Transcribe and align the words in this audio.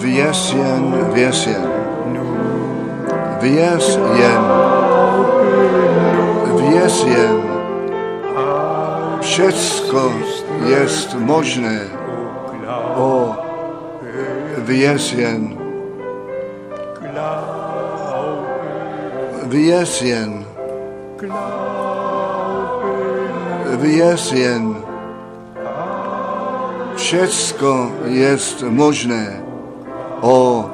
wyjaśnień, 0.00 0.92
wyjaśnień, 1.12 1.54
wyjaśnień, 3.40 4.40
wyjaśnień. 6.56 7.40
Wszystko 9.20 10.10
jest 10.68 11.14
możne 11.14 11.80
o 12.96 13.36
wyjaśnień, 14.58 15.58
wyjaśnień, 19.46 20.44
wyjaśnień. 23.78 24.74
Wszystko 26.96 27.86
jest 28.06 28.62
możne. 28.62 29.49
O, 30.20 30.70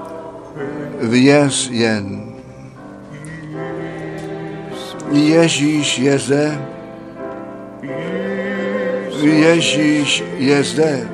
věř 1.01 1.71
jen. 1.71 2.33
Ježíš 5.13 5.99
je 5.99 6.19
zde. 6.19 6.61
Ježíš 9.23 10.25
je 10.39 10.65
zde. 10.65 11.09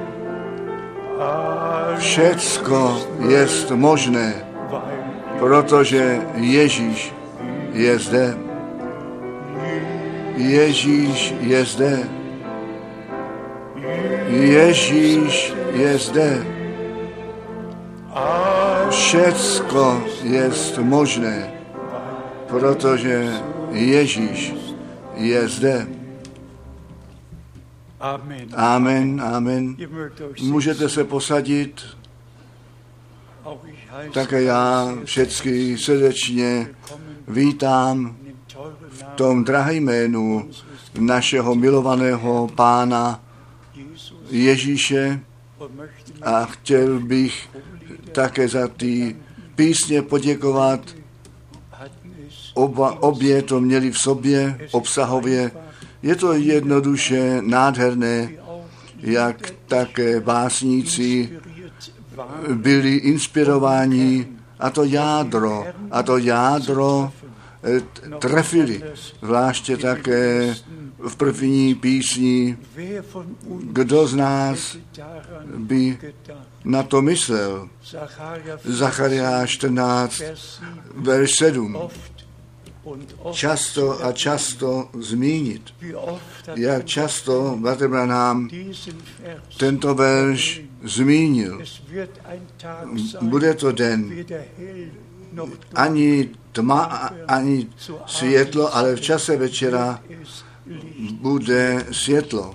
Všecko 1.98 2.98
jest 3.28 3.70
možné, 3.70 4.34
protože 5.38 6.20
Ježíš 6.34 7.14
je 7.72 7.98
zde. 7.98 8.36
Ježíš 10.36 11.34
je 15.72 15.98
zde. 15.98 16.51
Je. 19.12 19.18
Všecko 19.22 20.04
jest 20.22 20.78
možné, 20.78 21.52
protože 22.48 23.32
Ježíš 23.70 24.54
je 25.14 25.48
zde. 25.48 25.86
Amen, 28.56 29.22
amen. 29.22 29.76
Můžete 30.42 30.88
se 30.88 31.04
posadit. 31.04 31.82
Také 34.14 34.42
já 34.42 34.94
všechny 35.04 35.78
srdečně 35.78 36.68
vítám 37.28 38.16
v 38.88 39.02
tom 39.02 39.44
drahém 39.44 39.76
jménu 39.76 40.50
našeho 40.98 41.54
milovaného 41.54 42.48
pána 42.54 43.20
Ježíše 44.30 45.20
a 46.22 46.44
chtěl 46.44 47.00
bych 47.00 47.48
také 48.12 48.48
za 48.48 48.68
ty 48.68 49.16
písně 49.54 50.02
poděkovat. 50.02 50.80
Oba, 52.54 53.02
obě 53.02 53.42
to 53.42 53.60
měli 53.60 53.90
v 53.90 53.98
sobě 53.98 54.58
obsahově. 54.70 55.50
Je 56.02 56.16
to 56.16 56.32
jednoduše 56.32 57.42
nádherné, 57.42 58.30
jak 59.02 59.50
také 59.66 60.20
básníci 60.20 61.30
byli 62.54 62.94
inspirováni 62.94 64.26
a 64.58 64.70
to 64.70 64.84
jádro, 64.84 65.66
a 65.90 66.02
to 66.02 66.18
jádro 66.18 67.12
trefili, 68.18 68.82
zvláště 69.22 69.76
také 69.76 70.54
v 71.08 71.16
první 71.16 71.74
písni, 71.74 72.56
kdo 73.62 74.06
z 74.06 74.14
nás 74.14 74.76
by 75.56 75.98
na 76.64 76.82
to 76.82 77.02
myslel. 77.02 77.68
Zachariáš 78.64 79.50
14, 79.50 80.22
verš 80.94 81.36
7 81.36 81.90
často 83.32 84.04
a 84.04 84.12
často 84.12 84.88
zmínit. 84.98 85.74
Jak 86.56 86.84
často 86.84 87.56
Bratr 87.60 87.88
nám 87.88 88.48
tento 89.58 89.94
verš 89.94 90.60
zmínil. 90.82 91.62
Bude 93.20 93.54
to 93.54 93.72
den, 93.72 94.24
ani 95.74 96.28
tma, 96.52 97.10
ani 97.28 97.66
světlo, 98.06 98.76
ale 98.76 98.96
v 98.96 99.00
čase 99.00 99.36
večera 99.36 100.02
bude 101.12 101.86
světlo. 101.92 102.54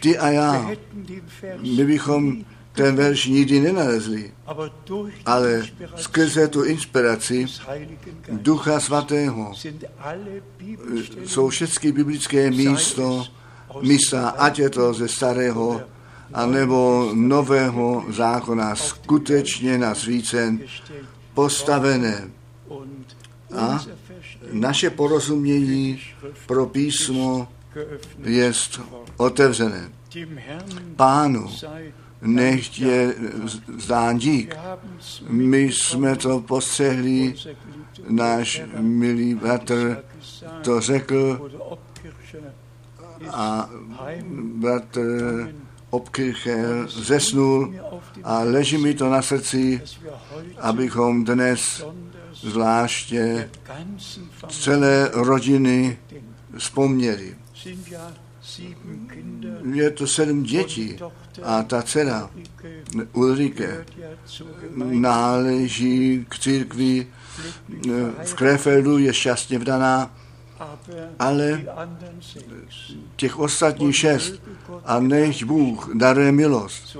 Ty 0.00 0.18
a 0.18 0.28
já, 0.30 0.70
my 1.76 1.84
bychom 1.84 2.44
ten 2.74 2.96
verš 2.96 3.26
nikdy 3.26 3.60
nenalezli, 3.60 4.32
ale 5.26 5.62
skrze 5.96 6.48
tu 6.48 6.64
inspiraci 6.64 7.46
Ducha 8.28 8.80
Svatého 8.80 9.52
jsou 11.24 11.48
všechny 11.48 11.92
biblické 11.92 12.50
místo, 12.50 13.26
místa, 13.82 14.28
ať 14.28 14.58
je 14.58 14.70
to 14.70 14.94
ze 14.94 15.08
starého 15.08 15.80
anebo 16.34 17.10
nového 17.14 18.04
zákona, 18.08 18.74
skutečně 18.74 19.78
nasvícen, 19.78 20.60
postavené. 21.34 22.30
A 23.56 23.84
naše 24.52 24.90
porozumění 24.90 26.00
pro 26.46 26.66
písmo 26.66 27.48
je 28.24 28.52
otevřené. 29.16 29.90
Pánu 30.96 31.50
nech 32.24 32.80
je 32.80 33.14
zdán 33.78 34.18
dík. 34.18 34.56
My 35.28 35.62
jsme 35.62 36.16
to 36.16 36.40
postřehli, 36.40 37.34
náš 38.08 38.62
milý 38.78 39.34
bratr 39.34 40.04
to 40.62 40.80
řekl 40.80 41.50
a 43.30 43.70
bratr 44.54 45.54
Obkircher 45.90 46.88
zesnul 46.88 47.74
a 48.24 48.38
leží 48.42 48.78
mi 48.78 48.94
to 48.94 49.10
na 49.10 49.22
srdci, 49.22 49.82
abychom 50.60 51.24
dnes 51.24 51.84
zvláště 52.32 53.50
celé 54.48 55.10
rodiny 55.12 55.98
vzpomněli. 56.58 57.36
Je 59.72 59.90
to 59.90 60.06
sedm 60.06 60.42
dětí 60.42 60.96
a 61.42 61.62
ta 61.62 61.82
dcera 61.82 62.30
Ulrike 63.12 63.86
náleží 64.76 66.26
k 66.28 66.38
církvi 66.38 67.06
v 68.24 68.34
Krefeldu, 68.34 68.98
je 68.98 69.14
šťastně 69.14 69.58
vdaná, 69.58 70.10
ale 71.18 71.64
těch 73.16 73.38
ostatních 73.38 73.96
šest 73.96 74.42
a 74.84 75.00
nech 75.00 75.44
Bůh 75.44 75.90
daruje 75.94 76.32
milost, 76.32 76.96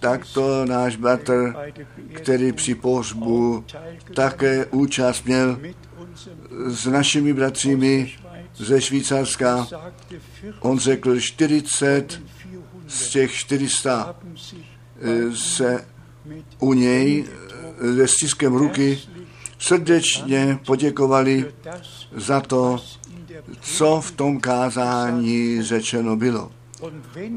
tak 0.00 0.26
to 0.34 0.64
náš 0.64 0.96
bratr, 0.96 1.54
který 2.12 2.52
při 2.52 2.74
pohřbu 2.74 3.64
také 4.14 4.66
účast 4.66 5.24
měl 5.24 5.58
s 6.66 6.86
našimi 6.86 7.32
bratřími 7.32 8.12
ze 8.56 8.80
Švýcarska. 8.80 9.66
On 10.60 10.78
řekl 10.78 11.20
40 11.20 12.22
z 12.88 13.08
těch 13.08 13.32
400 13.32 14.16
se 15.34 15.84
u 16.58 16.72
něj 16.72 17.24
se 17.96 18.08
stiskem 18.08 18.54
ruky 18.54 18.98
srdečně 19.58 20.58
poděkovali 20.66 21.46
za 22.16 22.40
to, 22.40 22.78
co 23.60 24.00
v 24.00 24.10
tom 24.10 24.40
kázání 24.40 25.62
řečeno 25.62 26.16
bylo. 26.16 26.52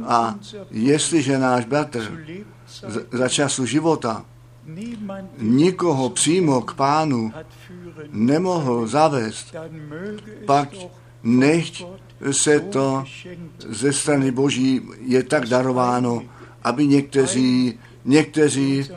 A 0.08 0.35
jestliže 0.72 1.38
náš 1.38 1.66
bratr 1.66 2.25
za 3.11 3.29
času 3.29 3.66
života 3.66 4.26
nikoho 5.38 6.09
přímo 6.09 6.61
k 6.61 6.73
pánu 6.73 7.32
nemohl 8.11 8.88
zavést, 8.88 9.56
pak 10.46 10.70
nechť 11.23 11.84
se 12.31 12.59
to 12.59 13.03
ze 13.70 13.93
strany 13.93 14.31
Boží 14.31 14.81
je 15.02 15.23
tak 15.23 15.46
darováno, 15.46 16.23
aby 16.64 16.87
někteří, 16.87 17.79
někteří, 18.05 18.90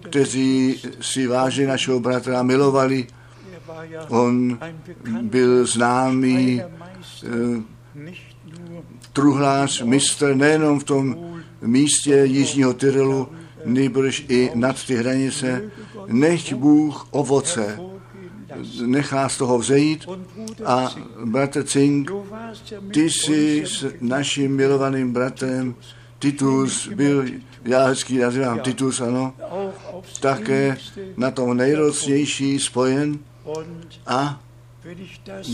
kteří 0.00 0.82
si 1.00 1.26
váží 1.26 1.66
našeho 1.66 2.00
bratra 2.00 2.42
milovali, 2.42 3.06
on 4.08 4.58
byl 5.22 5.66
známý 5.66 6.62
eh, 6.62 7.62
truhlář, 9.12 9.82
mistr 9.82 10.34
nejenom 10.34 10.80
v 10.80 10.84
tom 10.84 11.16
místě 11.62 12.14
Jižního 12.24 12.74
Tyrolu, 12.74 13.28
nejbrž 13.64 14.24
i 14.28 14.50
nad 14.54 14.84
ty 14.86 14.96
hranice. 14.96 15.70
Nechť 16.06 16.52
Bůh 16.52 17.08
ovoce 17.10 17.78
nechá 18.86 19.28
z 19.28 19.38
toho 19.38 19.58
vzejít. 19.58 20.06
A 20.64 20.94
bratr 21.24 21.64
Cink, 21.64 22.10
ty 22.92 23.10
jsi 23.10 23.64
s 23.66 23.86
naším 24.00 24.56
milovaným 24.56 25.12
bratrem, 25.12 25.74
Titus 26.18 26.88
byl, 26.88 27.24
já 27.64 27.86
hezky 27.86 28.18
nazývám 28.18 28.60
Titus, 28.60 29.00
ano, 29.00 29.34
také 30.20 30.76
na 31.16 31.30
tom 31.30 31.56
nejrocnější 31.56 32.58
spojen. 32.58 33.18
A 34.06 34.40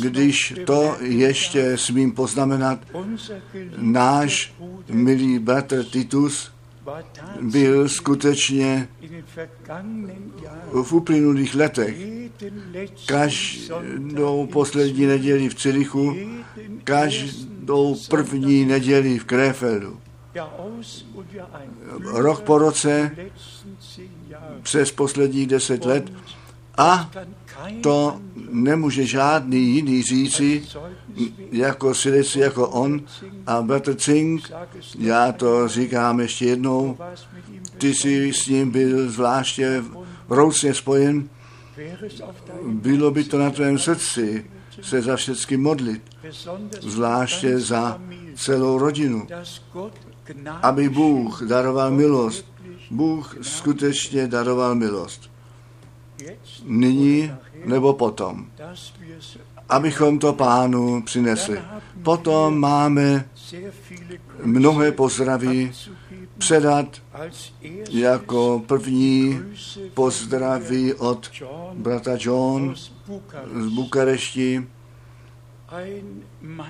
když 0.01 0.55
to 0.65 0.97
ještě 1.01 1.79
smím 1.79 2.13
poznamenat, 2.13 2.79
náš 3.77 4.55
milý 4.91 5.39
bratr 5.39 5.85
Titus 5.85 6.51
byl 7.41 7.89
skutečně 7.89 8.89
v 10.83 10.93
uplynulých 10.93 11.55
letech 11.55 11.97
každou 13.07 14.47
poslední 14.47 15.07
neděli 15.07 15.49
v 15.49 15.55
Cirichu, 15.55 16.17
každou 16.85 17.97
první 18.11 18.65
neděli 18.65 19.19
v 19.19 19.25
Krefeldu. 19.25 20.01
Rok 22.13 22.43
po 22.43 22.59
roce 22.59 23.17
přes 24.63 24.93
posledních 24.93 25.47
deset 25.47 25.85
let 25.85 26.13
a 26.77 27.11
to 27.81 28.21
nemůže 28.51 29.07
žádný 29.07 29.75
jiný 29.75 30.03
říci, 30.03 30.63
jako 31.53 31.95
svědectví 31.95 32.41
jako 32.41 32.69
on 32.69 33.01
a 33.47 33.63
bratr 33.63 33.95
Cink, 33.95 34.51
já 34.99 35.33
to 35.33 35.69
říkám 35.69 36.21
ještě 36.21 36.45
jednou, 36.47 36.99
ty 37.79 37.95
jsi 37.95 38.33
s 38.33 38.47
ním 38.47 38.71
byl 38.71 39.11
zvláště 39.11 39.85
vroucně 40.29 40.75
spojen, 40.75 41.29
bylo 42.67 43.11
by 43.11 43.25
to 43.25 43.39
na 43.39 43.51
tvém 43.51 43.79
srdci 43.79 44.45
se 44.83 45.03
za 45.03 45.17
všechny 45.17 45.57
modlit, 45.57 46.03
zvláště 46.81 47.59
za 47.59 48.01
celou 48.35 48.79
rodinu, 48.79 49.27
aby 50.63 50.89
Bůh 50.89 51.43
daroval 51.43 51.91
milost. 51.91 52.47
Bůh 52.91 53.37
skutečně 53.43 54.27
daroval 54.27 54.75
milost. 54.75 55.31
Nyní 56.65 57.33
nebo 57.65 57.93
potom, 57.93 58.47
abychom 59.69 60.19
to 60.19 60.33
pánu 60.33 61.03
přinesli. 61.03 61.61
Potom 62.03 62.59
máme 62.59 63.29
mnohé 64.45 64.93
pozdraví 64.93 65.73
předat 66.39 66.87
jako 67.91 68.63
první 68.67 69.41
pozdraví 69.95 70.95
od 70.95 71.31
brata 71.75 72.11
John 72.19 72.75
z 73.55 73.69
Bukarešti, 73.75 74.67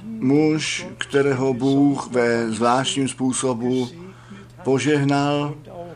muž, 0.05 0.87
kterého 0.99 1.55
Bůh 1.55 2.13
ve 2.13 2.51
zvláštním 2.51 3.09
způsobu 3.09 3.89
požehnal 4.65 5.55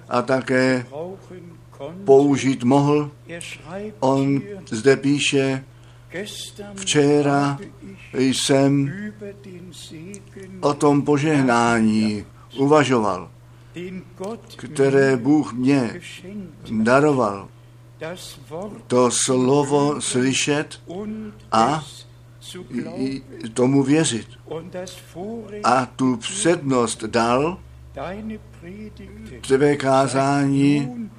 a 0.08 0.22
také 0.22 0.86
použít 2.04 2.64
mohl. 2.64 3.10
On 4.00 4.42
zde 4.70 4.96
píše, 4.96 5.64
včera 6.74 7.58
jsem 8.12 8.92
o 10.60 10.74
tom 10.74 11.02
požehnání 11.02 12.24
uvažoval, 12.56 13.30
které 14.56 15.16
Bůh 15.16 15.52
mě 15.52 16.00
daroval. 16.70 17.48
To 18.86 19.10
slovo 19.10 20.00
slyšet 20.00 20.80
a 21.52 21.84
tomu 23.54 23.82
věřit. 23.82 24.26
A 25.64 25.86
tu 25.86 26.16
přednost 26.16 27.04
dal 27.04 27.58
tvé 29.46 29.76
kázání 29.76 31.10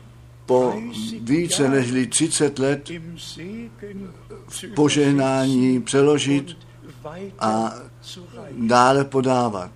po 0.45 0.74
více 1.21 1.69
než 1.69 2.09
30 2.09 2.59
let 2.59 2.89
v 4.47 4.65
požehnání 4.75 5.81
přeložit 5.81 6.57
a 7.39 7.74
dále 8.51 9.06
podávat. 9.06 9.71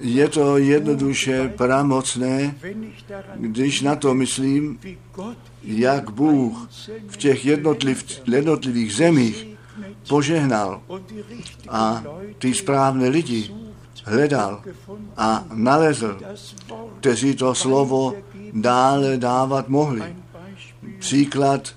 Je 0.00 0.28
to 0.28 0.58
jednoduše 0.58 1.48
pramocné, 1.48 2.54
když 3.36 3.80
na 3.80 3.96
to 3.96 4.14
myslím, 4.14 4.78
jak 5.62 6.10
Bůh 6.10 6.68
v 7.08 7.16
těch 7.16 7.46
jednotliv, 7.46 8.20
jednotlivých 8.26 8.94
zemích 8.94 9.46
požehnal 10.08 10.82
a 11.68 12.04
ty 12.38 12.54
správné 12.54 13.08
lidi 13.08 13.50
hledal 14.04 14.62
a 15.16 15.44
nalezl, 15.52 16.18
kteří 17.00 17.34
to 17.34 17.54
slovo 17.54 18.14
dále 18.52 19.16
dávat 19.16 19.68
mohli. 19.68 20.02
Příklad 20.98 21.74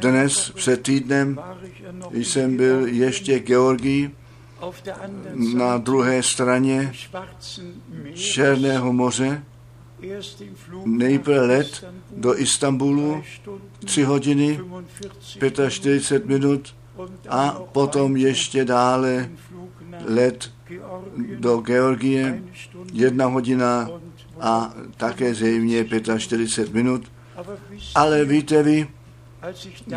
dnes 0.00 0.50
před 0.54 0.82
týdnem 0.82 1.40
jsem 2.10 2.56
byl 2.56 2.86
ještě 2.86 3.38
Georgii 3.38 4.10
na 5.54 5.78
druhé 5.78 6.22
straně 6.22 6.92
Černého 8.14 8.92
moře, 8.92 9.44
nejprve 10.84 11.40
let 11.40 11.84
do 12.16 12.38
Istanbulu, 12.38 13.22
tři 13.84 14.02
hodiny, 14.02 14.60
45 15.68 16.26
minut 16.26 16.74
a 17.28 17.50
potom 17.72 18.16
ještě 18.16 18.64
dále 18.64 19.30
let 20.04 20.50
do 21.38 21.56
Georgie, 21.56 22.42
jedna 22.92 23.26
hodina 23.26 23.88
a 24.40 24.74
také 24.96 25.34
zřejmě 25.34 25.86
45 26.18 26.74
minut. 26.74 27.12
Ale 27.94 28.24
víte 28.24 28.62
vy, 28.62 28.88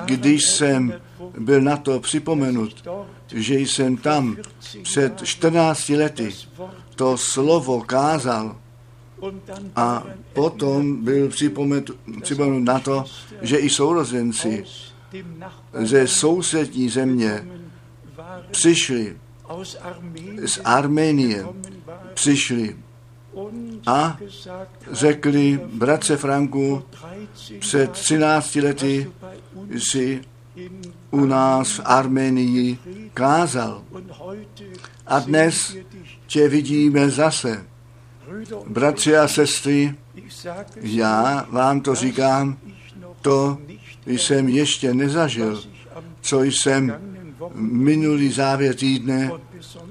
když 0.05 0.45
jsem 0.45 0.93
byl 1.39 1.61
na 1.61 1.77
to 1.77 1.99
připomenut, 1.99 2.89
že 3.27 3.59
jsem 3.59 3.97
tam 3.97 4.37
před 4.81 5.21
14 5.23 5.89
lety 5.89 6.35
to 6.95 7.17
slovo 7.17 7.81
kázal 7.81 8.55
a 9.75 10.03
potom 10.33 11.03
byl 11.03 11.29
připomenut, 11.29 11.91
připomenut 12.21 12.63
na 12.63 12.79
to, 12.79 13.05
že 13.41 13.57
i 13.57 13.69
sourozenci 13.69 14.63
ze 15.73 16.07
sousední 16.07 16.89
země 16.89 17.47
přišli 18.51 19.17
z 20.45 20.59
Arménie, 20.63 21.45
přišli 22.13 22.75
a 23.87 24.17
řekli, 24.91 25.59
bratře 25.73 26.17
Franku, 26.17 26.83
před 27.59 27.91
13 27.91 28.55
lety 28.55 29.11
si 29.77 30.21
u 31.11 31.25
nás 31.25 31.71
v 31.71 31.81
Armenii 31.85 32.77
kázal. 33.13 33.83
A 35.07 35.19
dnes 35.19 35.75
tě 36.27 36.49
vidíme 36.49 37.09
zase. 37.09 37.65
Bratři 38.67 39.17
a 39.17 39.27
sestry, 39.27 39.95
já 40.81 41.45
vám 41.49 41.81
to 41.81 41.95
říkám, 41.95 42.57
to 43.21 43.57
jsem 44.05 44.49
ještě 44.49 44.93
nezažil, 44.93 45.63
co 46.21 46.43
jsem 46.43 46.95
minulý 47.55 48.31
závěr 48.31 48.75
týdne 48.75 49.31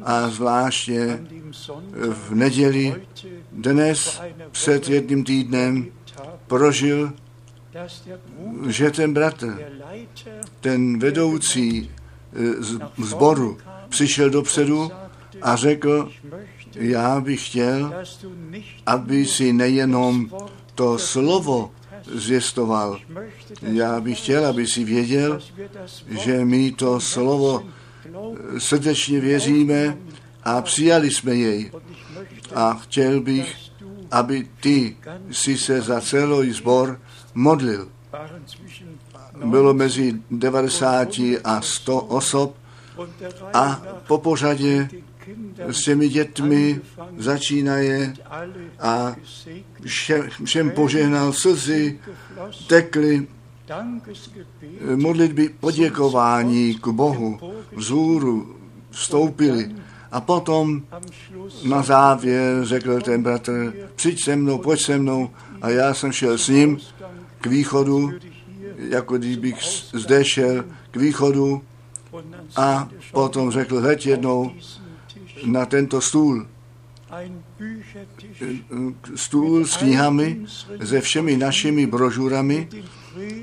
a 0.03 0.29
zvláště 0.29 1.21
v 2.09 2.35
neděli 2.35 2.95
dnes 3.57 4.21
před 4.51 4.89
jedním 4.89 5.25
týdnem 5.25 5.87
prožil, 6.47 7.13
že 8.69 8.91
ten 8.91 9.15
bratr, 9.15 9.59
ten 10.61 10.99
vedoucí 10.99 11.91
e, 12.33 13.05
zboru, 13.05 13.59
přišel 13.89 14.31
dopředu 14.31 14.91
a 15.43 15.57
řekl, 15.57 16.11
já 16.75 17.21
bych 17.21 17.47
chtěl, 17.47 17.95
aby 18.87 19.27
si 19.27 19.53
nejenom 19.53 20.31
to 20.75 20.99
slovo 20.99 21.71
zvěstoval. 22.15 22.99
Já 23.63 24.01
bych 24.01 24.19
chtěl, 24.19 24.47
aby 24.47 24.67
si 24.67 24.85
věděl, 24.85 25.41
že 26.09 26.45
my 26.45 26.73
to 26.73 27.01
slovo 27.01 27.63
srdečně 28.59 29.21
věříme 29.21 29.97
a 30.45 30.63
přijali 30.63 31.11
jsme 31.11 31.35
jej. 31.35 31.71
A 32.55 32.75
chtěl 32.75 33.21
bych, 33.21 33.57
aby 34.11 34.49
ty 34.61 34.97
si 35.31 35.59
se 35.59 35.81
za 35.81 36.01
celý 36.01 36.53
sbor 36.53 37.01
modlil. 37.35 37.89
Bylo 39.45 39.75
mezi 39.75 40.15
90 40.31 41.09
a 41.45 41.61
100 41.61 42.01
osob 42.01 42.57
a 43.53 43.83
po 44.07 44.19
pořadě 44.19 44.89
s 45.59 45.85
těmi 45.85 46.09
dětmi 46.09 46.81
začínaje 47.17 48.15
a 48.81 49.17
všem, 49.85 50.29
všem 50.45 50.71
požehnal 50.71 51.33
slzy, 51.33 52.01
tekly 52.67 53.27
modlitby 54.97 55.49
poděkování 55.49 56.75
k 56.75 56.89
Bohu 56.89 57.39
vzhůru 57.77 58.57
vstoupili 58.91 59.75
A 60.17 60.21
potom 60.21 60.83
na 61.65 61.83
závěr 61.83 62.65
řekl 62.65 63.01
ten 63.01 63.23
bratr, 63.23 63.73
přijď 63.97 64.23
se 64.23 64.37
mnou, 64.37 64.59
pojď 64.59 64.81
se 64.81 64.99
mnou. 64.99 65.31
A 65.63 65.71
já 65.71 65.95
jsem 65.95 66.13
šel 66.13 66.39
s 66.39 66.49
ním 66.49 66.79
k 67.41 67.47
východu, 67.47 68.11
jako 68.77 69.19
kdybych 69.19 69.57
zde 69.93 70.25
šel 70.25 70.65
k 70.91 70.97
východu 70.97 71.63
a 72.57 72.89
potom 73.13 73.51
řekl, 73.51 73.81
hned 73.81 74.07
jednou 74.07 74.53
na 75.47 75.67
tento 75.67 76.01
stůl. 76.01 76.47
Stůl 79.15 79.67
s 79.67 79.77
knihami, 79.77 80.41
se 80.85 81.01
všemi 81.01 81.37
našimi 81.37 81.87
brožurami, 81.87 82.69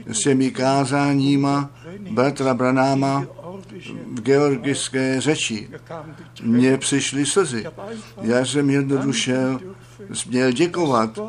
s 0.08 0.20
těmi 0.20 0.52
kázáníma 0.52 1.70
bratra 2.12 2.54
Branáma 2.54 3.26
georgické 4.24 5.22
řeči. 5.22 5.70
Mně 6.42 6.78
přišly 6.78 7.26
slzy. 7.26 7.66
Já 8.22 8.46
jsem 8.46 8.70
jednoduše 8.70 9.38
měl 10.30 10.52
děkovat, 10.52 11.20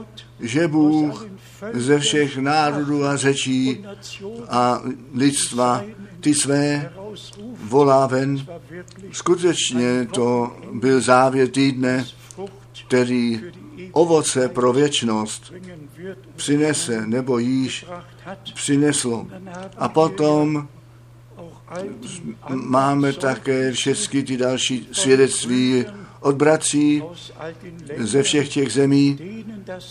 že 0.41 0.69
Bůh 0.69 1.27
ze 1.73 1.99
všech 1.99 2.37
národů 2.37 3.05
a 3.05 3.17
řečí 3.17 3.87
a 4.49 4.83
lidstva 5.15 5.85
ty 6.21 6.35
své 6.35 6.93
volá 7.63 8.07
ven. 8.07 8.47
Skutečně 9.13 10.09
to 10.15 10.57
byl 10.73 11.01
závěr 11.01 11.49
týdne, 11.49 12.07
který 12.87 13.41
ovoce 13.93 14.49
pro 14.49 14.73
věčnost 14.73 15.53
přinese, 16.37 17.07
nebo 17.07 17.39
již 17.39 17.87
přineslo. 18.55 19.27
A 19.79 19.89
potom 19.89 20.69
máme 22.49 23.13
také 23.13 23.73
všechny 23.73 24.23
ty 24.23 24.37
další 24.37 24.89
svědectví 24.93 25.85
od 26.21 26.37
bratří 26.37 27.03
ze 27.99 28.23
všech 28.23 28.49
těch 28.49 28.73
zemí, 28.73 29.19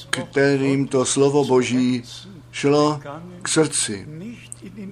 kterým 0.10 0.88
to 0.88 1.06
slovo 1.06 1.46
Boží 1.46 2.04
šlo 2.52 3.00
k 3.42 3.48
srdci. 3.48 4.08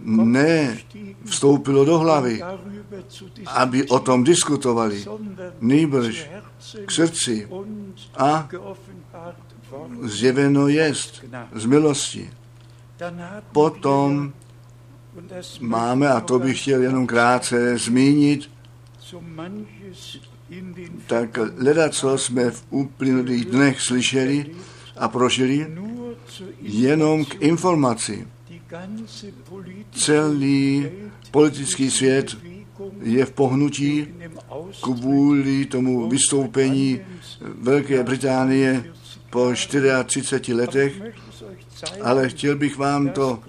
Ne 0.06 0.78
vstoupilo 1.26 1.86
do 1.86 1.98
hlavy, 2.00 2.42
aby 3.46 3.88
o 3.88 4.00
tom 4.00 4.24
diskutovali, 4.24 5.06
nejbrž 5.62 6.30
k 6.86 6.92
srdci 6.92 7.48
a 8.18 8.50
zjeveno 10.02 10.68
jest 10.68 11.26
z 11.54 11.66
milosti. 11.66 12.30
Potom 13.52 14.34
máme, 15.60 16.10
a 16.10 16.22
to 16.22 16.40
bych 16.40 16.62
chtěl 16.62 16.82
jenom 16.82 17.08
krátce 17.08 17.78
zmínit, 17.78 18.52
tak 21.08 21.40
leda, 21.58 21.90
co 21.90 22.18
jsme 22.18 22.52
v 22.52 22.64
uplynulých 22.70 23.46
dnech 23.46 23.82
slyšeli 23.82 24.46
a 24.98 25.08
prožili, 25.08 25.68
jenom 26.62 27.26
k 27.26 27.36
informaci. 27.42 28.28
Celý 29.92 30.88
politický 31.32 31.92
svět 31.92 32.38
je 33.02 33.26
v 33.26 33.32
pohnutí 33.32 34.08
kvůli 34.82 35.66
tomu 35.66 36.10
vystoupení 36.10 37.00
Velké 37.42 38.04
Británie 38.04 38.84
po 39.30 39.54
34 39.54 40.54
letech, 40.54 41.02
ale 42.02 42.30
chtěl 42.30 42.56
bych 42.56 42.78
vám 42.78 43.10
to 43.10 43.40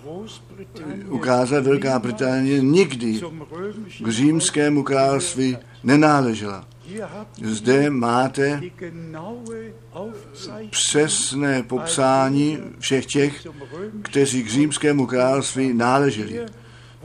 ukázat. 1.08 1.64
Velká 1.64 1.98
Británie 1.98 2.60
nikdy 2.60 3.20
k 4.04 4.08
římskému 4.08 4.82
království 4.82 5.56
nenáležela. 5.84 6.64
Zde 7.42 7.90
máte 7.90 8.60
přesné 10.70 11.62
popsání 11.62 12.58
všech 12.78 13.06
těch, 13.06 13.46
kteří 14.02 14.42
k 14.42 14.50
římskému 14.50 15.06
království 15.06 15.74
náleželi. 15.74 16.46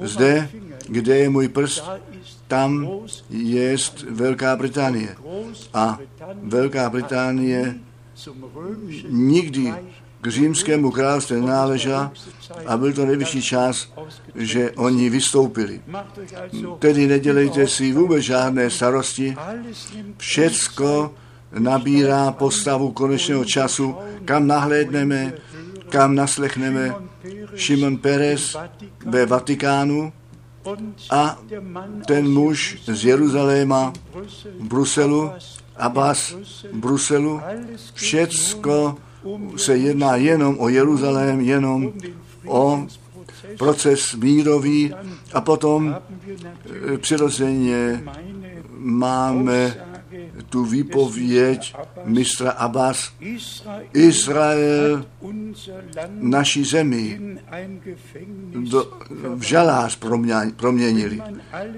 Zde, 0.01 0.49
kde 0.87 1.17
je 1.17 1.29
můj 1.29 1.47
prst, 1.47 1.89
tam 2.47 2.87
je 3.29 3.75
Velká 4.09 4.55
Británie. 4.55 5.15
A 5.73 5.99
Velká 6.43 6.89
Británie 6.89 7.75
nikdy 9.09 9.73
k 10.21 10.27
římskému 10.27 10.91
království 10.91 11.41
nenáležela 11.41 12.11
a 12.65 12.77
byl 12.77 12.93
to 12.93 13.05
nejvyšší 13.05 13.41
čas, 13.41 13.93
že 14.35 14.71
oni 14.71 15.09
vystoupili. 15.09 15.81
Tedy 16.79 17.07
nedělejte 17.07 17.67
si 17.67 17.93
vůbec 17.93 18.23
žádné 18.23 18.69
starosti. 18.69 19.35
Všecko 20.17 21.13
nabírá 21.59 22.31
postavu 22.31 22.91
konečného 22.91 23.45
času, 23.45 23.95
kam 24.25 24.47
nahlédneme, 24.47 25.33
kam 25.89 26.15
naslechneme 26.15 26.95
Šimon 27.55 27.97
Perez 27.97 28.55
ve 29.05 29.25
Vatikánu 29.25 30.13
a 31.09 31.39
ten 32.05 32.29
muž 32.33 32.77
z 32.87 33.05
Jeruzaléma 33.05 33.93
Bruselu, 34.59 35.31
Abbas 35.77 36.35
Bruselu, 36.73 37.41
všecko 37.93 38.97
se 39.55 39.77
jedná 39.77 40.15
jenom 40.15 40.55
o 40.59 40.69
Jeruzalém, 40.69 41.41
jenom 41.41 41.93
o 42.45 42.87
proces 43.57 44.15
mírový 44.15 44.93
a 45.33 45.41
potom 45.41 45.95
eh, 45.95 46.97
přirozeně 46.97 48.03
máme 48.77 49.75
tu 50.49 50.65
výpověď 50.65 51.75
mistra 52.05 52.51
Abbas. 52.51 53.13
Izrael 53.93 55.05
naší 56.09 56.63
zemi 56.63 57.19
do, 58.55 58.99
v 59.35 59.41
žalář 59.41 59.99
proměnili. 60.55 61.21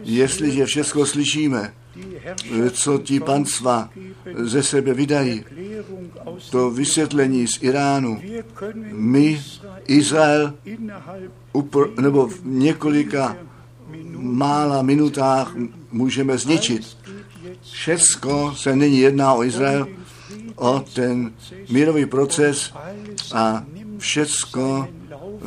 Jestliže 0.04 0.66
všechno 0.66 1.06
slyšíme, 1.06 1.74
co 2.72 2.98
ti 2.98 3.20
panstva 3.20 3.90
ze 4.38 4.64
sebe 4.64 4.94
vydají, 4.94 5.44
to 6.50 6.72
vysvětlení 6.72 7.48
z 7.48 7.64
Iránu, 7.64 8.22
my, 8.92 9.42
Izrael, 9.88 10.54
upr, 11.54 12.02
nebo 12.02 12.28
v 12.28 12.40
několika 12.46 13.38
mála 14.16 14.82
minutách 14.82 15.56
můžeme 15.92 16.38
zničit. 16.38 16.98
Všecko 17.62 18.54
se 18.58 18.76
nyní 18.76 19.00
jedná 19.00 19.34
o 19.34 19.44
Izrael, 19.44 19.88
o 20.56 20.80
ten 20.94 21.34
mírový 21.70 22.06
proces 22.06 22.74
a 23.34 23.64
všecko 23.98 24.88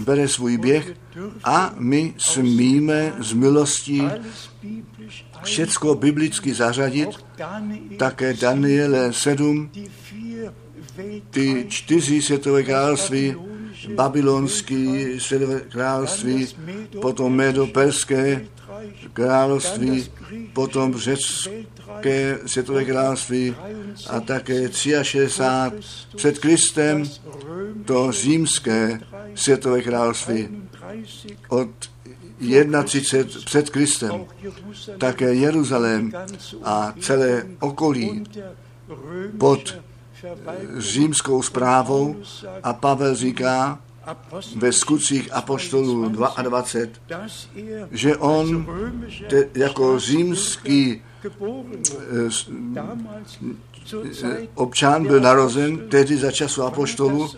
bere 0.01 0.29
svůj 0.29 0.59
běh 0.59 0.93
a 1.45 1.75
my 1.79 2.15
smíme 2.19 3.13
z 3.19 3.33
milostí 3.33 4.03
všecko 5.43 5.95
biblicky 5.95 6.55
zařadit, 6.55 7.09
také 7.97 8.35
Daniele 8.35 9.13
7, 9.13 9.71
ty 11.31 11.67
čtyři 11.69 12.23
světové 12.23 12.63
království, 12.63 13.35
babylonský 13.95 15.07
světové 15.21 15.61
království, 15.61 16.49
potom 17.01 17.37
medo-perské 17.37 18.47
království, 19.13 20.11
potom 20.53 20.95
řecké 20.99 22.39
světové 22.47 22.85
království 22.85 23.55
a 24.11 24.21
také 24.21 24.69
63 25.03 26.17
před 26.17 26.39
Kristem 26.39 27.05
to 27.85 28.13
římské 28.13 29.01
světové 29.35 29.83
království. 29.83 30.49
Od 31.49 31.92
31 32.43 32.85
před 33.45 33.71
Kristem, 33.71 34.25
také 34.99 35.35
Jeruzalém 35.35 36.13
a 36.65 36.95
celé 37.01 37.47
okolí 37.61 38.25
pod 39.39 39.79
římskou 40.79 41.43
zprávou 41.43 42.17
a 42.63 42.73
Pavel 42.73 43.15
říká 43.15 43.79
ve 44.57 44.73
skutcích 44.73 45.35
apoštolů 45.35 46.09
22, 46.09 47.27
že 47.91 48.17
on 48.17 48.67
te, 49.29 49.49
jako 49.55 49.99
římský 49.99 51.03
eh, 54.25 54.49
občan 54.55 55.07
byl 55.07 55.21
narozen 55.21 55.89
tedy 55.89 56.17
za 56.17 56.31
času 56.31 56.63
apoštolu, 56.63 57.31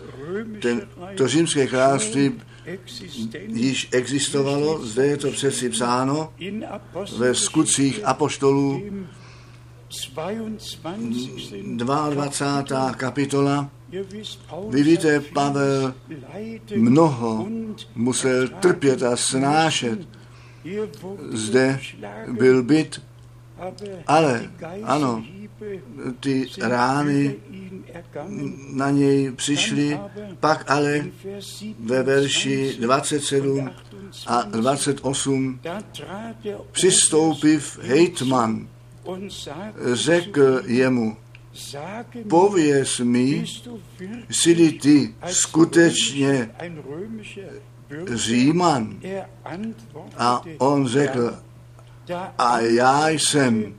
ten, 0.61 0.87
to 1.17 1.27
římské 1.27 1.67
království 1.67 2.41
již 3.47 3.89
existovalo, 3.91 4.85
zde 4.85 5.05
je 5.05 5.17
to 5.17 5.31
přeci 5.31 5.69
psáno 5.69 6.33
ve 7.17 7.35
skutcích 7.35 8.05
apoštolů 8.05 8.83
22. 11.75 12.93
kapitola. 12.93 13.69
Vy 14.69 14.83
víte, 14.83 15.19
Pavel 15.19 15.93
mnoho 16.75 17.47
musel 17.95 18.47
trpět 18.47 19.03
a 19.03 19.15
snášet. 19.15 19.99
Zde 21.31 21.79
byl 22.31 22.63
byt, 22.63 23.01
ale 24.07 24.51
ano, 24.83 25.23
ty 26.19 26.47
rány 26.61 27.35
na 28.69 28.89
něj 28.89 29.31
přišly, 29.31 29.99
pak 30.39 30.71
ale 30.71 31.05
ve 31.79 32.03
verši 32.03 32.77
27 32.79 33.71
a 34.27 34.41
28 34.41 35.59
přistoupiv 36.71 37.79
hejtman, 37.81 38.67
řekl 39.93 40.61
jemu, 40.65 41.17
pověz 42.29 42.99
mi, 42.99 43.45
jsi 44.29 44.71
ty 44.71 45.15
skutečně 45.27 46.51
Říman. 48.13 48.99
A 50.17 50.41
on 50.57 50.87
řekl, 50.87 51.37
a 52.37 52.59
já 52.59 53.09
jsem 53.09 53.75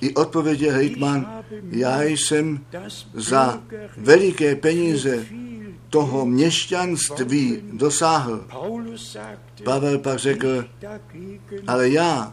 i 0.00 0.14
odpověděl 0.14 0.74
hejtman, 0.74 1.44
já 1.70 2.02
jsem 2.02 2.60
za 3.14 3.62
veliké 3.96 4.56
peníze 4.56 5.26
toho 5.90 6.26
měšťanství 6.26 7.62
dosáhl. 7.72 8.44
Pavel 9.64 9.98
pak 9.98 10.18
řekl, 10.18 10.64
ale 11.66 11.88
já 11.88 12.32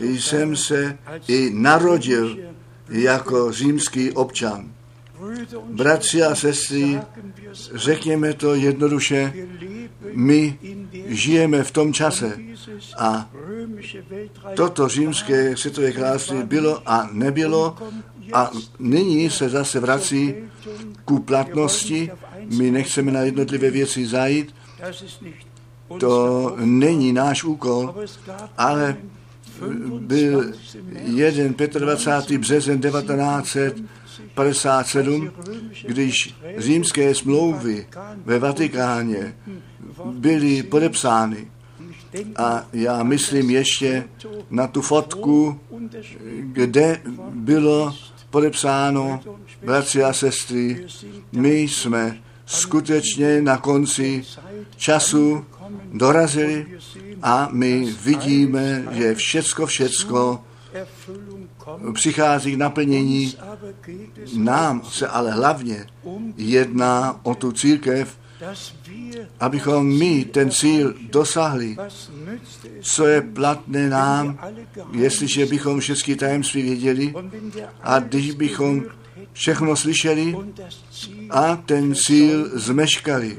jsem 0.00 0.56
se 0.56 0.98
i 1.28 1.50
narodil 1.54 2.38
jako 2.88 3.52
římský 3.52 4.12
občan. 4.12 4.72
Bratři 5.64 6.22
a 6.22 6.34
sestry, 6.34 7.00
řekněme 7.74 8.34
to 8.34 8.54
jednoduše, 8.54 9.32
my 10.12 10.58
žijeme 11.06 11.64
v 11.64 11.70
tom 11.70 11.92
čase 11.92 12.38
a 12.98 13.30
toto 14.54 14.88
římské 14.88 15.56
světové 15.56 15.92
království 15.92 16.42
bylo 16.42 16.82
a 16.86 17.08
nebylo 17.12 17.76
a 18.32 18.50
nyní 18.78 19.30
se 19.30 19.48
zase 19.48 19.80
vrací 19.80 20.34
ku 21.04 21.18
platnosti. 21.18 22.10
My 22.58 22.70
nechceme 22.70 23.12
na 23.12 23.20
jednotlivé 23.20 23.70
věci 23.70 24.06
zajít, 24.06 24.54
to 26.00 26.56
není 26.60 27.12
náš 27.12 27.44
úkol, 27.44 27.94
ale 28.58 28.96
byl 29.98 30.52
jeden 31.04 31.54
25. 31.78 32.38
březen 32.38 32.80
1957, 32.80 35.30
když 35.86 36.34
římské 36.58 37.14
smlouvy 37.14 37.86
ve 38.24 38.38
Vatikáně 38.38 39.36
byly 40.04 40.62
podepsány. 40.62 41.50
A 42.36 42.66
já 42.72 43.02
myslím 43.02 43.50
ještě 43.50 44.04
na 44.50 44.66
tu 44.66 44.82
fotku, 44.82 45.60
kde 46.40 47.00
bylo 47.30 47.94
podepsáno, 48.30 49.20
bratři 49.64 50.02
a 50.02 50.12
sestry, 50.12 50.86
my 51.32 51.58
jsme 51.60 52.18
skutečně 52.46 53.42
na 53.42 53.56
konci 53.58 54.24
času 54.76 55.44
dorazili 55.92 56.66
a 57.22 57.48
my 57.52 57.94
vidíme, 58.04 58.86
že 58.90 59.14
všecko, 59.14 59.66
všecko 59.66 60.40
přichází 61.92 62.52
k 62.52 62.58
naplnění. 62.58 63.34
Nám 64.36 64.82
se 64.84 65.08
ale 65.08 65.30
hlavně 65.30 65.86
jedná 66.36 67.20
o 67.22 67.34
tu 67.34 67.52
církev, 67.52 68.18
abychom 69.40 69.98
my 69.98 70.24
ten 70.24 70.50
cíl 70.50 70.94
dosahli, 71.10 71.76
co 72.80 73.06
je 73.06 73.20
platné 73.20 73.88
nám, 73.88 74.38
jestliže 74.92 75.46
bychom 75.46 75.80
všechny 75.80 76.16
tajemství 76.16 76.62
věděli 76.62 77.14
a 77.82 77.98
když 77.98 78.30
bychom 78.30 78.82
všechno 79.32 79.76
slyšeli 79.76 80.36
a 81.30 81.56
ten 81.56 81.94
cíl 81.94 82.58
zmeškali. 82.58 83.38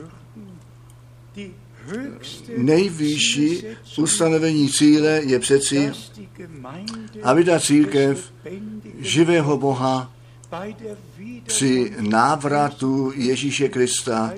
Nejvyšší 2.58 3.64
ustanovení 3.98 4.70
cíle 4.70 5.22
je 5.24 5.40
přeci, 5.40 5.92
aby 7.24 7.44
ta 7.44 7.60
církev 7.60 8.34
živého 9.00 9.58
Boha 9.58 10.12
při 11.46 11.94
návratu 12.00 13.12
Ježíše 13.16 13.70
Krista 13.70 14.34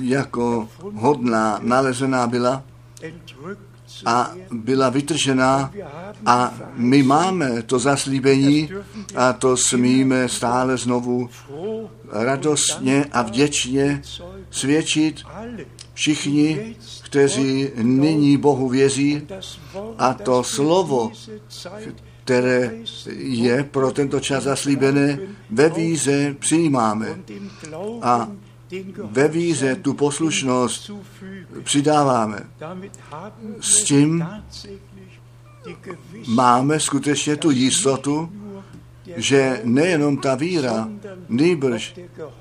jako 0.00 0.68
hodná 0.94 1.58
nalezená 1.62 2.26
byla 2.26 2.62
a 4.06 4.34
byla 4.50 4.88
vytržená 4.88 5.72
a 6.26 6.54
my 6.74 7.02
máme 7.02 7.62
to 7.62 7.78
zaslíbení 7.78 8.70
a 9.14 9.32
to 9.32 9.56
smíme 9.56 10.28
stále 10.28 10.76
znovu 10.76 11.28
radostně 12.10 13.04
a 13.12 13.22
vděčně 13.22 14.02
svědčit 14.50 15.22
všichni, 15.94 16.76
kteří 17.02 17.70
nyní 17.82 18.36
Bohu 18.36 18.68
věří 18.68 19.22
a 19.98 20.14
to 20.14 20.44
slovo, 20.44 21.12
které 22.24 22.72
je 23.16 23.64
pro 23.64 23.92
tento 23.92 24.20
čas 24.20 24.44
zaslíbené, 24.44 25.18
ve 25.50 25.68
víze 25.68 26.34
přijímáme. 26.38 27.18
A 28.02 28.28
ve 29.10 29.28
víze 29.28 29.76
tu 29.76 29.94
poslušnost 29.94 30.90
přidáváme. 31.62 32.40
S 33.60 33.82
tím 33.84 34.26
máme 36.26 36.80
skutečně 36.80 37.36
tu 37.36 37.50
jistotu, 37.50 38.32
že 39.16 39.60
nejenom 39.64 40.16
ta 40.16 40.34
víra, 40.34 40.88
nýbrž 41.28 41.94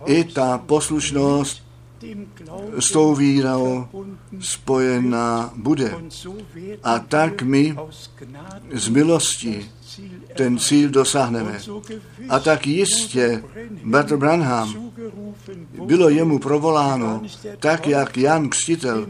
i 0.06 0.24
ta 0.24 0.58
poslušnost 0.58 1.63
s 2.80 2.92
tou 2.92 3.16
vírou 3.16 3.88
spojená 4.39 5.54
bude. 5.56 5.96
A 6.84 7.00
tak 7.00 7.42
my 7.42 7.76
z 8.74 8.88
milosti 8.88 9.70
ten 10.36 10.60
cíl 10.60 10.89
dosáhneme. 10.89 11.60
A 12.30 12.39
tak 12.39 12.68
jistě 12.68 13.44
Bratr 13.84 14.18
Branham 14.18 14.92
bylo 15.86 16.10
jemu 16.10 16.39
provoláno, 16.39 17.22
tak 17.60 17.88
jak 17.88 18.18
Jan 18.18 18.50
Křtitel 18.50 19.08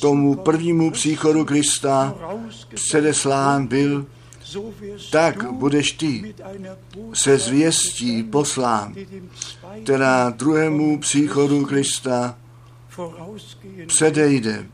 tomu 0.00 0.34
prvnímu 0.34 0.90
příchodu 0.90 1.44
Krista 1.44 2.14
předeslán 2.74 3.66
byl, 3.66 4.06
tak 5.10 5.52
budeš 5.52 5.92
ty 5.92 6.34
se 7.12 7.38
zvěstí 7.38 8.22
poslán, 8.22 8.94
která 9.82 10.30
druhému 10.30 10.98
příchodu 10.98 11.66
Krista 11.66 12.38
předejde. 13.86 14.66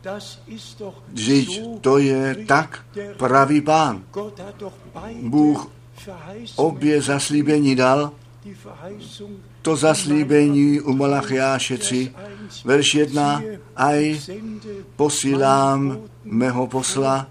Vždyť 1.13 1.61
to 1.81 1.97
je 1.97 2.35
tak 2.47 2.85
pravý 3.17 3.61
pán. 3.61 4.03
Bůh 5.21 5.71
obě 6.55 7.01
zaslíbení 7.01 7.75
dal, 7.75 8.11
to 9.61 9.75
zaslíbení 9.75 10.81
u 10.81 10.93
Malachiáše 10.93 11.77
3, 11.77 12.13
verš 12.65 12.95
1, 12.95 13.41
aj 13.75 14.19
posílám 14.95 15.97
mého 16.23 16.67
posla 16.67 17.27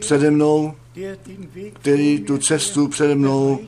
přede 0.00 0.30
mnou, 0.30 0.74
který 1.72 2.20
tu 2.20 2.38
cestu 2.38 2.88
přede 2.88 3.14
mnou 3.14 3.58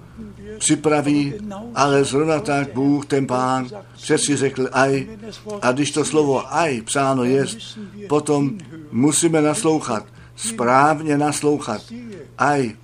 připraví, 0.59 1.35
ale 1.75 2.05
zrovna 2.05 2.41
tak 2.41 2.73
Bůh, 2.75 3.07
ten 3.07 3.27
pán, 3.27 3.69
přeci 3.97 4.37
řekl 4.37 4.69
aj. 4.73 5.07
A 5.63 5.73
když 5.73 5.91
to 5.91 6.05
slovo 6.05 6.55
aj 6.55 6.83
psáno 6.83 7.25
je, 7.25 7.45
potom 8.09 8.59
musíme 8.91 9.43
naslouchat, 9.43 10.07
správně 10.37 11.19
naslouchat. 11.19 11.83
Aj, 12.39 12.75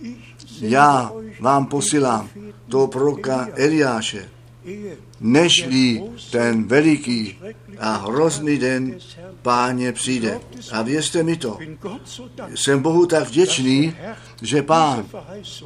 já 0.61 1.13
vám 1.41 1.67
posílám 1.67 2.29
toho 2.69 2.87
proroka 2.87 3.49
Eliáše, 3.55 4.29
nežli 5.21 6.03
ten 6.31 6.65
veliký 6.65 7.39
a 7.79 7.97
hrozný 7.97 8.59
den 8.59 8.99
páně 9.43 9.93
přijde. 9.93 10.41
A 10.73 10.83
věřte 10.83 11.23
mi 11.23 11.37
to, 11.37 11.59
jsem 12.55 12.83
Bohu 12.83 13.07
tak 13.07 13.29
vděčný, 13.29 13.95
že 14.43 14.63
pán 14.63 15.05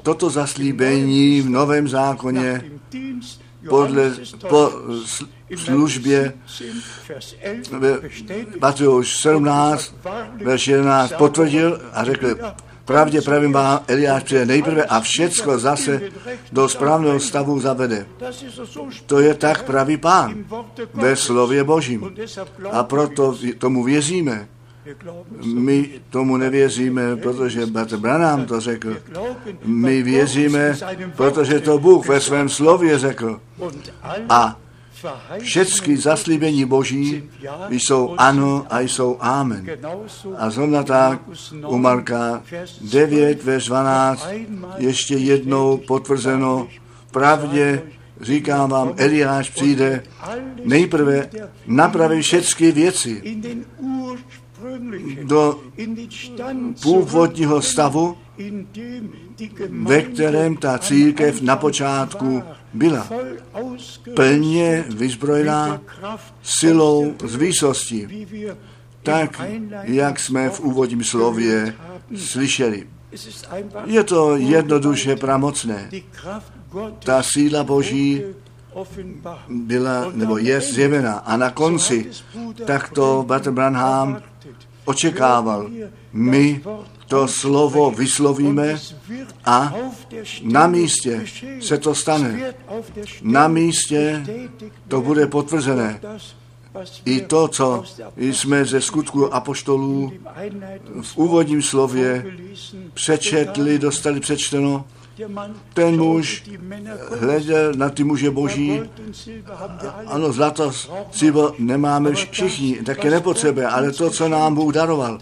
toto 0.02 0.30
zaslíbení 0.30 1.40
v 1.40 1.48
Novém 1.48 1.88
zákoně 1.88 2.64
podle, 3.68 4.12
po 4.48 4.70
službě 5.56 6.32
Matouš 8.60 9.16
17, 9.16 9.94
verš 10.44 10.68
11 10.68 11.12
potvrdil 11.12 11.80
a 11.92 12.04
řekl, 12.04 12.36
Pravdě 12.84 13.22
pravím 13.22 13.52
vám, 13.52 13.80
Eliáš 13.88 14.22
přijde 14.22 14.46
nejprve 14.46 14.84
a 14.84 15.00
všecko 15.00 15.58
zase 15.58 16.00
do 16.52 16.68
správného 16.68 17.20
stavu 17.20 17.60
zavede. 17.60 18.06
To 19.06 19.20
je 19.20 19.34
tak 19.34 19.62
pravý 19.62 19.96
pán 19.96 20.44
ve 20.94 21.16
slově 21.16 21.64
Božím. 21.64 22.14
A 22.72 22.84
proto 22.84 23.38
tomu 23.58 23.84
věříme. 23.84 24.48
My 25.54 25.90
tomu 26.10 26.36
nevěříme, 26.36 27.16
protože 27.16 27.66
Bratr 27.66 27.96
Branham 27.96 28.46
to 28.46 28.60
řekl. 28.60 28.96
My 29.64 30.02
věříme, 30.02 30.76
protože 31.16 31.60
to 31.60 31.78
Bůh 31.78 32.08
ve 32.08 32.20
svém 32.20 32.48
slově 32.48 32.98
řekl. 32.98 33.40
A 34.28 34.56
všechny 35.38 35.96
zaslíbení 35.96 36.64
Boží 36.64 37.22
jsou 37.70 38.14
ano 38.18 38.66
a 38.70 38.80
jsou 38.80 39.16
amen. 39.20 39.66
A 40.38 40.50
zrovna 40.50 40.82
tak 40.82 41.20
u 41.66 41.78
Marka 41.78 42.42
9 42.80 43.44
ve 43.44 43.58
12 43.58 44.28
ještě 44.78 45.14
jednou 45.14 45.76
potvrzeno 45.76 46.68
pravdě 47.12 47.82
říkám 48.20 48.70
vám, 48.70 48.92
Eliáš 48.96 49.50
přijde 49.50 50.02
nejprve 50.64 51.30
napravit 51.66 52.22
všechny 52.22 52.72
věci 52.72 53.22
do 55.22 55.60
původního 56.82 57.62
stavu, 57.62 58.16
ve 59.68 60.02
kterém 60.02 60.56
ta 60.56 60.78
církev 60.78 61.40
na 61.40 61.56
počátku 61.56 62.42
byla 62.74 63.08
plně 64.14 64.84
vyzbrojená 64.88 65.80
silou 66.42 67.14
z 67.24 67.34
výsosti, 67.34 68.26
tak, 69.02 69.40
jak 69.82 70.20
jsme 70.20 70.50
v 70.50 70.60
úvodním 70.60 71.04
slově 71.04 71.74
slyšeli. 72.16 72.86
Je 73.84 74.04
to 74.04 74.36
jednoduše 74.36 75.16
pramocné. 75.16 75.90
Ta 76.98 77.22
síla 77.22 77.64
Boží 77.64 78.22
byla 79.48 80.12
nebo 80.14 80.38
je 80.38 80.60
zjevena 80.60 81.12
a 81.12 81.36
na 81.36 81.50
konci 81.50 82.10
tak 82.66 82.88
to 82.88 83.24
Bratr 83.26 83.50
Branham 83.50 84.22
očekával. 84.84 85.70
My 86.12 86.62
to 87.08 87.28
slovo 87.28 87.90
vyslovíme 87.90 88.80
a 89.44 89.74
na 90.42 90.66
místě 90.66 91.24
se 91.60 91.78
to 91.78 91.94
stane. 91.94 92.54
Na 93.22 93.48
místě 93.48 94.26
to 94.88 95.00
bude 95.00 95.26
potvrzené. 95.26 96.00
I 97.04 97.20
to, 97.20 97.48
co 97.48 97.84
jsme 98.16 98.64
ze 98.64 98.80
skutku 98.80 99.34
apoštolů 99.34 100.12
v 101.02 101.16
úvodním 101.16 101.62
slově 101.62 102.36
přečetli, 102.94 103.78
dostali 103.78 104.20
přečteno, 104.20 104.84
ten 105.74 105.96
muž 105.96 106.44
hleděl 107.20 107.72
na 107.74 107.88
ty 107.88 108.04
muže 108.04 108.30
boží. 108.30 108.80
Ano, 110.06 110.32
zlato, 110.32 110.72
silvo 111.10 111.54
nemáme 111.58 112.12
všichni, 112.12 112.82
taky 112.82 113.10
nepotřebuje, 113.10 113.66
ale 113.66 113.92
to, 113.92 114.10
co 114.10 114.28
nám 114.28 114.54
Bůh 114.54 114.74
daroval, 114.74 115.18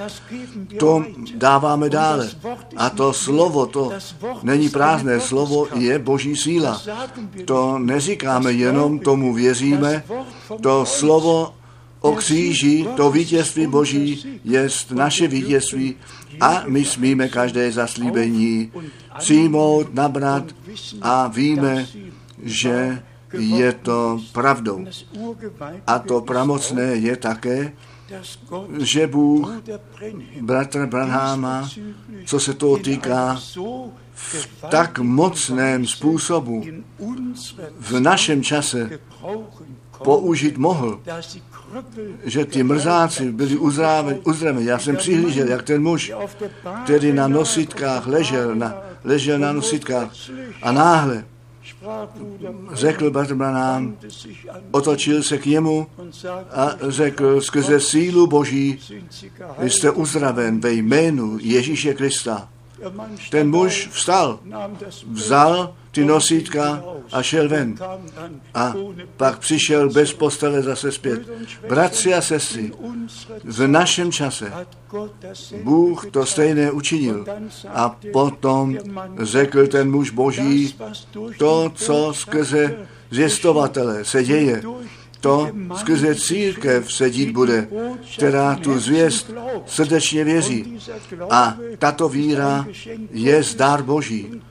to 0.78 1.04
dáváme 1.34 1.90
dále. 1.90 2.30
A 2.76 2.90
to 2.90 3.12
slovo, 3.12 3.66
to 3.66 3.92
není 4.42 4.68
prázdné 4.68 5.20
slovo, 5.20 5.66
je 5.74 5.98
boží 5.98 6.36
síla. 6.36 6.82
To 7.44 7.78
neříkáme 7.78 8.52
jenom, 8.52 8.98
tomu 8.98 9.34
věříme, 9.34 10.02
to 10.62 10.86
slovo 10.86 11.52
o 12.00 12.12
kříži, 12.12 12.86
to 12.96 13.10
vítězství 13.10 13.66
Boží 13.66 14.40
je 14.44 14.68
naše 14.90 15.28
vítězství 15.28 15.96
a 16.40 16.62
my 16.66 16.84
smíme 16.84 17.28
každé 17.28 17.72
zaslíbení 17.72 18.72
přijmout, 19.18 19.94
nabrat 19.94 20.44
a 21.02 21.28
víme, 21.28 21.86
že 22.42 23.02
je 23.32 23.72
to 23.72 24.20
pravdou. 24.32 24.86
A 25.86 25.98
to 25.98 26.20
pramocné 26.20 26.82
je 26.82 27.16
také, 27.16 27.72
že 28.78 29.06
Bůh 29.06 29.62
bratra 30.40 30.86
Branháma, 30.86 31.70
co 32.24 32.40
se 32.40 32.54
toho 32.54 32.78
týká, 32.78 33.40
v 34.14 34.48
tak 34.70 34.98
mocném 34.98 35.86
způsobu 35.86 36.64
v 37.80 38.00
našem 38.00 38.42
čase 38.42 39.00
použít 40.04 40.58
mohl, 40.58 41.00
že 42.24 42.44
ti 42.44 42.62
mrzáci 42.62 43.32
byli 43.32 43.56
uzdraveni. 44.24 44.66
Já 44.66 44.78
jsem 44.78 44.96
přihlížel, 44.96 45.48
jak 45.48 45.62
ten 45.62 45.82
muž, 45.82 46.12
který 46.84 47.12
na 47.12 47.28
nositkách 47.28 48.06
ležel, 48.06 48.54
na, 48.54 48.74
ležel 49.04 49.38
na 49.38 49.52
nositkách 49.52 50.12
a 50.62 50.72
náhle 50.72 51.24
řekl 52.72 53.10
Bartmanám, 53.10 53.96
otočil 54.70 55.22
se 55.22 55.38
k 55.38 55.46
němu 55.46 55.86
a 56.50 56.70
řekl, 56.88 57.40
skrze 57.40 57.80
sílu 57.80 58.26
Boží 58.26 58.78
jste 59.62 59.90
uzdraven 59.90 60.60
ve 60.60 60.72
jménu 60.72 61.38
Ježíše 61.40 61.94
Krista. 61.94 62.48
Ten 63.30 63.50
muž 63.50 63.88
vstal, 63.92 64.40
vzal 65.10 65.74
ty 65.90 66.04
nosítka 66.04 66.84
a 67.12 67.22
šel 67.22 67.48
ven. 67.48 67.78
A 68.54 68.74
pak 69.16 69.38
přišel 69.38 69.90
bez 69.90 70.12
postele 70.12 70.62
zase 70.62 70.92
zpět. 70.92 71.20
Bratři 71.68 72.14
a 72.14 72.20
sestry, 72.20 72.72
v 73.44 73.66
našem 73.66 74.12
čase 74.12 74.52
Bůh 75.62 76.06
to 76.10 76.26
stejné 76.26 76.70
učinil. 76.70 77.24
A 77.68 77.96
potom 78.12 78.78
řekl 79.18 79.66
ten 79.66 79.90
muž 79.90 80.10
boží, 80.10 80.74
to, 81.38 81.72
co 81.74 82.12
skrze 82.14 82.76
zjistovatele 83.10 84.04
se 84.04 84.24
děje, 84.24 84.62
to 85.20 85.48
skrze 85.76 86.14
církev 86.14 86.92
se 86.92 87.10
dít 87.10 87.30
bude, 87.30 87.68
která 88.16 88.54
tu 88.54 88.78
zvěst 88.78 89.32
srdečně 89.66 90.24
věří. 90.24 90.78
A 91.30 91.56
tato 91.78 92.08
víra 92.08 92.66
je 93.10 93.42
zdár 93.42 93.82
Boží. 93.82 94.42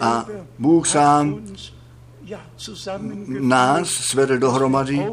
A 0.00 0.26
Bůh 0.58 0.88
sám 0.88 1.40
nás 3.40 3.88
svedl 3.88 4.38
dohromady, 4.38 5.06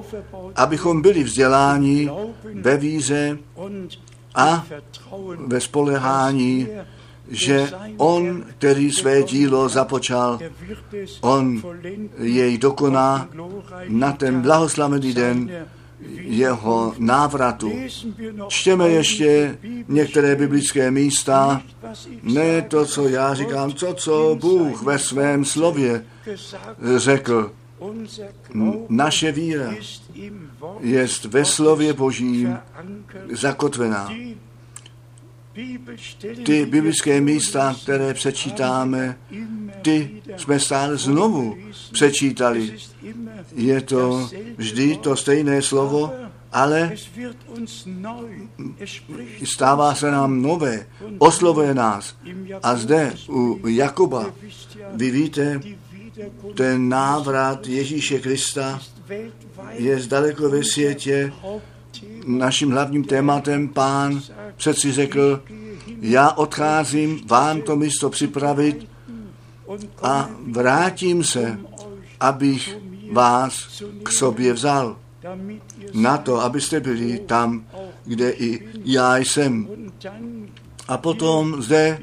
abychom 0.55 1.01
byli 1.01 1.23
vzděláni 1.23 2.11
ve 2.53 2.77
víře 2.77 3.37
a 4.35 4.65
ve 5.47 5.61
spolehání 5.61 6.67
že 7.29 7.71
on, 7.97 8.45
který 8.57 8.91
své 8.91 9.23
dílo 9.23 9.69
započal, 9.69 10.39
on 11.21 11.61
jej 12.19 12.57
dokoná 12.57 13.29
na 13.87 14.11
ten 14.11 14.41
blahoslavený 14.41 15.13
den 15.13 15.49
jeho 16.15 16.93
návratu. 16.97 17.71
Čtěme 18.47 18.89
ještě 18.89 19.57
některé 19.87 20.35
biblické 20.35 20.91
místa, 20.91 21.61
ne 22.23 22.61
to, 22.61 22.85
co 22.85 23.07
já 23.07 23.33
říkám, 23.33 23.71
to, 23.71 23.93
co 23.93 24.37
Bůh 24.41 24.83
ve 24.83 24.99
svém 24.99 25.45
slově 25.45 26.05
řekl. 26.95 27.51
Naše 28.89 29.31
víra 29.31 29.73
je 30.79 31.07
ve 31.27 31.45
slově 31.45 31.93
Božím 31.93 32.57
zakotvená 33.31 34.09
ty 36.43 36.65
biblické 36.65 37.21
místa, 37.21 37.75
které 37.83 38.13
přečítáme, 38.13 39.17
ty 39.81 40.21
jsme 40.37 40.59
stále 40.59 40.97
znovu 40.97 41.57
přečítali. 41.91 42.77
Je 43.55 43.81
to 43.81 44.29
vždy 44.57 44.97
to 44.97 45.15
stejné 45.15 45.61
slovo, 45.61 46.11
ale 46.51 46.91
stává 49.43 49.95
se 49.95 50.11
nám 50.11 50.41
nové, 50.41 50.87
oslovuje 51.17 51.73
nás. 51.73 52.15
A 52.63 52.75
zde 52.75 53.13
u 53.29 53.67
Jakuba, 53.67 54.33
vy 54.93 55.11
víte, 55.11 55.61
ten 56.55 56.89
návrat 56.89 57.67
Ježíše 57.67 58.19
Krista 58.19 58.81
je 59.69 59.99
zdaleko 59.99 60.49
ve 60.49 60.63
světě 60.63 61.33
naším 62.25 62.71
hlavním 62.71 63.03
tématem 63.03 63.67
pán 63.67 64.21
přeci 64.55 64.91
řekl, 64.91 65.41
já 66.01 66.31
odcházím 66.31 67.21
vám 67.27 67.61
to 67.61 67.75
místo 67.75 68.09
připravit 68.09 68.87
a 70.01 70.29
vrátím 70.51 71.23
se, 71.23 71.59
abych 72.19 72.77
vás 73.11 73.83
k 74.03 74.11
sobě 74.11 74.53
vzal. 74.53 74.97
Na 75.93 76.17
to, 76.17 76.41
abyste 76.41 76.79
byli 76.79 77.19
tam, 77.19 77.65
kde 78.05 78.31
i 78.31 78.67
já 78.85 79.17
jsem. 79.17 79.67
A 80.87 80.97
potom 80.97 81.61
zde 81.61 81.99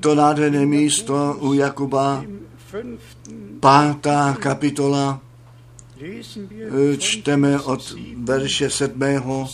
to 0.00 0.14
nádherné 0.14 0.66
místo 0.66 1.36
u 1.40 1.52
Jakuba, 1.52 2.24
pátá 3.60 4.36
kapitola, 4.40 5.20
čteme 6.98 7.60
od 7.60 7.94
verše 8.24 8.70
sedmého. 8.70 9.48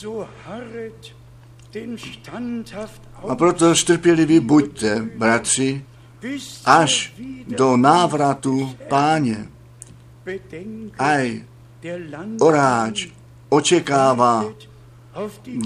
A 3.28 3.34
proto 3.34 3.74
strpěliví 3.74 4.40
buďte, 4.40 5.08
bratři, 5.16 5.84
až 6.64 7.14
do 7.46 7.76
návratu 7.76 8.76
páně. 8.88 9.48
Aj 10.98 11.44
oráč 12.40 13.08
očekává 13.48 14.44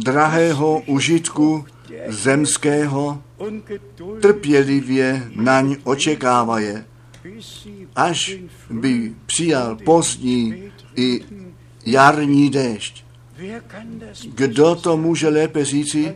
drahého 0.02 0.82
užitku 0.86 1.64
zemského 2.08 3.22
trpělivě 4.20 5.30
naň 5.34 5.76
očekávaje, 5.84 6.84
až 7.96 8.36
by 8.70 9.14
přijal 9.26 9.76
pozdní 9.76 10.72
i 10.96 11.24
jarní 11.86 12.50
déšť. 12.50 13.04
Kdo 14.34 14.74
to 14.74 14.96
může 14.96 15.28
lépe 15.28 15.64
říci, 15.64 16.14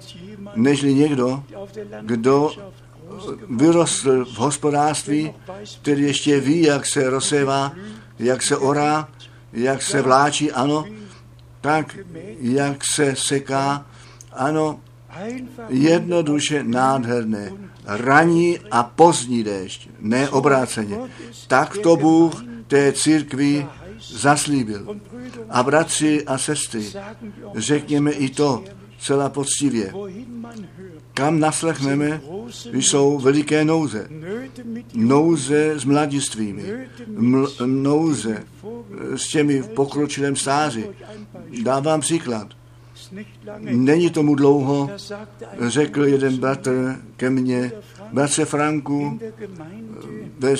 nežli 0.54 0.94
někdo, 0.94 1.44
kdo 2.02 2.50
vyrostl 3.50 4.24
v 4.24 4.36
hospodářství, 4.36 5.32
který 5.82 6.02
ještě 6.02 6.40
ví, 6.40 6.62
jak 6.62 6.86
se 6.86 7.10
rozsévá, 7.10 7.72
jak 8.18 8.42
se 8.42 8.56
orá, 8.56 9.08
jak 9.52 9.82
se 9.82 10.02
vláčí, 10.02 10.52
ano, 10.52 10.84
tak 11.60 11.98
jak 12.40 12.84
se 12.84 13.16
seká, 13.16 13.86
ano, 14.32 14.80
jednoduše 15.68 16.62
nádherné. 16.62 17.52
Raní 17.84 18.58
a 18.70 18.82
pozdní 18.82 19.44
déšť, 19.44 19.88
ne 20.00 20.28
obráceně. 20.28 20.98
Tak 21.48 21.78
to 21.78 21.96
Bůh 21.96 22.44
té 22.66 22.92
církvi 22.92 23.66
zaslíbil. 24.10 24.96
A 25.50 25.62
bratři 25.62 26.24
a 26.24 26.38
sestry, 26.38 26.92
řekněme 27.54 28.10
i 28.10 28.28
to 28.28 28.64
celá 29.00 29.28
poctivě. 29.28 29.92
Kam 31.14 31.40
naslechneme, 31.40 32.20
jsou 32.72 33.18
veliké 33.18 33.64
nouze. 33.64 34.08
Nouze 34.94 35.72
s 35.78 35.84
mladistvými, 35.84 36.62
ml- 37.08 37.82
nouze 37.82 38.44
s 39.16 39.28
těmi 39.28 39.60
v 39.60 39.68
pokročilém 39.68 40.36
stáři. 40.36 40.90
Dávám 41.62 42.00
příklad. 42.00 42.59
Není 43.58 44.10
tomu 44.10 44.34
dlouho, 44.34 44.90
řekl 45.66 46.04
jeden 46.04 46.36
bratr 46.36 46.96
ke 47.16 47.30
mně, 47.30 47.72
bratře 48.12 48.44
Franku, 48.44 49.20
ve 50.38 50.54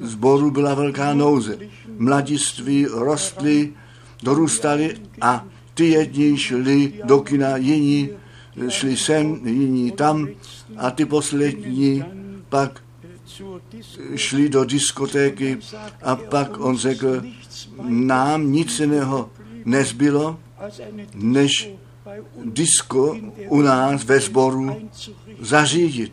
zboru 0.00 0.50
byla 0.50 0.74
velká 0.74 1.14
nouze. 1.14 1.58
Mladiství 1.98 2.86
rostli, 2.86 3.72
dorůstali 4.22 4.96
a 5.20 5.44
ty 5.74 5.88
jedni 5.88 6.38
šli 6.38 6.92
do 7.04 7.20
kina, 7.20 7.56
jiní 7.56 8.10
šli 8.68 8.96
sem, 8.96 9.40
jiní 9.44 9.90
tam 9.90 10.28
a 10.76 10.90
ty 10.90 11.04
poslední 11.04 12.04
pak 12.48 12.80
šli 14.16 14.48
do 14.48 14.64
diskotéky 14.64 15.58
a 16.02 16.16
pak 16.16 16.60
on 16.60 16.76
řekl, 16.76 17.22
nám 17.88 18.52
nic 18.52 18.80
jiného 18.80 19.30
nezbylo, 19.64 20.38
než 21.14 21.70
disko 22.44 23.16
u 23.48 23.60
nás 23.60 24.04
ve 24.04 24.20
sboru 24.20 24.90
zařídit, 25.40 26.12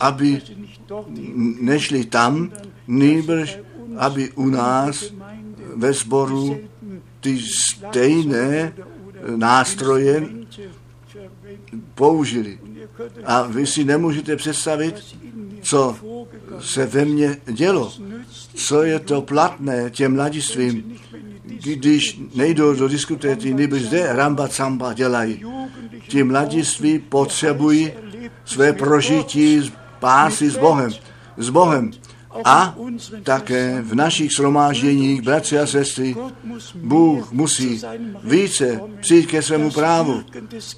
aby 0.00 0.42
nešli 1.60 2.04
tam, 2.04 2.52
nejbrž, 2.86 3.58
aby 3.98 4.32
u 4.32 4.46
nás 4.46 5.12
ve 5.76 5.92
sboru 5.92 6.56
ty 7.20 7.38
stejné 7.40 8.72
nástroje 9.36 10.28
použili. 11.94 12.58
A 13.24 13.42
vy 13.42 13.66
si 13.66 13.84
nemůžete 13.84 14.36
představit, 14.36 14.94
co 15.62 15.96
se 16.60 16.86
ve 16.86 17.04
mně 17.04 17.36
dělo, 17.52 17.92
co 18.54 18.82
je 18.82 18.98
to 18.98 19.22
platné 19.22 19.90
těm 19.90 20.14
mladistvím, 20.14 20.98
když 21.62 22.20
nejdou 22.34 22.74
do 22.74 22.88
diskutéty, 22.88 23.54
nebo 23.54 23.76
zde 23.76 24.12
ramba 24.12 24.48
camba 24.48 24.92
dělají. 24.92 25.44
Ti 26.08 26.22
mladiství 26.22 26.98
potřebují 26.98 27.92
své 28.44 28.72
prožití 28.72 29.60
z 29.60 29.72
pásy 30.00 30.50
s 30.50 30.56
Bohem. 30.56 30.90
S 31.36 31.50
Bohem. 31.50 31.90
A 32.44 32.74
také 33.22 33.82
v 33.82 33.94
našich 33.94 34.32
shromážděních, 34.32 35.22
bratři 35.22 35.58
a 35.58 35.66
sestry, 35.66 36.16
Bůh 36.74 37.32
musí 37.32 37.82
více 38.24 38.80
přijít 39.00 39.26
ke 39.26 39.42
svému 39.42 39.70
právu. 39.70 40.22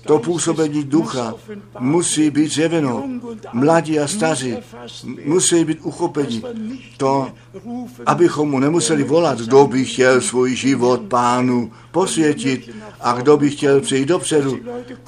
To 0.07 0.19
působení 0.19 0.85
ducha 0.85 1.35
musí 1.79 2.31
být 2.31 2.53
zjeveno. 2.53 3.05
Mladí 3.53 4.01
a 4.01 4.07
staří 4.07 4.57
musí 5.25 5.65
být 5.65 5.79
uchopeni. 5.83 6.43
To, 6.97 7.29
abychom 8.07 8.51
mu 8.51 8.59
nemuseli 8.59 9.05
volat, 9.05 9.41
kdo 9.41 9.67
by 9.67 9.85
chtěl 9.85 10.21
svůj 10.21 10.57
život 10.57 11.01
pánu 11.01 11.73
posvětit 11.90 12.70
a 13.00 13.12
kdo 13.12 13.37
by 13.37 13.50
chtěl 13.50 13.81
přijít 13.81 14.09
dopředu, 14.09 14.59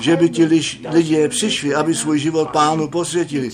že 0.00 0.16
by 0.16 0.28
ti 0.28 0.44
lidé 0.90 1.28
přišli, 1.28 1.74
aby 1.74 1.94
svůj 1.94 2.18
život 2.18 2.50
pánu 2.50 2.88
posvětili. 2.88 3.50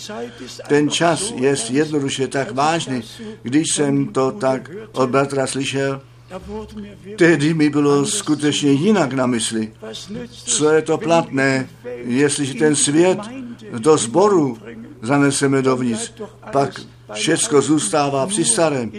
Ten 0.68 0.90
čas 0.90 1.32
je 1.36 1.56
jednoduše 1.70 2.28
tak 2.28 2.50
vážný. 2.50 3.02
Když 3.42 3.72
jsem 3.74 4.06
to 4.06 4.30
tak 4.30 4.70
od 4.92 5.10
bratra 5.10 5.46
slyšel, 5.46 6.00
Tehdy 7.16 7.54
mi 7.54 7.70
bylo 7.70 8.06
skutečně 8.06 8.72
jinak 8.72 9.12
na 9.12 9.26
mysli. 9.26 9.72
Co 10.30 10.70
je 10.70 10.82
to 10.82 10.98
platné, 10.98 11.68
jestliže 12.04 12.54
ten 12.54 12.76
svět 12.76 13.18
do 13.78 13.96
sboru 13.96 14.58
zaneseme 15.02 15.62
dovnitř, 15.62 16.12
pak 16.52 16.80
všecko 17.12 17.60
zůstává 17.60 18.26
při 18.26 18.44
starém, 18.44 18.92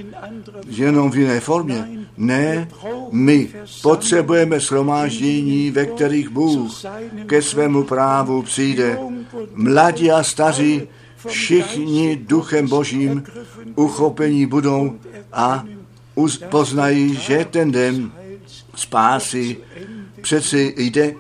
jenom 0.68 1.12
v 1.12 1.18
jiné 1.18 1.40
formě. 1.40 1.88
Ne, 2.18 2.68
my 3.12 3.50
potřebujeme 3.82 4.60
shromáždění, 4.60 5.72
ve 5.72 5.86
kterých 5.86 6.30
Bůh 6.30 6.82
ke 7.26 7.42
svému 7.42 7.84
právu 7.84 8.42
přijde. 8.42 9.00
Mladí 9.54 10.12
a 10.12 10.24
staří, 10.24 10.82
všichni 11.28 12.16
duchem 12.16 12.68
božím 12.68 13.24
uchopení 13.76 14.46
budou 14.46 14.96
a 15.34 15.66
poznají, 16.50 17.16
že 17.16 17.46
ten 17.52 17.72
den 17.72 18.12
spásy 18.76 19.58
přeci 20.22 20.74
jde 20.78 21.14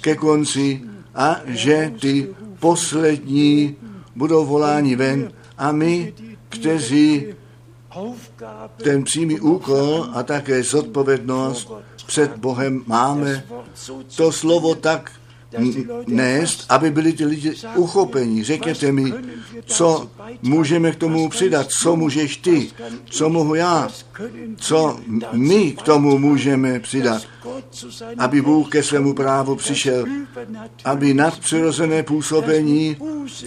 ke 0.00 0.16
konci 0.16 0.82
a 1.14 1.36
že 1.46 1.92
ty 2.00 2.28
poslední 2.60 3.76
budou 4.16 4.46
voláni 4.46 4.96
ven 4.96 5.32
a 5.62 5.72
my, 5.72 6.14
kteří 6.48 7.34
ten 8.76 9.04
přímý 9.04 9.40
úkol 9.40 10.06
a 10.12 10.22
také 10.22 10.62
zodpovědnost 10.62 11.72
před 12.06 12.36
Bohem 12.36 12.84
máme, 12.86 13.44
to 14.16 14.32
slovo 14.32 14.74
tak 14.74 15.12
nést, 16.06 16.64
aby 16.68 16.90
byli 16.90 17.12
ty 17.12 17.24
lidi 17.24 17.54
uchopeni. 17.76 18.44
Řekněte 18.44 18.92
mi, 18.92 19.12
co 19.64 20.10
můžeme 20.42 20.92
k 20.92 20.96
tomu 20.96 21.28
přidat, 21.28 21.70
co 21.70 21.96
můžeš 21.96 22.36
ty, 22.36 22.70
co 23.04 23.28
mohu 23.28 23.54
já, 23.54 23.88
co 24.56 25.00
my 25.32 25.72
k 25.72 25.82
tomu 25.82 26.18
můžeme 26.18 26.80
přidat, 26.80 27.22
aby 28.18 28.42
Bůh 28.42 28.68
ke 28.68 28.82
svému 28.82 29.14
právu 29.14 29.56
přišel, 29.56 30.04
aby 30.84 31.14
nadpřirozené 31.14 32.02
působení, 32.02 32.96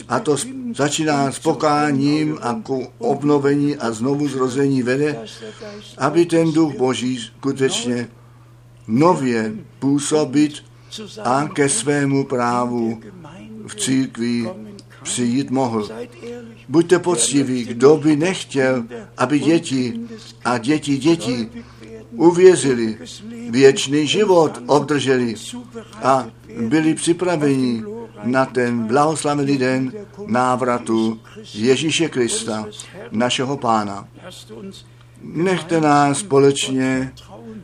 a 0.07 0.19
to 0.19 0.35
začíná 0.75 1.31
s 1.31 1.39
pokáním 1.39 2.37
a 2.41 2.53
k 2.63 2.69
obnovení 2.97 3.75
a 3.75 3.91
znovu 3.91 4.27
zrození 4.27 4.83
vede, 4.83 5.19
aby 5.97 6.25
ten 6.25 6.51
duch 6.51 6.75
Boží 6.75 7.19
skutečně 7.19 8.07
nově 8.87 9.53
působit 9.79 10.63
a 11.23 11.47
ke 11.47 11.69
svému 11.69 12.23
právu 12.23 13.01
v 13.67 13.75
církvi 13.75 14.49
přijít 15.03 15.51
mohl. 15.51 15.89
Buďte 16.69 16.99
poctiví, 16.99 17.65
kdo 17.65 17.97
by 17.97 18.15
nechtěl, 18.15 18.83
aby 19.17 19.39
děti 19.39 19.99
a 20.45 20.57
děti 20.57 20.97
dětí 20.97 21.49
uvěřili, 22.11 22.97
věčný 23.49 24.07
život 24.07 24.61
obdrželi 24.67 25.35
a 26.03 26.27
byli 26.59 26.93
připraveni 26.93 27.83
na 28.23 28.45
ten 28.45 28.83
blahoslavený 28.83 29.57
den 29.57 29.91
návratu 30.27 31.19
Ježíše 31.53 32.09
Krista, 32.09 32.65
našeho 33.11 33.57
Pána. 33.57 34.07
Nechte 35.21 35.81
nás 35.81 36.19
společně 36.19 37.11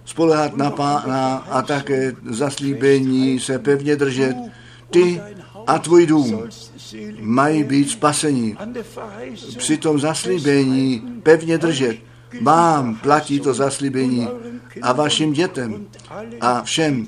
spolehat 0.06 0.58
na 0.58 0.72
Pána 0.72 1.36
a 1.36 1.62
také 1.62 2.14
zaslíbení 2.30 3.40
se 3.40 3.60
pevně 3.60 3.96
držet. 3.96 4.36
Ty 4.90 5.22
a 5.68 5.80
tvůj 5.80 6.06
dům 6.06 6.44
mají 7.20 7.64
být 7.64 7.90
spasení. 7.90 8.58
Při 9.58 9.78
tom 9.78 10.00
zaslíbení 10.00 11.04
pevně 11.24 11.58
držet. 11.58 11.98
Vám 12.42 12.96
platí 12.96 13.40
to 13.40 13.54
zaslíbení 13.54 14.28
a 14.82 14.94
vašim 14.94 15.34
dětem 15.34 15.86
a 16.42 16.62
všem, 16.62 17.06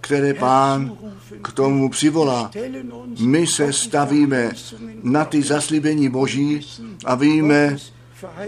které 0.00 0.34
pán 0.34 0.92
k 1.42 1.52
tomu 1.52 1.88
přivolá. 1.88 2.50
My 3.20 3.46
se 3.46 3.72
stavíme 3.72 4.50
na 5.02 5.24
ty 5.24 5.42
zaslíbení 5.42 6.08
Boží 6.08 6.60
a 7.04 7.14
víme, 7.14 7.76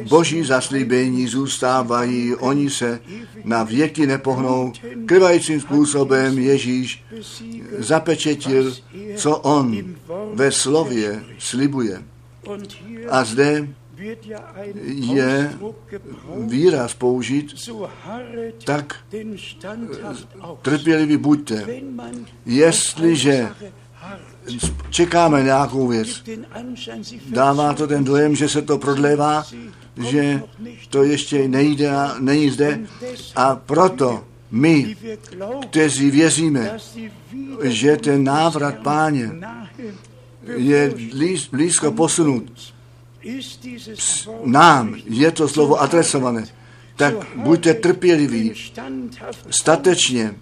Boží 0.09 0.45
zaslíbení 0.45 1.27
zůstávají, 1.27 2.35
oni 2.35 2.71
se 2.71 3.01
na 3.45 3.63
věky 3.63 4.07
nepohnou. 4.07 4.73
Krvajícím 5.07 5.61
způsobem 5.61 6.39
Ježíš 6.39 7.05
zapečetil, 7.79 8.75
co 9.17 9.37
on 9.37 9.95
ve 10.35 10.53
slově 10.53 11.25
slibuje. 11.39 12.03
A 13.09 13.25
zde 13.25 13.69
je 14.85 15.53
výraz 16.47 16.95
použít, 16.95 17.55
tak 18.65 18.97
trpělivý 20.63 21.17
buďte. 21.17 21.67
Jestliže 22.47 23.49
čekáme 24.91 25.43
nějakou 25.43 25.89
věc, 25.89 26.23
dává 27.29 27.75
to 27.75 27.87
ten 27.87 28.05
dojem, 28.05 28.37
že 28.37 28.49
se 28.49 28.63
to 28.63 28.79
prodlévá, 28.79 29.47
že 30.11 30.43
to 30.91 31.03
ještě 31.03 31.49
nejde 31.49 31.91
a 31.91 32.17
není 32.21 32.51
zde. 32.51 32.81
A 33.37 33.57
proto 33.57 34.25
my, 34.51 34.97
kteří 35.71 36.11
věříme, 36.11 36.79
že 37.63 37.97
ten 37.97 38.25
návrat 38.25 38.75
páně 38.75 39.31
je 40.57 40.95
blízko 41.51 41.93
posunut, 41.93 42.75
nám 44.45 44.97
je 45.05 45.31
to 45.31 45.49
slovo 45.49 45.81
adresované, 45.81 46.45
tak 46.97 47.15
buďte 47.37 47.75
trpěliví, 47.75 48.53
statečně, 49.51 50.35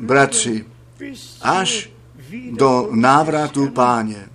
bratři, 0.00 0.64
až 1.42 1.90
do 2.50 2.88
návratu 2.92 3.68
páně. 3.68 4.28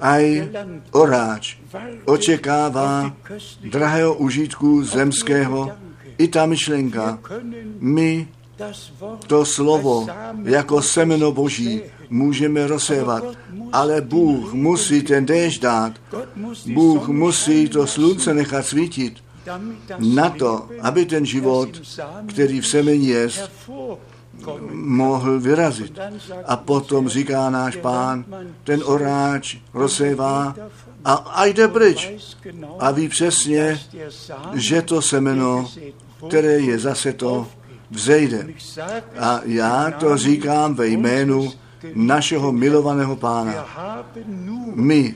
Aj 0.00 0.48
oráč 0.90 1.56
očekává 2.04 3.16
drahého 3.70 4.14
užitku 4.14 4.82
zemského 4.82 5.70
i 6.18 6.28
ta 6.28 6.46
myšlenka. 6.46 7.18
My 7.80 8.28
to 9.26 9.44
slovo 9.44 10.06
jako 10.44 10.82
semeno 10.82 11.32
boží 11.32 11.82
můžeme 12.10 12.66
rozsévat, 12.66 13.24
ale 13.72 14.00
Bůh 14.00 14.52
musí 14.52 15.02
ten 15.02 15.26
déšť 15.26 15.62
dát. 15.62 15.92
Bůh 16.66 17.08
musí 17.08 17.68
to 17.68 17.86
slunce 17.86 18.34
nechat 18.34 18.66
svítit 18.66 19.22
na 19.98 20.30
to, 20.30 20.68
aby 20.82 21.06
ten 21.06 21.26
život, 21.26 21.68
který 22.26 22.60
v 22.60 22.66
semeni 22.66 23.06
je, 23.06 23.28
mohl 24.72 25.40
vyrazit. 25.40 25.98
A 26.46 26.56
potom 26.56 27.08
říká 27.08 27.50
náš 27.50 27.76
pán, 27.76 28.24
ten 28.64 28.82
oráč 28.84 29.56
rozsévá 29.74 30.54
a, 31.04 31.12
a 31.12 31.44
jde 31.44 31.68
pryč. 31.68 32.10
A 32.78 32.90
ví 32.90 33.08
přesně, 33.08 33.80
že 34.54 34.82
to 34.82 35.02
semeno, 35.02 35.70
které 36.28 36.58
je 36.58 36.78
zase 36.78 37.12
to, 37.12 37.48
vzejde. 37.90 38.46
A 39.18 39.40
já 39.44 39.90
to 39.90 40.16
říkám 40.16 40.74
ve 40.74 40.86
jménu 40.86 41.52
našeho 41.94 42.52
milovaného 42.52 43.16
pána. 43.16 43.66
My 44.74 45.14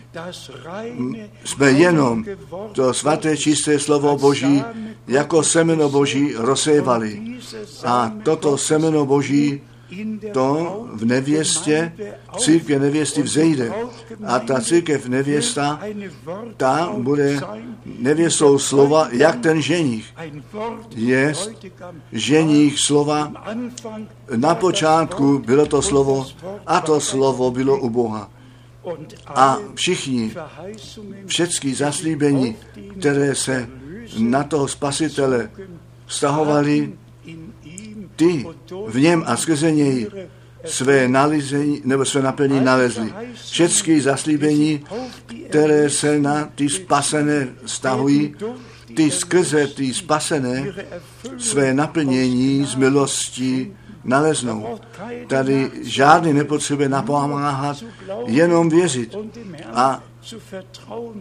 jsme 1.45 1.71
jenom 1.71 2.25
to 2.73 2.95
svaté 2.95 3.37
čisté 3.37 3.79
slovo 3.79 4.17
Boží 4.17 4.65
jako 5.09 5.43
semeno 5.43 5.89
Boží 5.89 6.35
rozsévali. 6.37 7.23
A 7.85 8.13
toto 8.23 8.59
semeno 8.59 9.07
Boží 9.07 9.61
to 10.33 10.87
v 10.93 11.05
nevěstě, 11.05 11.93
církve 12.39 12.79
nevěsty 12.79 13.23
vzejde. 13.23 13.73
A 14.27 14.39
ta 14.39 14.61
církev 14.61 15.07
nevěsta, 15.07 15.81
ta 16.57 16.93
bude 16.99 17.41
nevěstou 17.99 18.59
slova, 18.59 19.09
jak 19.13 19.41
ten 19.41 19.63
ženich. 19.63 20.15
Je 20.95 21.35
ženich 22.13 22.79
slova. 22.81 23.33
Na 24.37 24.55
počátku 24.55 25.39
bylo 25.47 25.67
to 25.67 25.83
slovo 25.83 26.27
a 26.67 26.81
to 26.81 27.01
slovo 27.01 27.51
bylo 27.51 27.79
u 27.79 27.91
Boha. 27.91 28.31
A 29.27 29.57
všichni, 29.75 30.35
všechny 31.27 31.75
zaslíbení, 31.75 32.57
které 32.99 33.35
se 33.35 33.69
na 34.19 34.45
toho 34.45 34.69
spasitele 34.69 35.51
vztahovali, 36.07 36.93
ty 38.21 38.47
v 38.87 39.01
něm 39.01 39.25
a 39.27 39.37
skrze 39.37 39.73
něj 39.73 40.07
své 40.65 41.09
nalizení, 41.09 41.81
nebo 41.85 42.05
své 42.05 42.23
naplnění 42.23 42.65
nalezli. 42.65 43.13
Všechny 43.51 44.01
zaslíbení, 44.01 44.85
které 45.49 45.91
se 45.91 46.19
na 46.19 46.49
ty 46.55 46.69
spasené 46.69 47.49
stahují, 47.67 48.35
ty 48.97 49.11
skrze 49.11 49.67
ty 49.67 49.95
spasené 49.95 50.67
své 51.39 51.75
naplnění 51.75 52.65
z 52.65 52.75
milosti 52.75 53.73
naleznou. 54.05 54.79
Tady 55.27 55.71
žádný 55.83 56.33
nepotřebuje 56.33 56.89
napomáhat, 56.89 57.85
jenom 58.27 58.69
věřit 58.69 59.17
a 59.73 60.03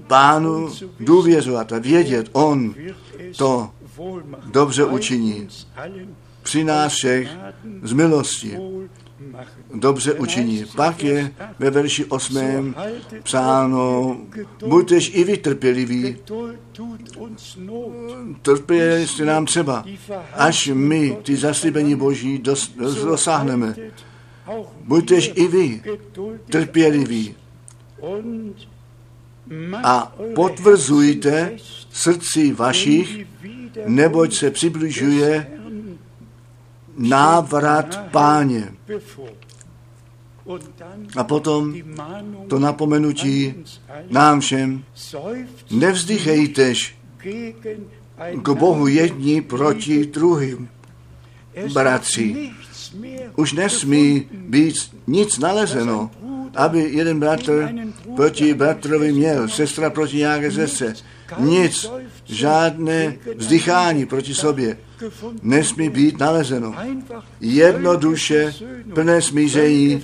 pánu 0.08 0.70
důvěřovat 1.00 1.74
a 1.74 1.80
vědět, 1.80 2.30
on 2.32 2.76
to 3.38 3.70
dobře 4.52 4.86
učiní 4.86 5.48
při 6.50 6.64
nás 6.64 6.94
všech 6.94 7.30
z 7.82 7.94
milosti 7.94 8.58
dobře 9.74 10.14
učiní. 10.14 10.66
Pak 10.76 11.04
je 11.04 11.32
ve 11.60 11.70
verši 11.70 12.06
8. 12.06 12.76
psáno, 13.24 14.18
buďtež 14.68 15.12
i 15.14 15.24
vy 15.24 15.38
trpěliví, 15.38 16.18
trpělivost 18.42 19.20
nám 19.20 19.46
třeba, 19.46 19.86
až 20.34 20.72
my 20.74 21.18
ty 21.24 21.36
zaslíbení 21.38 21.96
Boží 21.96 22.38
dos, 22.38 22.72
dosáhneme. 23.04 23.76
Buďtež 24.84 25.32
i 25.36 25.48
vy 25.48 25.82
trpěliví 26.50 27.36
a 29.84 30.16
potvrzujte 30.36 31.52
srdci 31.92 32.54
vašich, 32.54 33.26
neboť 33.86 34.34
se 34.34 34.52
přibližuje 34.52 35.59
návrat 37.00 38.00
páně. 38.12 38.74
A 41.16 41.24
potom 41.24 41.76
to 42.48 42.60
napomenutí 42.60 43.54
nám 44.10 44.40
všem, 44.40 44.84
nevzdychejtež 45.72 46.98
k 48.42 48.50
Bohu 48.50 48.88
jedni 48.88 49.42
proti 49.42 50.06
druhým. 50.06 50.70
Bratři, 51.74 52.52
už 53.36 53.54
nesmí 53.54 54.30
být 54.32 54.76
nic 55.08 55.40
nalezeno, 55.40 56.12
aby 56.56 56.80
jeden 56.80 57.20
bratr 57.20 57.70
proti 58.16 58.54
bratrovi 58.54 59.12
měl, 59.12 59.48
sestra 59.48 59.90
proti 59.90 60.18
nějaké 60.18 60.52
sestře. 60.52 60.94
Nic, 61.38 61.92
žádné 62.26 63.16
vzdychání 63.36 64.06
proti 64.06 64.34
sobě 64.34 64.78
nesmí 65.42 65.90
být 65.90 66.20
nalezeno. 66.20 66.76
Jednoduše 67.40 68.54
plné 68.94 69.22
smíření, 69.22 70.04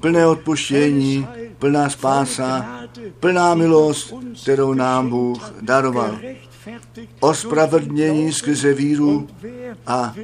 plné 0.00 0.26
odpuštění, 0.26 1.26
plná 1.58 1.90
spása, 1.90 2.80
plná 3.20 3.54
milost, 3.54 4.14
kterou 4.42 4.74
nám 4.74 5.10
Bůh 5.10 5.54
daroval. 5.60 6.18
Ospravedlnění 7.20 8.32
skrze 8.32 8.74
víru 8.74 9.28
a 9.86 10.14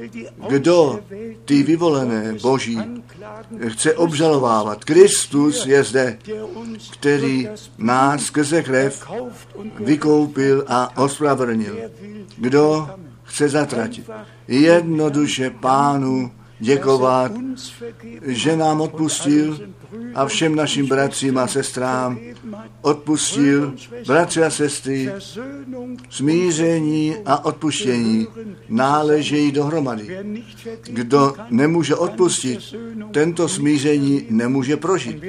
kdo 0.49 0.99
ty 1.45 1.63
vyvolené 1.63 2.33
Boží 2.41 2.79
chce 3.67 3.93
obžalovávat. 3.93 4.85
Kristus 4.85 5.65
je 5.65 5.83
zde, 5.83 6.17
který 6.91 7.49
nás 7.77 8.23
skrze 8.23 8.63
krev 8.63 9.07
vykoupil 9.79 10.65
a 10.67 10.97
ospravedlnil. 10.97 11.77
Kdo 12.37 12.89
chce 13.23 13.49
zatratit. 13.49 14.09
Jednoduše 14.47 15.49
pánu 15.49 16.31
děkovat, 16.59 17.31
že 18.21 18.57
nám 18.57 18.81
odpustil 18.81 19.59
a 20.15 20.25
všem 20.25 20.55
našim 20.55 20.87
bratřím 20.87 21.37
a 21.37 21.47
sestrám 21.47 22.19
odpustil, 22.81 23.75
bratři 24.07 24.43
a 24.43 24.49
sestry, 24.49 25.11
smíření 26.09 27.15
a 27.25 27.45
odpuštění 27.45 28.27
náležejí 28.69 29.51
dohromady. 29.51 30.17
Kdo 30.83 31.33
nemůže 31.49 31.95
odpustit, 31.95 32.59
tento 33.11 33.47
smíření 33.47 34.25
nemůže 34.29 34.77
prožít. 34.77 35.23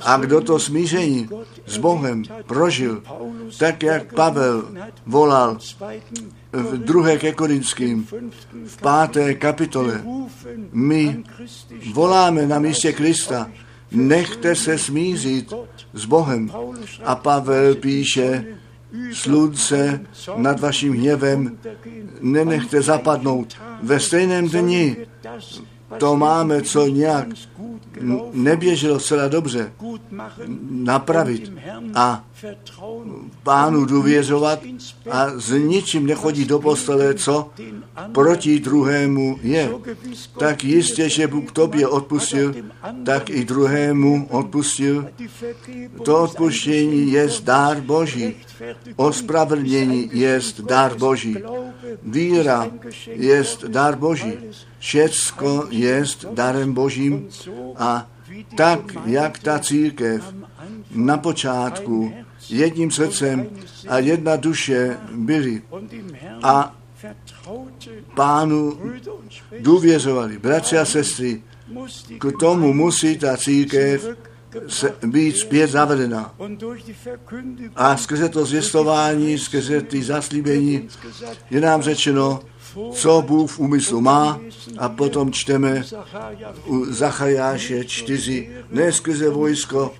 A 0.00 0.16
kdo 0.16 0.40
to 0.40 0.58
smíření 0.58 1.28
s 1.66 1.76
Bohem 1.78 2.22
prožil, 2.46 3.02
tak 3.58 3.82
jak 3.82 4.14
Pavel 4.14 4.68
volal 5.06 5.58
v 6.52 6.78
druhé 6.78 7.18
ke 7.18 7.32
Korinským, 7.32 8.06
v 8.66 8.76
páté 8.80 9.34
kapitole, 9.34 10.02
my 10.72 11.24
voláme 11.92 12.46
na 12.46 12.58
místě 12.58 12.92
Krista, 12.92 13.50
nechte 13.94 14.54
se 14.54 14.78
smířit 14.78 15.52
s 15.92 16.04
Bohem. 16.04 16.50
A 17.04 17.14
Pavel 17.14 17.74
píše, 17.74 18.44
slunce 19.12 20.00
nad 20.36 20.60
vaším 20.60 20.92
hněvem 20.92 21.58
nenechte 22.20 22.82
zapadnout. 22.82 23.56
Ve 23.82 24.00
stejném 24.00 24.48
dni 24.48 24.96
to 25.98 26.16
máme, 26.16 26.62
co 26.62 26.86
nějak 26.86 27.26
neběželo 28.32 29.00
zcela 29.00 29.28
dobře, 29.28 29.72
napravit 30.70 31.52
a 31.94 32.24
pánu 33.42 33.84
důvěřovat 33.84 34.58
a 35.10 35.30
s 35.36 35.50
ničím 35.50 36.06
nechodí 36.06 36.44
do 36.44 36.58
postele, 36.58 37.14
co 37.14 37.50
proti 38.12 38.60
druhému 38.60 39.38
je. 39.42 39.72
Tak 40.38 40.64
jistě, 40.64 41.08
že 41.08 41.26
Bůh 41.26 41.52
tobě 41.52 41.88
odpustil, 41.88 42.54
tak 43.04 43.30
i 43.30 43.44
druhému 43.44 44.28
odpustil. 44.30 45.08
To 46.04 46.22
odpuštění 46.22 47.12
je 47.12 47.28
dár 47.44 47.80
Boží. 47.80 48.36
Ospravedlnění 48.96 50.10
je 50.12 50.40
dár 50.66 50.98
Boží. 50.98 51.36
Víra 52.02 52.70
je 53.06 53.44
dár 53.68 53.96
Boží. 53.96 54.32
Všecko 54.78 55.66
je 55.70 56.04
darem 56.32 56.72
Božím 56.72 57.28
a 57.76 58.10
tak, 58.56 58.80
jak 59.04 59.38
ta 59.38 59.58
církev 59.58 60.34
na 60.90 61.18
počátku 61.18 62.12
jedním 62.48 62.90
srdcem 62.90 63.46
a 63.88 63.98
jedna 63.98 64.36
duše 64.36 64.98
byli 65.12 65.62
a 66.42 66.76
pánu 68.14 68.78
důvěřovali. 69.60 70.38
Bratři 70.38 70.78
a 70.78 70.84
sestry, 70.84 71.42
k 72.18 72.32
tomu 72.40 72.72
musí 72.72 73.18
ta 73.18 73.36
církev 73.36 74.16
se, 74.68 74.94
být 75.06 75.36
zpět 75.36 75.70
zavedena. 75.70 76.34
A 77.76 77.96
skrze 77.96 78.28
to 78.28 78.44
zvěstování, 78.44 79.38
skrze 79.38 79.80
ty 79.80 80.02
zaslíbení 80.02 80.88
je 81.50 81.60
nám 81.60 81.82
řečeno, 81.82 82.40
co 82.92 83.22
Bůh 83.22 83.50
v 83.50 83.58
úmyslu 83.58 84.00
má 84.00 84.40
a 84.78 84.88
potom 84.88 85.32
čteme 85.32 85.84
u 86.66 86.84
Zachajáše 86.84 87.84
4. 87.84 88.50
Ne 88.70 88.92
skrze 88.92 89.30
vojsko, 89.30 89.94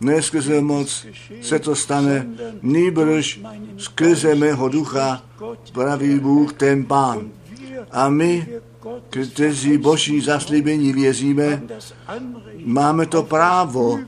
ne 0.00 0.22
skrze 0.22 0.60
moc 0.60 1.06
se 1.42 1.58
to 1.58 1.74
stane, 1.76 2.26
nýbrž 2.62 3.40
skrze 3.76 4.34
mého 4.34 4.68
ducha, 4.68 5.22
pravý 5.72 6.18
Bůh, 6.18 6.52
ten 6.52 6.84
Pán. 6.84 7.30
A 7.90 8.08
my, 8.08 8.46
kteří 9.10 9.78
Boží 9.78 10.20
zaslíbení 10.20 10.92
věříme, 10.92 11.62
máme 12.64 13.06
to 13.06 13.22
právo 13.22 13.98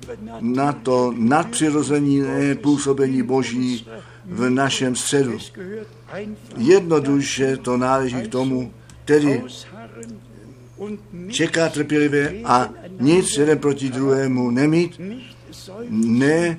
na 0.41 0.73
to 0.73 1.15
nadpřirozené 1.17 2.55
působení 2.55 3.23
Boží 3.23 3.87
v 4.27 4.51
našem 4.51 4.97
středu. 4.97 5.39
Jednoduše 6.57 7.57
to 7.57 7.77
náleží 7.77 8.23
k 8.23 8.29
tomu, 8.29 8.73
tedy 9.05 9.43
čeká 11.29 11.69
trpělivě 11.69 12.41
a 12.45 12.71
nic 13.01 13.37
jeden 13.37 13.59
proti 13.59 13.89
druhému 13.89 14.51
nemít, 14.51 15.01
ne 15.91 16.59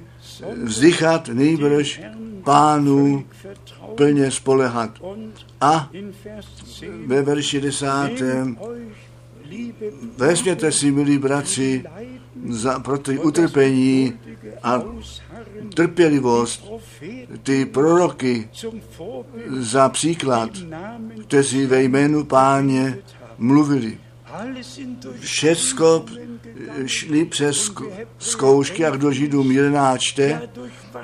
vzdychat, 0.64 1.28
nejbrž 1.28 2.02
pánu 2.44 3.24
plně 3.96 4.32
spolehat. 4.32 4.92
A 5.62 5.90
ve 7.06 7.22
verši 7.22 7.62
desátém 7.62 8.58
vezměte 10.18 10.72
si, 10.72 10.92
milí 10.92 11.18
bratři, 11.18 11.84
za, 12.50 12.80
pro 12.80 12.98
ty 12.98 13.20
utrpení 13.20 14.14
a 14.64 14.82
trpělivost, 15.76 16.72
ty 17.44 17.66
proroky 17.66 18.50
za 19.50 19.90
příklad, 19.90 20.50
kteří 21.28 21.66
ve 21.66 21.84
jménu 21.84 22.24
páně 22.24 22.98
mluvili. 23.38 23.98
Všecko 25.20 26.06
šli 26.86 27.26
přes 27.26 27.72
zkoušky, 28.18 28.82
jak 28.82 28.98
do 28.98 29.12
Židům 29.12 29.52
11 29.52 30.02
čte, 30.02 30.42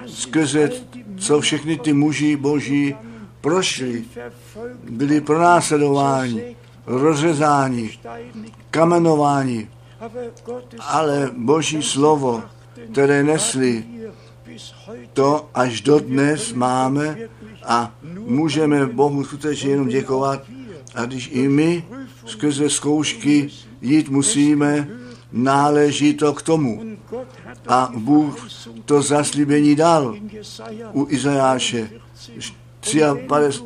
skrze 0.06 0.72
co 1.20 1.42
všechny 1.42 1.78
ty 1.78 1.94
muži 1.94 2.36
boží 2.36 2.96
prošli, 3.42 4.04
byli 4.90 5.22
pronásledováni, 5.22 6.56
rozřezáni, 6.86 8.00
kamenováni, 8.72 9.70
ale 10.80 11.32
boží 11.38 11.84
slovo, 11.84 12.44
které 12.92 13.24
nesli, 13.24 13.84
to 15.14 15.50
až 15.54 15.82
do 15.82 16.00
dnes 16.00 16.54
máme 16.54 17.18
a 17.66 17.92
můžeme 18.28 18.86
Bohu 18.86 19.24
skutečně 19.24 19.70
jenom 19.70 19.88
děkovat. 19.88 20.44
A 20.96 21.06
když 21.06 21.30
i 21.34 21.48
my 21.48 21.84
skrze 22.26 22.70
zkoušky 22.70 23.50
jít 23.82 24.10
musíme, 24.10 24.88
náleží 25.32 26.14
to 26.14 26.34
k 26.34 26.42
tomu. 26.42 26.84
A 27.68 27.92
Bůh 27.96 28.48
to 28.86 29.02
zaslíbení 29.02 29.76
dal 29.76 30.16
u 30.94 31.08
Izajáše 31.10 31.90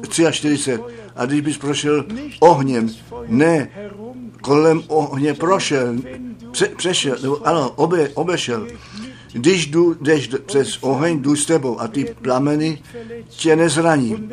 43. 0.09 0.79
A 1.15 1.25
když 1.25 1.41
bys 1.41 1.57
prošel 1.57 2.05
ohněm, 2.39 2.89
ne 3.27 3.69
kolem 4.41 4.83
ohně 4.87 5.33
prošel, 5.33 5.95
pře, 6.51 6.67
přešel, 6.67 7.17
nebo 7.21 7.47
ano, 7.47 7.71
obe, 7.75 8.09
obešel, 8.09 8.67
když 9.33 9.67
jdu, 9.67 9.95
jdeš 10.01 10.29
přes 10.45 10.77
oheň, 10.81 11.21
jdu 11.21 11.35
s 11.35 11.45
tebou 11.45 11.81
a 11.81 11.87
ty 11.87 12.15
plameny 12.21 12.81
tě 13.29 13.55
nezraní. 13.55 14.29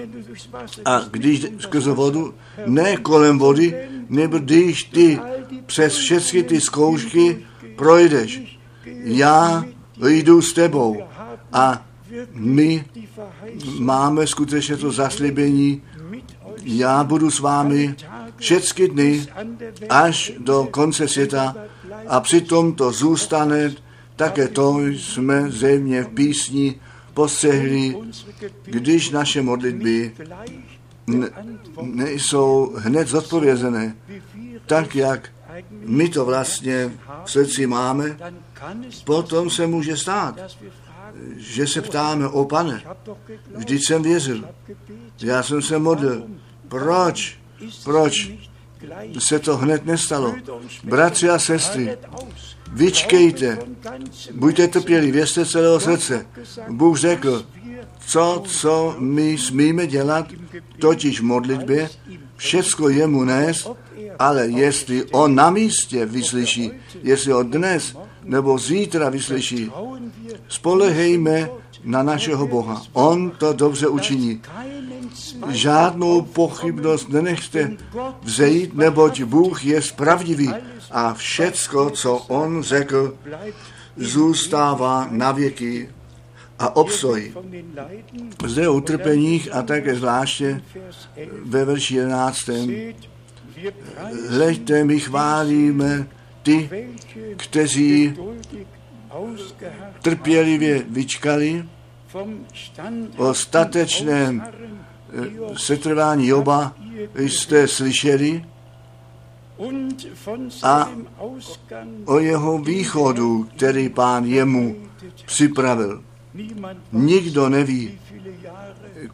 A 0.84 1.00
když 1.10 1.46
skrze 1.58 1.92
vodu, 1.92 2.34
ne 2.66 2.96
kolem 2.96 3.38
vody, 3.38 3.74
nebo 4.10 4.38
když 4.38 4.84
ty 4.84 5.20
přes 5.66 5.94
všechny 5.96 6.42
ty 6.42 6.60
zkoušky 6.60 7.46
projdeš. 7.76 8.58
Já 9.04 9.64
jdu 10.02 10.42
s 10.42 10.52
tebou 10.52 11.02
a 11.52 11.86
my 12.34 12.84
máme 13.78 14.26
skutečně 14.26 14.76
to 14.76 14.92
zaslíbení, 14.92 15.82
já 16.62 17.04
budu 17.04 17.30
s 17.30 17.40
vámi 17.40 17.94
všechny 18.36 18.88
dny 18.88 19.26
až 19.88 20.32
do 20.38 20.68
konce 20.70 21.08
světa 21.08 21.54
a 22.06 22.20
přitom 22.20 22.72
to 22.72 22.92
zůstane 22.92 23.74
také 24.16 24.48
to 24.48 24.80
jsme 24.86 25.50
zřejmě 25.50 26.02
v 26.02 26.08
písni 26.08 26.80
postřehli, 27.14 27.96
když 28.64 29.10
naše 29.10 29.42
modlitby 29.42 30.12
ne, 31.10 31.28
nejsou 31.82 32.74
hned 32.76 33.08
zodpovězené, 33.08 33.96
tak 34.66 34.96
jak 34.96 35.30
my 35.70 36.08
to 36.08 36.24
vlastně 36.24 36.92
v 37.24 37.30
srdci 37.30 37.66
máme, 37.66 38.16
potom 39.04 39.50
se 39.50 39.66
může 39.66 39.96
stát, 39.96 40.40
že 41.36 41.66
se 41.66 41.82
ptáme, 41.82 42.28
o 42.28 42.44
pane, 42.44 42.82
vždyť 43.56 43.86
jsem 43.86 44.02
věřil, 44.02 44.48
já 45.22 45.42
jsem 45.42 45.62
se 45.62 45.78
modlil, 45.78 46.26
proč, 46.68 47.38
proč 47.84 48.32
se 49.18 49.38
to 49.38 49.56
hned 49.56 49.86
nestalo. 49.86 50.34
Bratři 50.84 51.28
a 51.28 51.38
sestry, 51.38 51.98
vyčkejte, 52.72 53.58
buďte 54.34 54.68
trpěli, 54.68 55.12
věřte 55.12 55.46
celého 55.46 55.80
srdce. 55.80 56.26
Bůh 56.68 56.98
řekl, 56.98 57.46
co, 58.10 58.42
co 58.46 58.94
my 58.98 59.38
smíme 59.38 59.86
dělat, 59.86 60.26
totiž 60.78 61.20
v 61.20 61.24
modlitbě, 61.24 61.90
všecko 62.36 62.88
jemu 62.88 63.24
nést, 63.24 63.70
ale 64.18 64.46
jestli 64.46 65.04
on 65.04 65.34
na 65.34 65.50
místě 65.50 66.06
vyslyší, 66.06 66.70
jestli 67.02 67.34
on 67.34 67.50
dnes 67.50 67.96
nebo 68.24 68.58
zítra 68.58 69.08
vyslyší, 69.10 69.70
spolehejme 70.48 71.50
na 71.84 72.02
našeho 72.02 72.46
Boha. 72.46 72.82
On 72.92 73.30
to 73.30 73.52
dobře 73.52 73.88
učiní. 73.88 74.42
Žádnou 75.48 76.22
pochybnost 76.22 77.08
nenechte 77.08 77.76
vzejít, 78.22 78.74
neboť 78.74 79.22
Bůh 79.22 79.64
je 79.64 79.80
pravdivý 79.96 80.50
a 80.90 81.14
všecko, 81.14 81.90
co 81.90 82.16
on 82.16 82.62
řekl, 82.62 83.14
zůstává 83.96 85.08
na 85.10 85.32
věky 85.32 85.88
a 86.60 86.76
obstojí. 86.76 87.34
Zde 88.46 88.68
o 88.68 88.74
utrpeních 88.74 89.54
a 89.54 89.62
také 89.62 89.94
zvláště 89.94 90.62
ve 91.44 91.64
verši 91.64 91.94
11. 91.94 92.50
Hleďte, 94.28 94.84
my 94.84 95.00
chválíme 95.00 96.06
ty, 96.42 96.88
kteří 97.36 98.14
trpělivě 100.02 100.84
vyčkali 100.88 101.64
o 103.16 103.34
statečném 103.34 104.42
eh, 104.42 105.58
setrvání 105.58 106.26
Joba, 106.26 106.74
jste 107.14 107.68
slyšeli, 107.68 108.44
a 110.62 110.90
o 112.04 112.18
jeho 112.18 112.58
východu, 112.58 113.48
který 113.56 113.88
pán 113.88 114.24
jemu 114.24 114.76
připravil. 115.26 116.02
Nikdo 116.92 117.48
neví, 117.48 117.98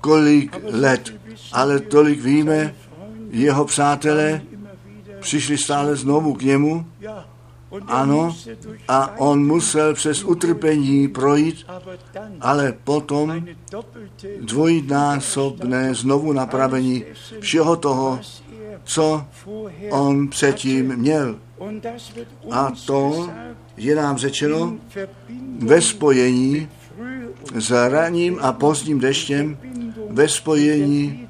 kolik 0.00 0.56
let, 0.62 1.14
ale 1.52 1.80
tolik 1.80 2.20
víme, 2.20 2.74
jeho 3.30 3.64
přátelé 3.64 4.42
přišli 5.20 5.58
stále 5.58 5.96
znovu 5.96 6.34
k 6.34 6.42
němu, 6.42 6.86
ano, 7.86 8.36
a 8.88 9.18
on 9.18 9.46
musel 9.46 9.94
přes 9.94 10.24
utrpení 10.24 11.08
projít, 11.08 11.66
ale 12.40 12.72
potom 12.84 13.46
dvojnásobné 14.40 15.94
znovu 15.94 16.32
napravení 16.32 17.04
všeho 17.40 17.76
toho, 17.76 18.20
co 18.84 19.24
on 19.90 20.28
předtím 20.28 20.96
měl. 20.96 21.36
A 22.50 22.72
to 22.86 23.30
je 23.76 23.96
nám 23.96 24.16
řečeno 24.16 24.78
ve 25.58 25.80
spojení 25.82 26.68
s 27.54 27.88
raním 27.88 28.38
a 28.40 28.52
pozdním 28.52 29.00
deštěm, 29.00 29.58
ve 30.10 30.28
spojení 30.28 31.28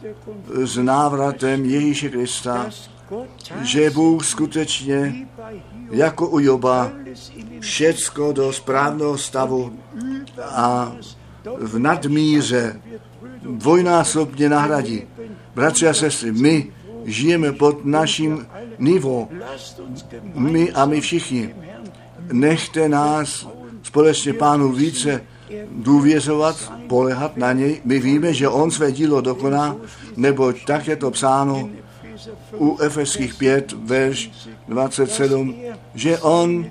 s 0.55 0.77
návratem 0.77 1.65
Ježíše 1.65 2.09
Krista, 2.09 2.71
že 3.63 3.91
Bůh 3.91 4.25
skutečně 4.25 5.27
jako 5.91 6.29
u 6.29 6.39
Joba 6.39 6.93
všecko 7.61 8.33
do 8.33 8.53
správného 8.53 9.19
stavu 9.19 9.79
a 10.43 10.97
v 11.61 11.79
nadmíře 11.79 12.81
dvojnásobně 13.43 14.49
nahradí. 14.49 15.03
Bratři 15.55 15.89
a 15.89 15.95
sestry, 15.95 16.33
my 16.33 16.73
žijeme 17.05 17.53
pod 17.53 17.85
naším 17.85 18.47
nivo. 18.79 19.29
My 20.35 20.73
a 20.73 20.87
my 20.87 21.01
všichni. 21.01 21.55
Nechte 22.33 22.89
nás 22.89 23.49
společně 23.83 24.33
pánu 24.33 24.73
více 24.73 25.23
důvěřovat, 25.71 26.73
polehat 26.89 27.37
na 27.37 27.53
něj. 27.53 27.81
My 27.85 27.99
víme, 27.99 28.35
že 28.35 28.49
on 28.49 28.71
své 28.71 28.93
dílo 28.93 29.21
dokoná, 29.21 29.77
nebo 30.17 30.53
tak 30.67 30.89
je 30.89 30.97
to 30.97 31.11
psáno 31.11 31.71
u 32.59 32.79
Efeských 32.81 33.35
5, 33.35 33.73
verš 33.73 34.31
27, 34.69 35.55
že 35.95 36.19
on 36.19 36.67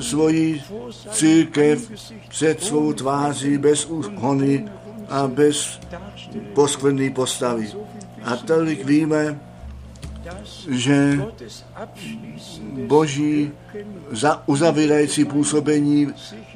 svoji 0.00 0.62
církev 1.10 1.90
před 2.28 2.62
svou 2.62 2.92
tváří 2.92 3.58
bez 3.58 3.86
úhony 3.86 4.68
a 5.08 5.26
bez 5.26 5.80
poskvrný 6.54 7.10
postavy. 7.10 7.68
A 8.22 8.36
tolik 8.36 8.84
víme, 8.84 9.40
že 10.68 11.20
boží 12.86 13.52
za 14.10 14.42
uzavírající 14.48 15.24
působení 15.24 16.12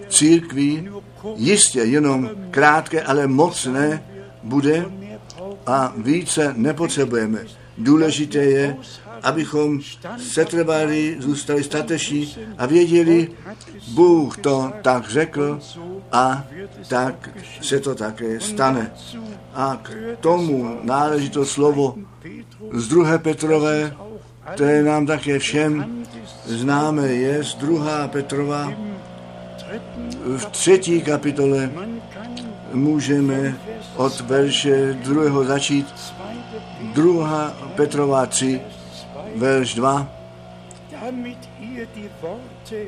církví 0.09 0.89
jistě 1.37 1.81
jenom 1.81 2.31
krátké, 2.51 3.03
ale 3.03 3.27
mocné 3.27 4.03
bude 4.43 4.85
a 5.67 5.93
více 5.97 6.55
nepotřebujeme. 6.57 7.39
Důležité 7.79 8.39
je, 8.39 8.77
abychom 9.23 9.81
setrvali, 10.19 11.17
zůstali 11.19 11.63
stateční 11.63 12.37
a 12.59 12.67
věděli, 12.67 13.31
Bůh 13.95 14.39
to 14.39 14.73
tak 14.83 15.11
řekl 15.11 15.61
a 16.13 16.45
tak 16.89 17.31
se 17.61 17.81
to 17.81 17.95
také 17.95 18.41
stane. 18.41 18.93
A 19.55 19.79
k 19.83 19.91
tomu 20.21 20.79
náleží 20.83 21.31
to 21.31 21.45
slovo 21.45 21.95
z 22.73 22.89
druhé 22.89 23.19
Petrové, 23.19 23.97
které 24.55 24.83
nám 24.83 25.07
také 25.07 25.39
všem 25.39 26.05
známe, 26.45 27.09
je 27.09 27.45
z 27.45 27.55
druhá 27.55 28.09
Petrova 28.09 28.73
v 30.37 30.47
třetí 30.47 31.03
kapitole 31.03 31.71
můžeme 32.73 33.59
od 33.97 34.21
verše 34.21 34.99
druhého 35.05 35.45
začít. 35.45 35.87
Druhá 36.95 37.53
Petrova 37.77 38.27
3, 38.27 38.61
verš 39.37 39.75
2. 39.75 40.09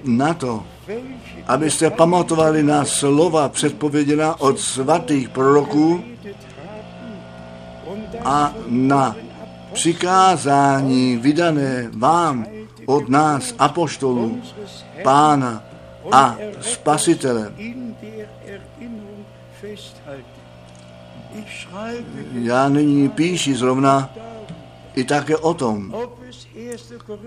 Na 0.05 0.35
to, 0.35 0.65
abyste 1.47 1.91
pamatovali 1.91 2.63
na 2.63 2.85
slova 2.85 3.49
předpověděná 3.49 4.41
od 4.41 4.61
svatých 4.61 5.29
proroků 5.29 6.05
a 8.25 8.55
na 8.69 9.17
přikázání 9.73 11.17
vydané 11.17 11.91
vám 11.93 12.47
od 12.87 13.09
nás, 13.09 13.55
apoštolů, 13.59 14.41
pána 15.03 15.65
a 16.13 16.37
spasitele. 16.61 17.53
Já 22.33 22.69
nyní 22.69 23.09
píši 23.09 23.55
zrovna 23.55 24.11
i 24.95 25.05
také 25.05 25.37
o 25.37 25.55
tom, 25.55 25.95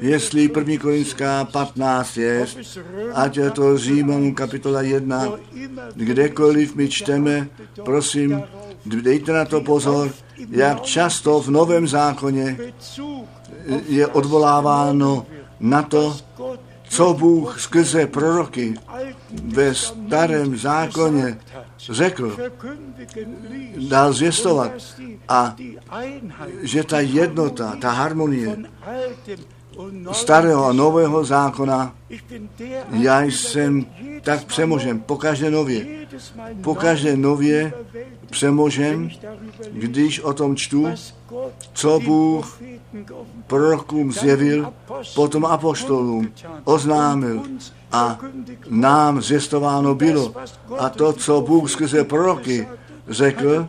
jestli 0.02 0.50
1. 0.58 0.78
Korinská 0.82 1.46
15 1.46 2.18
je, 2.18 2.46
ať 3.14 3.38
je 3.38 3.52
to 3.52 3.78
Římanům 3.78 4.36
kapitola 4.36 4.82
1, 4.82 5.32
kdekoliv 5.96 6.76
my 6.76 6.90
čteme, 6.90 7.48
prosím, 7.86 8.44
dejte 8.86 9.32
na 9.32 9.46
to 9.46 9.62
pozor, 9.62 10.12
jak 10.50 10.82
často 10.82 11.42
v 11.42 11.50
Novém 11.50 11.88
zákoně 11.88 12.58
je 13.88 14.08
odvoláváno 14.08 15.26
na 15.60 15.82
to, 15.82 16.18
co 16.90 17.14
Bůh 17.14 17.60
skrze 17.60 18.08
proroky 18.08 18.74
ve 19.44 19.76
starém 19.76 20.58
zákoně 20.58 21.38
řekl, 21.80 22.38
dal 23.90 24.14
zvěstovat. 24.14 24.72
A 25.30 25.56
že 26.62 26.84
ta 26.84 27.00
jednota, 27.00 27.76
ta 27.82 27.92
harmonie 27.92 28.58
starého 30.12 30.66
a 30.66 30.74
nového 30.74 31.24
zákona, 31.26 31.96
já 32.92 33.22
jsem 33.24 33.86
tak 34.22 34.44
přemožen 34.44 35.00
pokaždé 35.00 35.52
nově. 35.52 35.88
Pokaždé 36.62 37.18
nově 37.18 37.74
přemožen, 38.30 39.10
když 39.72 40.20
o 40.20 40.34
tom 40.34 40.56
čtu, 40.56 40.88
co 41.74 42.00
Bůh 42.00 42.62
prorokům 43.48 44.12
zjevil, 44.12 44.74
potom 45.16 45.46
apoštolům 45.46 46.32
oznámil 46.64 47.44
a 47.92 48.20
nám 48.70 49.22
zjistováno 49.22 49.96
bylo. 49.96 50.34
A 50.78 50.90
to, 50.90 51.14
co 51.14 51.42
Bůh 51.42 51.72
skrze 51.72 52.04
proroky 52.04 52.68
řekl, 53.10 53.68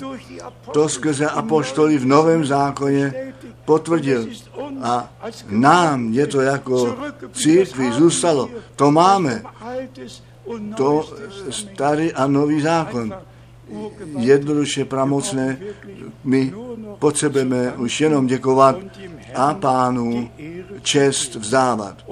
to 0.73 0.89
skrze 0.89 1.27
apoštoly 1.27 1.99
v 1.99 2.07
Novém 2.07 2.47
zákoně 2.47 3.30
potvrdil. 3.71 4.27
A 4.83 5.07
nám 5.47 6.11
je 6.11 6.27
to 6.27 6.41
jako 6.41 6.97
církvi 7.33 7.93
zůstalo. 7.93 8.51
To 8.77 8.91
máme. 8.91 9.43
To 10.75 11.07
starý 11.51 12.11
a 12.11 12.27
nový 12.27 12.59
zákon 12.61 13.15
jednoduše 14.19 14.85
pramocné. 14.85 15.59
My 16.25 16.53
potřebujeme 16.99 17.73
už 17.73 18.01
jenom 18.01 18.27
děkovat 18.27 18.77
a 19.35 19.55
pánu 19.55 20.31
čest 20.83 21.35
vzdávat. 21.35 22.05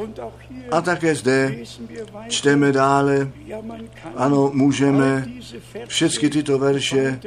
A 0.70 0.80
také 0.80 1.14
zde 1.14 1.56
čteme 2.28 2.72
dále, 2.72 3.30
ano, 4.16 4.50
můžeme 4.54 5.26
všechny 5.86 6.30
tyto 6.30 6.58
verše 6.58 7.20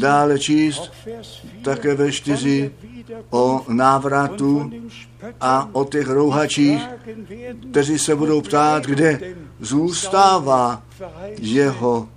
dále 0.00 0.38
číst, 0.38 0.92
také 1.62 1.94
ve 1.94 2.12
čtyři 2.12 2.70
o 3.30 3.62
návratu 3.68 4.70
a 5.40 5.68
o 5.72 5.84
těch 5.84 6.08
rouhačích, 6.08 6.82
kteří 7.70 7.98
se 7.98 8.16
budou 8.16 8.40
ptát, 8.40 8.86
kde 8.86 9.20
zůstává 9.60 10.82
jeho 11.38 12.08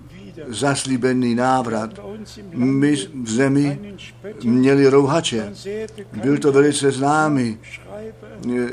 zaslíbený 0.47 1.35
návrat. 1.35 1.99
My 2.53 2.95
v 3.23 3.29
zemi 3.31 3.95
měli 4.43 4.88
rouhače. 4.88 5.53
Byl 6.21 6.38
to 6.38 6.51
velice 6.51 6.91
známý 6.91 7.57
eh, 8.49 8.67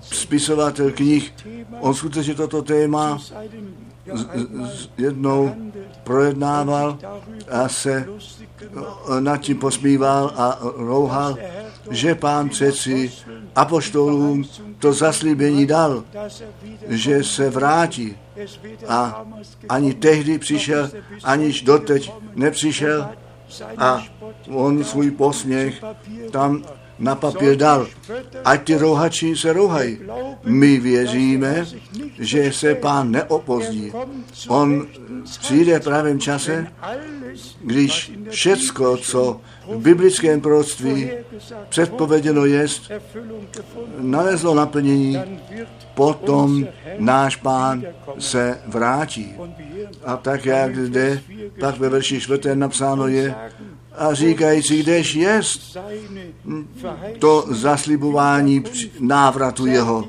spisovatel 0.00 0.90
knih. 0.90 1.34
On 1.80 1.94
skutečně 1.94 2.34
toto 2.34 2.62
téma 2.62 3.18
jednou 4.98 5.54
projednával 6.04 6.98
a 7.50 7.68
se 7.68 8.06
eh, 8.06 9.20
nad 9.20 9.36
tím 9.36 9.58
posmíval 9.58 10.32
a 10.36 10.58
rouhal, 10.76 11.36
že 11.90 12.14
pán 12.14 12.48
přeci 12.48 13.12
apoštolům 13.56 14.44
to 14.78 14.92
zaslíbení 14.92 15.66
dal, 15.66 16.04
že 16.88 17.24
se 17.24 17.50
vrátí. 17.50 18.16
A 18.88 19.24
ani 19.68 19.94
tehdy 19.94 20.38
přišel, 20.38 20.90
aniž 21.24 21.62
doteď 21.62 22.12
nepřišel 22.34 23.08
a 23.78 24.02
on 24.48 24.84
svůj 24.84 25.10
posměch 25.10 25.84
tam 26.30 26.64
na 26.98 27.14
papír 27.14 27.56
dal. 27.56 27.86
Ať 28.44 28.64
ty 28.64 28.74
rouhači 28.74 29.36
se 29.36 29.52
rouhají. 29.52 29.98
My 30.44 30.78
věříme, 30.80 31.66
že 32.18 32.52
se 32.52 32.74
pán 32.74 33.10
neopozdí. 33.10 33.92
On 34.48 34.86
přijde 35.40 35.78
v 35.78 35.84
pravém 35.84 36.20
čase, 36.20 36.66
když 37.64 38.12
všecko, 38.28 38.96
co 38.96 39.40
v 39.68 39.78
biblickém 39.78 40.40
proroctví 40.40 41.10
předpověděno 41.68 42.44
jest, 42.44 42.90
nalezlo 43.98 44.54
naplnění, 44.54 45.18
potom 45.94 46.66
náš 46.98 47.36
pán 47.36 47.84
se 48.18 48.58
vrátí. 48.66 49.34
A 50.04 50.16
tak, 50.16 50.46
jak 50.46 50.76
zde 50.76 51.20
pak 51.60 51.78
ve 51.78 51.88
verši 51.88 52.20
čtvrtém 52.20 52.58
napsáno 52.58 53.08
je, 53.08 53.34
a 53.98 54.14
říkající, 54.14 54.82
kdež 54.82 55.14
jest 55.14 55.76
to 57.18 57.44
zaslibování 57.50 58.64
návratu 59.00 59.66
jeho. 59.66 60.04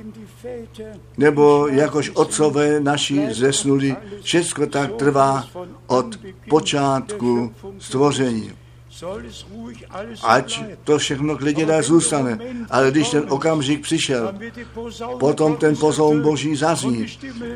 Nebo 1.17 1.67
jakož 1.67 2.09
otcové 2.09 2.79
naši 2.79 3.33
zesnuli, 3.33 3.95
všechno 4.21 4.67
tak 4.67 4.91
trvá 4.95 5.47
od 5.87 6.19
počátku 6.49 7.53
stvoření 7.79 8.51
ať 10.23 10.63
to 10.83 10.97
všechno 10.97 11.37
klidně 11.37 11.65
tak 11.65 11.83
zůstane. 11.83 12.39
Ale 12.69 12.91
když 12.91 13.09
ten 13.09 13.23
okamžik 13.29 13.81
přišel, 13.81 14.33
potom 15.19 15.55
ten 15.55 15.75
pozoun 15.75 16.21
boží 16.21 16.55
zazní 16.55 17.05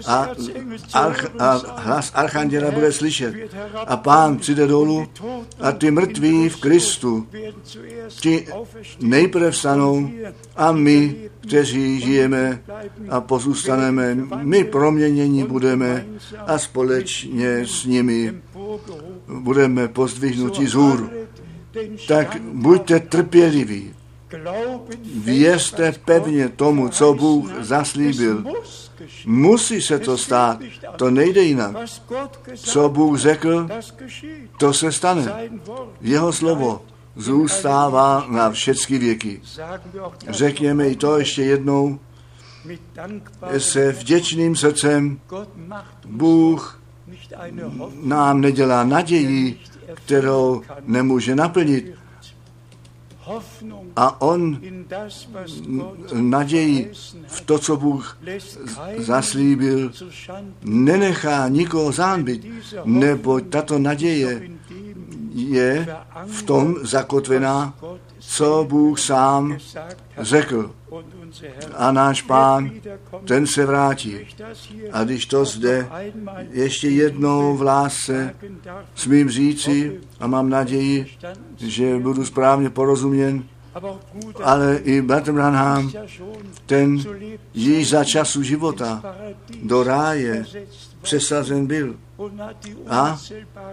a, 0.08 0.28
arch, 0.94 1.26
a 1.40 1.62
hlas 1.76 2.12
archanděla 2.14 2.72
bude 2.72 2.92
slyšet. 2.92 3.36
A 3.88 3.98
pán 3.98 4.38
přijde 4.38 4.68
dolů 4.68 5.08
a 5.60 5.72
ty 5.72 5.92
mrtví 5.92 6.50
v 6.50 6.62
Kristu, 6.62 7.28
ti 8.22 8.48
nejprve 9.00 9.52
vstanou 9.52 10.10
a 10.56 10.72
my, 10.72 11.16
kteří 11.40 12.00
žijeme 12.00 12.62
a 13.10 13.22
pozůstaneme, 13.22 14.18
my 14.42 14.64
proměnění 14.64 15.44
budeme 15.44 16.06
a 16.48 16.58
společně 16.58 17.66
s 17.66 17.86
nimi 17.86 18.42
budeme 19.28 19.88
pozdvihnuti 19.88 20.68
z 20.68 20.74
hůru 20.74 21.10
tak 22.08 22.42
buďte 22.42 23.00
trpěliví. 23.00 23.94
Věřte 25.16 25.92
pevně 26.06 26.50
tomu, 26.50 26.90
co 26.90 27.14
Bůh 27.14 27.52
zaslíbil. 27.60 28.44
Musí 29.26 29.82
se 29.82 30.00
to 30.00 30.18
stát, 30.18 30.60
to 30.96 31.12
nejde 31.12 31.42
jinak. 31.42 31.76
Co 32.56 32.90
Bůh 32.90 33.20
řekl, 33.20 33.68
to 34.58 34.74
se 34.74 34.92
stane. 34.92 35.50
Jeho 36.02 36.34
slovo 36.34 36.82
zůstává 37.16 38.26
na 38.30 38.52
všechny 38.52 38.98
věky. 38.98 39.42
Řekněme 40.30 40.90
i 40.90 40.96
to 40.96 41.20
ještě 41.20 41.44
jednou, 41.44 42.00
se 43.58 43.92
vděčným 43.92 44.56
srdcem 44.56 45.20
Bůh 46.06 46.82
nám 48.04 48.42
nedělá 48.42 48.84
naději, 48.84 49.60
kterou 49.94 50.62
nemůže 50.82 51.36
naplnit. 51.36 51.96
A 53.96 54.22
on 54.22 54.62
naději 56.14 56.92
v 57.28 57.42
to, 57.42 57.60
co 57.60 57.78
Bůh 57.78 58.18
zaslíbil, 58.98 59.92
nenechá 60.64 61.48
nikoho 61.48 61.92
zánbit, 61.92 62.48
neboť 62.86 63.44
tato 63.50 63.80
naděje 63.80 64.50
je 65.34 65.88
v 66.26 66.44
tom 66.44 66.76
zakotvená, 66.82 67.74
co 68.20 68.66
Bůh 68.70 69.00
sám 69.00 69.58
řekl. 70.18 70.72
A 71.76 71.92
náš 71.92 72.22
pán, 72.22 72.72
ten 73.26 73.48
se 73.48 73.66
vrátí. 73.66 74.18
A 74.92 75.04
když 75.04 75.26
to 75.26 75.46
zde 75.46 75.90
ještě 76.52 76.90
jednou 76.90 77.58
v 77.58 77.62
lásce 77.62 78.36
smím 78.96 79.30
říci 79.30 80.00
a 80.20 80.28
mám 80.28 80.50
naději, 80.50 81.08
že 81.58 82.00
budu 82.00 82.26
správně 82.26 82.70
porozuměn, 82.70 83.44
ale 84.44 84.76
i 84.84 85.02
bratr 85.02 85.32
Branham, 85.32 85.92
ten 86.66 87.04
již 87.54 87.90
za 87.90 88.04
času 88.04 88.44
života 88.44 89.16
do 89.64 89.84
ráje 89.84 90.46
přesazen 91.02 91.68
byl 91.68 91.96
a 92.88 93.20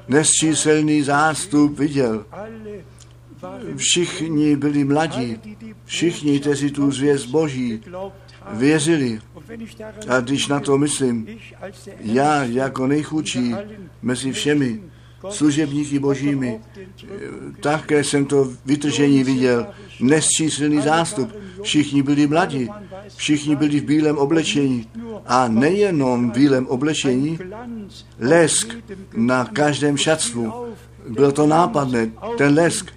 nesčíselný 0.09 1.02
zástup 1.02 1.78
viděl. 1.78 2.24
Všichni 3.76 4.57
byli 4.57 4.84
mladí, 4.84 5.36
všichni, 5.84 6.41
kteří 6.41 6.70
tu 6.70 6.91
zvěst 6.91 7.26
Boží 7.26 7.80
věřili. 8.53 9.20
A 10.09 10.20
když 10.20 10.49
na 10.49 10.61
to 10.61 10.78
myslím, 10.78 11.26
já 12.01 12.45
jako 12.45 12.86
nejchudší 12.86 13.55
mezi 14.03 14.32
všemi 14.32 14.82
služebníky 15.30 15.99
božími, 15.99 16.61
také 17.61 18.05
jsem 18.05 18.24
to 18.24 18.53
vytržení 18.66 19.24
viděl, 19.24 19.66
nesčíslný 20.01 20.80
zástup. 20.80 21.32
Všichni 21.62 22.03
byli 22.03 22.26
mladí, 22.26 22.68
všichni 23.16 23.57
byli 23.57 23.80
v 23.80 23.84
bílém 23.84 24.18
oblečení. 24.18 24.86
A 25.26 25.49
nejenom 25.49 26.30
v 26.30 26.34
bílém 26.34 26.66
oblečení, 26.66 27.39
lesk 28.18 28.74
na 29.16 29.45
každém 29.45 29.97
šatstvu. 29.97 30.53
Bylo 31.09 31.32
to 31.32 31.47
nápadné, 31.47 32.11
ten 32.39 32.55
lesk 32.55 32.93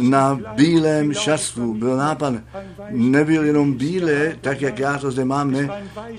na 0.00 0.40
bílém 0.54 1.14
šatstvu 1.14 1.74
byl 1.74 1.96
nápadné. 1.96 2.44
Nebyl 2.90 3.44
jenom 3.44 3.72
bílé, 3.72 4.36
tak 4.40 4.62
jak 4.62 4.78
já 4.78 4.98
to 4.98 5.10
zde 5.10 5.24
mám, 5.24 5.50
ne. 5.50 5.68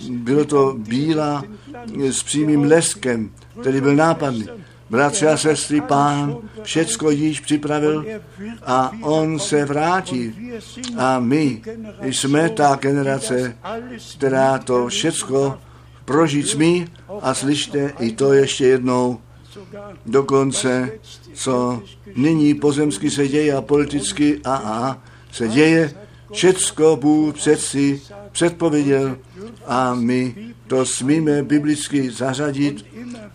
Bylo 0.10 0.46
to 0.46 0.76
bílá 0.78 1.44
s 2.00 2.24
přímým 2.24 2.64
leskem, 2.64 3.30
který 3.62 3.82
byl 3.82 3.96
nápadný. 3.96 4.48
Bratři 4.90 5.28
a 5.28 5.38
sestry, 5.38 5.82
pán 5.82 6.38
všecko 6.64 7.12
již 7.12 7.40
připravil 7.40 8.06
a 8.66 8.92
on 9.02 9.40
se 9.40 9.66
vrátí. 9.66 10.52
A 10.98 11.20
my 11.20 11.62
jsme 12.02 12.50
ta 12.50 12.76
generace, 12.82 13.58
která 14.18 14.58
to 14.58 14.88
všecko 14.88 15.58
prožít 16.06 16.48
smí 16.48 16.88
a 17.22 17.34
slyšte 17.34 17.94
i 18.00 18.12
to 18.12 18.34
ještě 18.34 18.68
jednou. 18.68 19.20
Dokonce, 20.06 20.92
co 21.34 21.82
nyní 22.16 22.54
pozemsky 22.54 23.12
se 23.12 23.28
děje 23.28 23.54
a 23.54 23.62
politicky 23.62 24.42
a 24.44 24.56
a 24.56 25.02
se 25.32 25.48
děje, 25.48 25.94
všecko 26.32 26.96
Bůh 27.02 27.36
přeci 27.36 28.02
předpověděl 28.32 29.18
a 29.66 29.94
my 29.96 30.36
to 30.68 30.86
smíme 30.86 31.44
biblicky 31.44 32.12
zařadit 32.12 32.86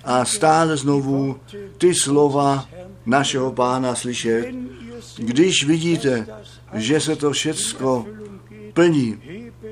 a 0.05 0.25
stále 0.25 0.77
znovu 0.77 1.37
ty 1.79 1.95
slova 1.95 2.69
našeho 3.07 3.53
pána 3.53 3.95
slyšet. 3.95 4.47
Když 5.17 5.65
vidíte, 5.65 6.27
že 6.75 7.01
se 7.01 7.17
to 7.17 7.31
všecko 7.33 8.07
plní, 8.73 9.19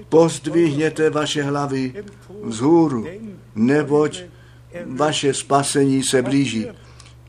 pozdvihněte 0.09 1.11
vaše 1.11 1.43
hlavy 1.43 2.05
vzhůru, 2.43 3.07
neboť 3.55 4.23
vaše 4.87 5.35
spasení 5.35 6.03
se 6.03 6.23
blíží. 6.23 6.67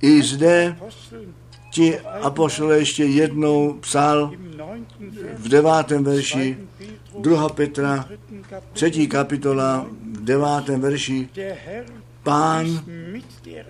I 0.02 0.22
zde 0.24 0.76
ti 1.72 2.00
apoštole 2.00 2.78
ještě 2.78 3.06
jednou 3.06 3.74
psal 3.74 4.32
v 5.38 5.50
devátém 5.50 6.04
verši 6.04 6.58
2. 7.20 7.50
Petra, 7.50 8.10
třetí 8.74 9.08
kapitola, 9.08 9.86
v 10.12 10.24
devátém 10.24 10.82
verši, 10.82 11.30
pán 12.24 12.84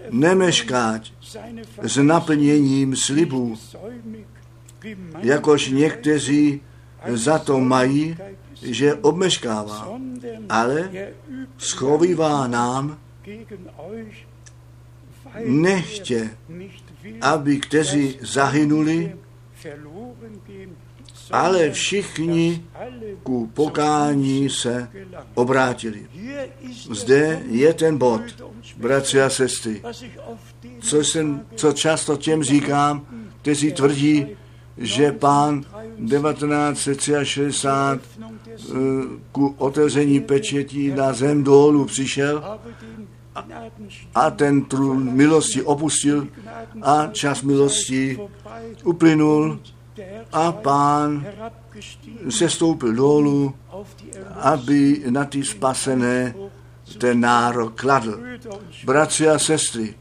nemeškáť 0.09 1.13
s 1.81 1.97
naplněním 1.97 2.95
slibů, 2.95 3.57
jakož 5.19 5.69
někteří 5.69 6.61
za 7.07 7.39
to 7.39 7.59
mají, 7.59 8.17
že 8.61 8.93
obmeškává, 8.93 9.99
ale 10.49 10.89
schovívá 11.57 12.47
nám, 12.47 12.97
nechtě, 15.45 16.29
aby 17.21 17.57
kteří 17.57 18.17
zahynuli, 18.21 19.15
ale 21.31 21.71
všichni 21.71 22.65
ku 23.23 23.47
pokání 23.47 24.49
se 24.49 24.89
obrátili. 25.33 26.07
Zde 26.91 27.41
je 27.49 27.73
ten 27.73 27.97
bod, 27.97 28.21
bratři 28.77 29.21
a 29.21 29.29
sestry, 29.29 29.81
co, 30.79 31.03
jsem, 31.03 31.45
co 31.55 31.73
často 31.73 32.17
těm 32.17 32.43
říkám, 32.43 33.05
kteří 33.41 33.71
tvrdí, 33.71 34.27
že 34.77 35.11
pán 35.11 35.61
1963 35.61 38.21
eh, 38.57 38.73
ku 39.31 39.55
otevření 39.57 40.19
pečetí 40.19 40.91
na 40.91 41.13
zem 41.13 41.43
dolů 41.43 41.85
přišel 41.85 42.59
a 44.15 44.31
ten 44.31 44.65
trůn 44.65 45.13
milosti 45.13 45.63
opustil 45.63 46.27
a 46.81 47.07
čas 47.07 47.41
milosti 47.41 48.19
uplynul 48.83 49.59
a 50.31 50.51
pán 50.51 51.25
sestoupil 52.29 52.93
dolů, 52.93 53.53
aby 54.35 55.03
na 55.09 55.25
ty 55.25 55.43
spasené 55.43 56.35
ten 56.97 57.19
nárok 57.19 57.81
kladl. 57.81 58.19
Bratři 58.85 59.29
a 59.29 59.39
sestry, 59.39 59.95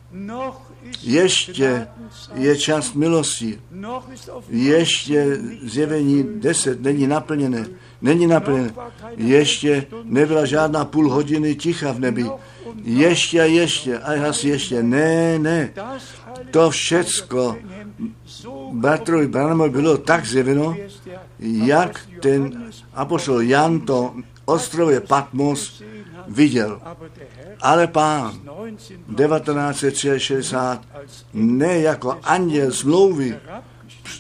ještě 1.02 1.88
je 2.34 2.56
čas 2.58 2.92
milosti. 2.92 3.60
Ještě 4.48 5.38
zjevení 5.62 6.24
10 6.34 6.82
není 6.82 7.06
naplněné. 7.06 7.66
Není 8.02 8.26
naplněné. 8.26 8.74
Ještě 9.16 9.86
nebyla 10.04 10.44
žádná 10.44 10.84
půl 10.84 11.10
hodiny 11.10 11.54
ticha 11.54 11.92
v 11.92 12.00
nebi. 12.00 12.30
Ještě 12.82 13.36
ještě, 13.38 13.98
a 13.98 14.12
jas 14.12 14.44
ještě. 14.44 14.82
Ne, 14.82 15.38
ne. 15.38 15.72
To 16.50 16.70
všecko 16.70 17.56
bratrovi 18.72 19.28
Branamovi 19.28 19.70
bylo 19.70 19.96
tak 19.96 20.26
zjeveno, 20.26 20.76
jak 21.40 22.00
ten 22.20 22.72
apostol 22.94 23.42
Jan 23.42 23.80
to 23.80 24.14
ostrově 24.44 25.00
Patmos 25.00 25.82
viděl. 26.28 26.80
Ale 27.60 27.86
pán 27.86 28.40
1963 29.16 30.86
ne 31.34 31.78
jako 31.78 32.18
anděl 32.22 32.72
smlouvy 32.72 33.36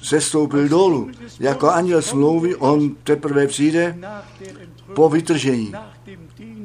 sestoupil 0.02 0.68
dolů. 0.68 1.10
Jako 1.40 1.70
anděl 1.70 2.02
smlouvy 2.02 2.56
on 2.56 2.94
teprve 3.04 3.46
přijde 3.46 3.98
po 4.94 5.08
vytržení, 5.08 5.72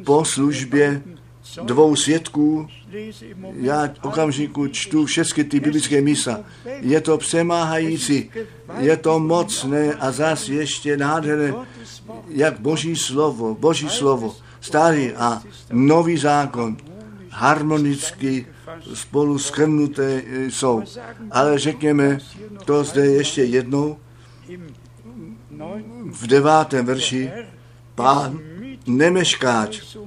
po 0.05 0.25
službě 0.25 1.01
dvou 1.63 1.95
svědků. 1.95 2.67
Já 3.55 3.89
okamžiku 4.01 4.67
čtu 4.67 5.05
všechny 5.05 5.43
ty 5.43 5.59
biblické 5.59 6.01
místa. 6.01 6.39
Je 6.65 7.01
to 7.01 7.17
přemáhající, 7.17 8.29
je 8.77 8.97
to 8.97 9.19
mocné 9.19 9.93
a 9.93 10.11
zas 10.11 10.49
ještě 10.49 10.97
nádherné, 10.97 11.53
jak 12.29 12.59
Boží 12.59 12.95
slovo, 12.95 13.55
Boží 13.55 13.89
slovo, 13.89 14.35
starý 14.61 15.11
a 15.11 15.41
nový 15.71 16.17
zákon 16.17 16.77
harmonicky 17.29 18.45
spolu 18.93 19.37
schrnuté 19.37 20.21
jsou. 20.49 20.83
Ale 21.31 21.59
řekněme 21.59 22.19
to 22.65 22.83
zde 22.83 23.05
ještě 23.05 23.43
jednou. 23.43 23.97
V 26.11 26.27
devátém 26.27 26.85
verši 26.85 27.31
pán 27.95 28.39
nemeškáč 28.87 29.97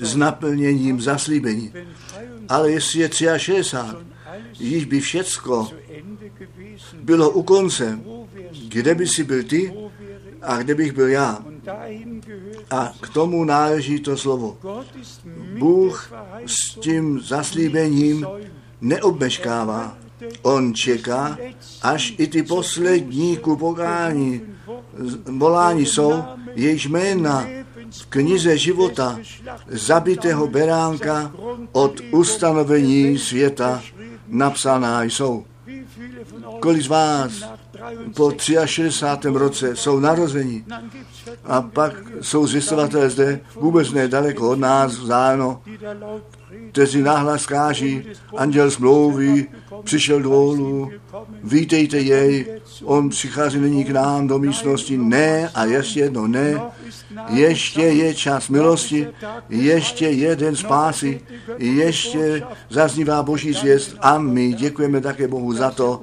s 0.00 0.16
naplněním 0.16 1.00
zaslíbení. 1.00 1.72
Ale 2.48 2.70
jestli 2.70 3.00
je 3.00 3.38
63, 3.38 4.64
již 4.64 4.84
by 4.84 5.00
všecko 5.00 5.68
bylo 7.02 7.30
u 7.30 7.42
konce, 7.42 8.00
kde 8.68 8.94
by 8.94 9.06
si 9.06 9.24
byl 9.24 9.42
ty 9.42 9.74
a 10.42 10.62
kde 10.62 10.74
bych 10.74 10.92
byl 10.92 11.08
já. 11.08 11.44
A 12.70 12.92
k 13.00 13.08
tomu 13.08 13.44
náleží 13.44 14.00
to 14.00 14.16
slovo. 14.16 14.58
Bůh 15.58 16.12
s 16.46 16.74
tím 16.74 17.20
zaslíbením 17.20 18.26
neobmeškává. 18.80 19.98
On 20.42 20.74
čeká, 20.74 21.38
až 21.82 22.14
i 22.18 22.26
ty 22.26 22.42
poslední 22.42 23.36
ku 23.36 23.56
pokání, 23.56 24.40
volání 25.26 25.86
jsou, 25.86 26.22
jejichž 26.54 26.86
jména 26.86 27.46
v 28.02 28.06
knize 28.06 28.58
života 28.58 29.18
zabitého 29.68 30.46
beránka 30.46 31.32
od 31.72 32.00
ustanovení 32.10 33.18
světa 33.18 33.82
napsaná 34.28 35.02
jsou. 35.02 35.44
Kolik 36.60 36.82
z 36.82 36.86
vás 36.86 37.32
po 38.16 38.32
63. 38.64 39.28
roce 39.28 39.76
jsou 39.76 40.00
narození 40.00 40.64
a 41.44 41.62
pak 41.62 41.92
jsou 42.20 42.46
zjistovatelé 42.46 43.10
zde 43.10 43.40
vůbec 43.54 43.92
nedaleko 43.92 44.50
od 44.50 44.58
nás 44.58 44.98
vzájemno, 44.98 45.62
kteří 46.72 47.02
nahlas 47.02 47.46
káží, 47.46 48.02
anděl 48.36 48.70
smlouvy, 48.70 49.46
přišel 49.84 50.22
dolů, 50.22 50.90
vítejte 51.44 51.98
jej, 51.98 52.46
on 52.84 53.08
přichází 53.08 53.58
nyní 53.58 53.84
k 53.84 53.90
nám 53.90 54.26
do 54.26 54.38
místnosti, 54.38 54.98
ne 54.98 55.50
a 55.54 55.64
ještě 55.64 56.00
jedno 56.00 56.26
ne, 56.26 56.60
ještě 57.28 57.82
je 57.82 58.14
čas 58.14 58.48
milosti, 58.48 59.08
ještě 59.48 60.08
je 60.08 60.36
den 60.36 60.56
spásy, 60.56 61.20
ještě 61.58 62.42
zaznívá 62.70 63.22
Boží 63.22 63.52
zvěst 63.52 63.96
a 64.00 64.18
my 64.18 64.52
děkujeme 64.52 65.00
také 65.00 65.28
Bohu 65.28 65.52
za 65.52 65.70
to, 65.70 66.02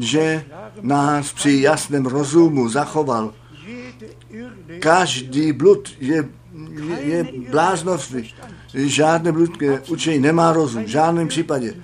že 0.00 0.44
nás 0.80 1.32
při 1.32 1.60
jasném 1.60 2.06
rozumu 2.06 2.68
zachoval. 2.68 3.34
Každý 4.78 5.52
blud 5.52 5.88
je, 6.00 6.16
je, 6.16 6.98
je 7.00 7.26
bláznovství. 7.50 8.34
Žádné 8.74 9.32
bludké 9.32 9.80
učení 9.88 10.18
nemá 10.18 10.52
rozum, 10.52 10.84
v 10.84 10.88
žádném 10.88 11.28
případě. 11.28 11.74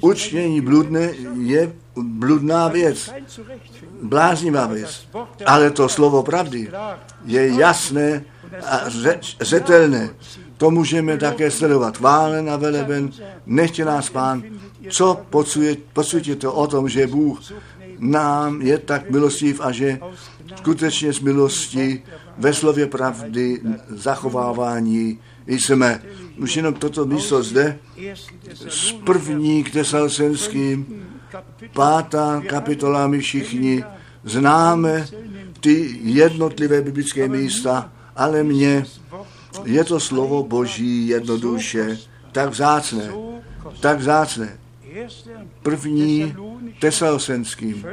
Učení 0.00 0.60
bludné 0.60 1.10
je 1.40 1.72
bludná 1.96 2.68
věc, 2.68 3.10
bláznivá 4.02 4.66
věc. 4.66 5.08
Ale 5.46 5.70
to 5.70 5.88
slovo 5.88 6.22
pravdy 6.22 6.70
je 7.24 7.48
jasné 7.48 8.24
a 8.66 8.80
řetelné. 9.40 10.10
To 10.56 10.70
můžeme 10.70 11.18
také 11.18 11.50
sledovat. 11.50 11.96
Chválen 11.96 12.50
a 12.50 12.56
veleben, 12.56 13.10
nechtě 13.46 13.84
nás 13.84 14.10
pán, 14.10 14.42
co 14.88 15.20
podsvětíte 15.92 16.48
o 16.48 16.66
tom, 16.66 16.88
že 16.88 17.06
Bůh 17.06 17.40
nám 17.98 18.62
je 18.62 18.78
tak 18.78 19.10
milostiv 19.10 19.60
a 19.60 19.72
že 19.72 19.98
skutečně 20.56 21.12
z 21.12 21.20
milosti 21.20 22.02
ve 22.38 22.54
slově 22.54 22.86
pravdy 22.86 23.60
zachovávání 23.88 25.18
jsme. 25.46 26.02
Už 26.38 26.56
jenom 26.56 26.74
toto 26.74 27.06
místo 27.06 27.42
zde 27.42 27.78
z 28.68 28.92
první 28.92 29.64
k 29.64 29.70
tesalsenským, 29.70 31.06
pátá 31.72 32.42
kapitola, 32.46 33.06
my 33.06 33.20
všichni 33.20 33.84
známe 34.24 35.06
ty 35.60 35.98
jednotlivé 36.02 36.82
biblické 36.82 37.28
místa, 37.28 37.92
ale 38.16 38.42
mně 38.42 38.84
je 39.64 39.84
to 39.84 40.00
slovo 40.00 40.42
Boží 40.42 41.08
jednoduše 41.08 41.98
tak 42.32 42.50
vzácné, 42.50 43.12
tak 43.80 43.98
vzácné. 43.98 44.58
První 45.62 46.34
tesalsenským, 46.80 47.84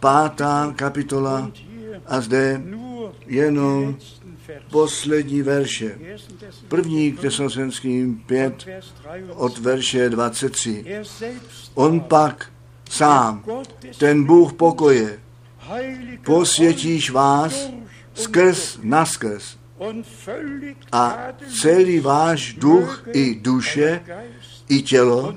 pátá 0.00 0.72
kapitola 0.76 1.50
a 2.06 2.20
zde 2.20 2.62
jenom 3.26 3.96
poslední 4.70 5.42
verše. 5.42 5.98
První 6.68 7.12
k 7.12 7.20
tesalsenským 7.20 8.22
pět 8.26 8.66
od 9.34 9.58
verše 9.58 10.10
23. 10.10 10.84
On 11.74 12.00
pak 12.00 12.52
sám, 12.90 13.44
ten 13.98 14.24
Bůh 14.24 14.52
pokoje, 14.52 15.18
posvětíš 16.24 17.10
vás 17.10 17.70
skrz 18.14 18.78
naskrz 18.82 19.56
a 20.92 21.28
celý 21.60 22.00
váš 22.00 22.52
duch 22.52 23.04
i 23.12 23.34
duše 23.34 24.02
i 24.68 24.82
tělo 24.82 25.34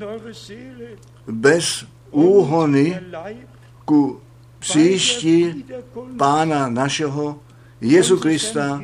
bez 1.27 1.85
úhony 2.11 2.99
ku 3.85 4.21
příští 4.59 5.65
Pána 6.17 6.69
našeho 6.69 7.39
Jezu 7.81 8.17
Krista 8.17 8.81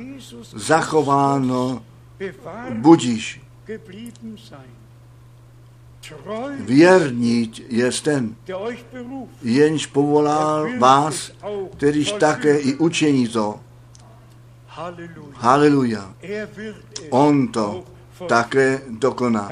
zachováno 0.55 1.83
budíš. 2.73 3.41
Věrný 6.59 7.51
je 7.69 7.91
ten, 7.91 8.35
jenž 9.41 9.85
povolal 9.85 10.79
vás, 10.79 11.31
kterýž 11.77 12.11
také 12.11 12.57
i 12.57 12.75
učení 12.75 13.27
to. 13.27 13.59
Haleluja. 15.33 16.13
On 17.09 17.47
to 17.47 17.83
také 18.27 18.81
dokoná. 18.89 19.49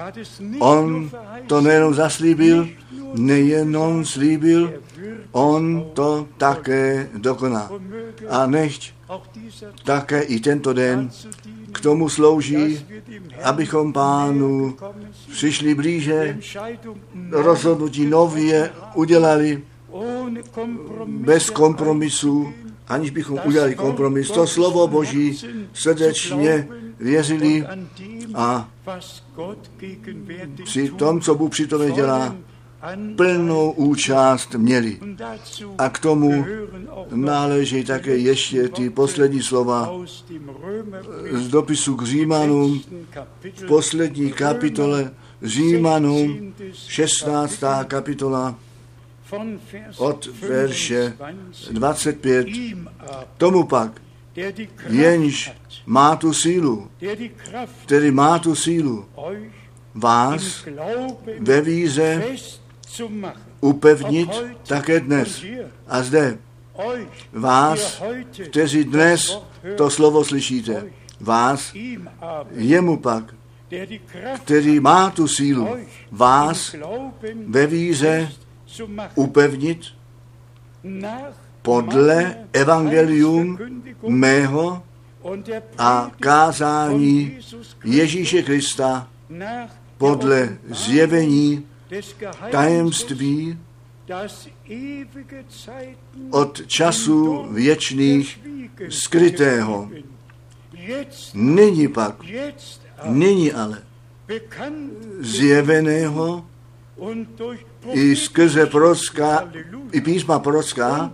On 0.60 1.12
to 1.48 1.62
nejenom 1.62 1.94
zaslíbil, 1.94 2.68
nejenom 3.14 4.06
slíbil, 4.06 4.74
on 5.32 5.86
to 5.94 6.28
také 6.38 7.10
dokoná. 7.14 7.72
A 8.30 8.46
nechť 8.46 8.97
také 9.84 10.22
i 10.22 10.39
tento 10.39 10.74
den 10.74 11.10
k 11.72 11.82
tomu 11.82 12.10
slouží, 12.10 12.86
abychom 13.43 13.93
pánu 13.93 14.78
přišli 15.32 15.76
blíže, 15.76 16.38
rozhodnutí 17.32 18.05
nově 18.05 18.72
udělali 18.95 19.64
bez 21.08 21.49
kompromisu, 21.49 22.53
aniž 22.88 23.10
bychom 23.10 23.39
udělali 23.45 23.76
kompromis. 23.76 24.32
To 24.32 24.47
slovo 24.47 24.88
Boží 24.88 25.39
srdečně 25.74 26.68
věřili 26.99 27.66
a 28.36 28.70
při 30.64 30.89
tom, 30.89 31.22
co 31.22 31.36
Bůh 31.36 31.51
přitom 31.51 31.91
dělá, 31.91 32.36
plnou 33.16 33.72
účast 33.72 34.56
měli. 34.56 35.00
A 35.78 35.90
k 35.90 36.00
tomu 36.00 36.46
náleží 37.12 37.84
také 37.84 38.18
ještě 38.18 38.70
ty 38.70 38.90
poslední 38.90 39.42
slova 39.42 39.92
z 41.32 41.48
dopisu 41.48 41.96
k 41.96 42.04
Římanům 42.04 42.82
poslední 43.68 44.32
kapitole 44.32 45.12
Římanům 45.44 46.54
16. 46.88 47.64
kapitola 47.88 48.56
od 49.98 50.30
verše 50.42 51.14
25. 51.72 52.48
Tomu 53.38 53.64
pak, 53.64 54.02
jenž 54.90 55.54
má 55.86 56.16
tu 56.16 56.34
sílu, 56.34 56.88
který 57.86 58.12
má 58.12 58.40
tu 58.40 58.56
sílu, 58.56 59.06
vás 59.94 60.66
ve 61.40 61.62
víze 61.62 62.24
upevnit 63.62 64.30
také 64.68 65.00
dnes. 65.00 65.46
A 65.88 66.04
zde 66.04 66.38
vás, 67.34 68.04
kteří 68.50 68.84
dnes 68.84 69.42
to 69.76 69.90
slovo 69.90 70.24
slyšíte, 70.24 70.86
vás, 71.20 71.74
jemu 72.52 72.98
pak, 72.98 73.36
který 74.36 74.80
má 74.80 75.10
tu 75.10 75.28
sílu, 75.28 75.68
vás 76.12 76.76
ve 77.48 77.68
víze 77.68 78.30
upevnit 79.16 79.82
podle 81.62 82.36
evangelium 82.54 83.58
mého 84.08 84.84
a 85.78 86.12
kázání 86.20 87.40
Ježíše 87.84 88.42
Krista 88.42 89.08
podle 89.98 90.58
zjevení 90.70 91.66
tajemství 92.52 93.60
od 96.32 96.68
času 96.68 97.48
věčných 97.52 98.40
skrytého. 98.90 99.90
Nyní 101.34 101.88
pak, 101.88 102.16
nyní 103.04 103.54
ale 103.54 103.84
zjeveného 105.20 106.46
i 107.94 108.16
skrze 108.16 108.66
prorocká, 108.66 109.50
i 109.92 110.02
písma 110.02 110.40
prorocká 110.40 111.14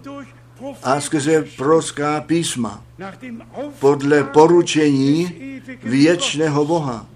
a 0.83 1.01
skrze 1.01 1.45
prorocká 1.57 2.21
písma. 2.21 2.85
Podle 3.79 4.23
poručení 4.23 5.31
věčného 5.83 6.65
Boha 6.65 7.12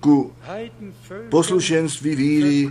ku 0.00 0.32
poslušenství 1.30 2.14
víry 2.14 2.70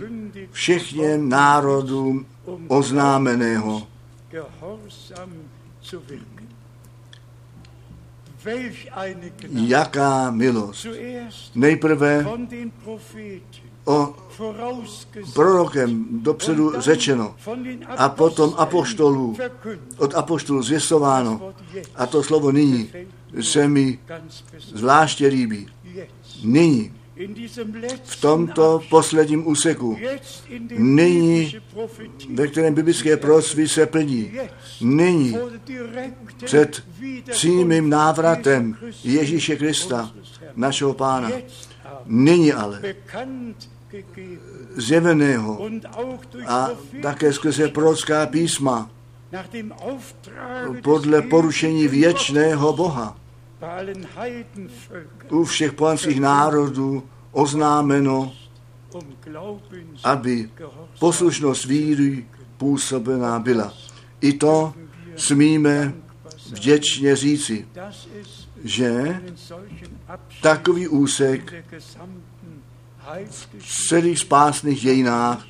všechně 0.50 1.18
národům 1.18 2.26
oznámeného. 2.68 3.86
Jaká 9.50 10.30
milost. 10.30 10.86
Nejprve 11.54 12.26
o 13.84 14.14
prorokem 15.34 16.06
dopředu 16.10 16.80
řečeno 16.80 17.34
a 17.96 18.08
potom 18.08 18.54
apoštolů, 18.56 19.36
od 19.98 20.14
apoštolů 20.14 20.62
zvěstováno 20.62 21.54
a 21.94 22.06
to 22.06 22.22
slovo 22.22 22.52
nyní 22.52 22.90
se 23.40 23.68
mi 23.68 23.98
zvláště 24.74 25.26
líbí. 25.26 25.68
Nyní. 26.44 26.92
V 28.04 28.20
tomto 28.20 28.80
posledním 28.90 29.46
úseku, 29.46 29.98
nyní, 30.78 31.56
ve 32.34 32.46
kterém 32.46 32.74
biblické 32.74 33.16
prosvy 33.16 33.68
se 33.68 33.86
plní, 33.86 34.32
nyní 34.80 35.36
před 36.44 36.82
přímým 37.30 37.90
návratem 37.90 38.76
Ježíše 39.04 39.56
Krista, 39.56 40.12
našeho 40.56 40.94
pána, 40.94 41.30
nyní 42.06 42.52
ale 42.52 42.82
zjeveného 44.76 45.70
a 46.46 46.70
také 47.02 47.32
skrze 47.32 47.68
prorocká 47.68 48.26
písma 48.26 48.90
podle 50.82 51.22
porušení 51.22 51.88
věčného 51.88 52.72
Boha 52.72 53.21
u 55.30 55.44
všech 55.44 55.72
pohanských 55.72 56.20
národů 56.20 57.02
oznámeno, 57.32 58.32
aby 60.04 60.50
poslušnost 60.98 61.64
víry 61.64 62.26
působená 62.56 63.38
byla. 63.38 63.74
I 64.20 64.32
to 64.32 64.74
smíme 65.16 65.94
vděčně 66.50 67.16
říci, 67.16 67.68
že 68.64 69.20
takový 70.42 70.88
úsek 70.88 71.54
v 73.58 73.88
celých 73.88 74.18
spásných 74.18 74.80
dějinách 74.80 75.46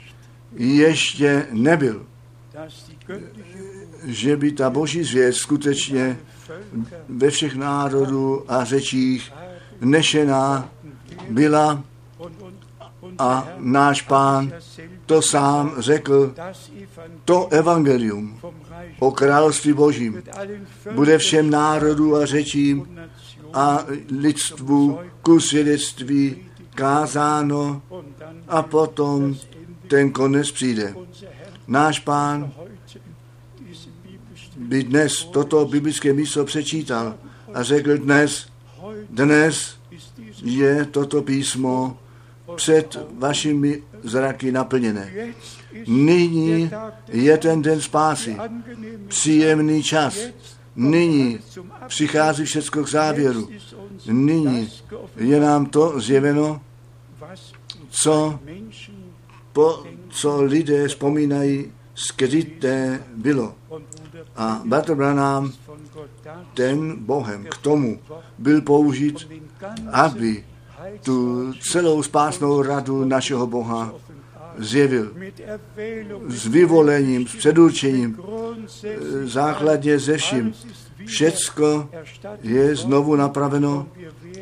ještě 0.57 1.47
nebyl. 1.51 2.07
Že 4.05 4.37
by 4.37 4.53
ta 4.53 4.71
boží 4.71 5.05
zvěst 5.05 5.39
skutečně 5.39 6.19
ve 7.09 7.31
všech 7.31 7.55
národů 7.55 8.45
a 8.49 8.65
řečích 8.65 9.33
nešená 9.81 10.69
byla 11.31 11.83
a 13.19 13.49
náš 13.59 14.03
pán 14.03 14.53
to 15.07 15.23
sám 15.23 15.75
řekl, 15.79 16.35
to 17.25 17.49
evangelium 17.49 18.41
o 18.99 19.11
království 19.11 19.73
božím 19.73 20.23
bude 20.95 21.19
všem 21.19 21.51
národů 21.51 22.17
a 22.17 22.27
řečím 22.27 22.99
a 23.55 23.85
lidstvu 24.19 24.99
ku 25.23 25.41
svědectví 25.41 26.37
kázáno 26.75 27.83
a 28.49 28.63
potom 28.63 29.37
ten 29.89 30.11
konec 30.13 30.51
přijde. 30.51 30.95
Náš 31.67 31.99
pán 31.99 32.53
by 34.73 34.83
dnes 34.85 35.25
toto 35.25 35.65
biblické 35.65 36.13
místo 36.13 36.45
přečítal 36.45 37.15
a 37.55 37.63
řekl 37.63 37.99
dnes, 37.99 38.47
dnes 39.11 39.77
je 40.43 40.85
toto 40.85 41.23
písmo 41.23 41.99
před 42.57 42.99
vašimi 43.19 43.83
zraky 44.03 44.53
naplněné. 44.53 45.35
Nyní 45.87 46.71
je 47.09 47.39
ten 47.39 47.63
den 47.63 47.81
spásy, 47.81 48.37
příjemný 49.09 49.83
čas. 49.83 50.19
Nyní 50.77 51.39
přichází 51.87 52.45
všechno 52.45 52.85
k 52.85 52.89
závěru. 52.89 53.49
Nyní 54.07 54.71
je 55.17 55.41
nám 55.41 55.67
to 55.67 56.01
zjeveno, 56.01 56.61
co, 57.91 58.39
po, 59.53 59.85
co 60.09 60.43
lidé 60.43 60.89
vzpomínají, 60.89 61.73
skryté 61.95 63.03
bylo. 63.15 63.55
A 64.37 64.63
Bratr 64.65 64.95
Branham, 64.95 65.53
ten 66.55 66.97
Bohem 66.97 67.45
k 67.45 67.57
tomu 67.57 67.99
byl 68.39 68.61
použit, 68.61 69.29
aby 69.93 70.45
tu 71.03 71.53
celou 71.61 72.03
spásnou 72.03 72.63
radu 72.63 73.05
našeho 73.05 73.47
Boha 73.47 73.95
zjevil 74.59 75.13
s 76.29 76.47
vyvolením, 76.47 77.27
s 77.27 77.37
předurčením, 77.37 78.19
základně 79.25 79.99
ze 79.99 80.17
vším. 80.17 80.55
Všecko 81.07 81.89
je 82.43 82.77
znovu 82.77 83.17
napraveno 83.17 83.87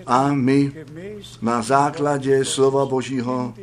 a 0.07 0.33
my 0.33 0.73
na 1.43 1.63
základě 1.63 2.45
slova 2.45 2.87
Božího 2.87 3.55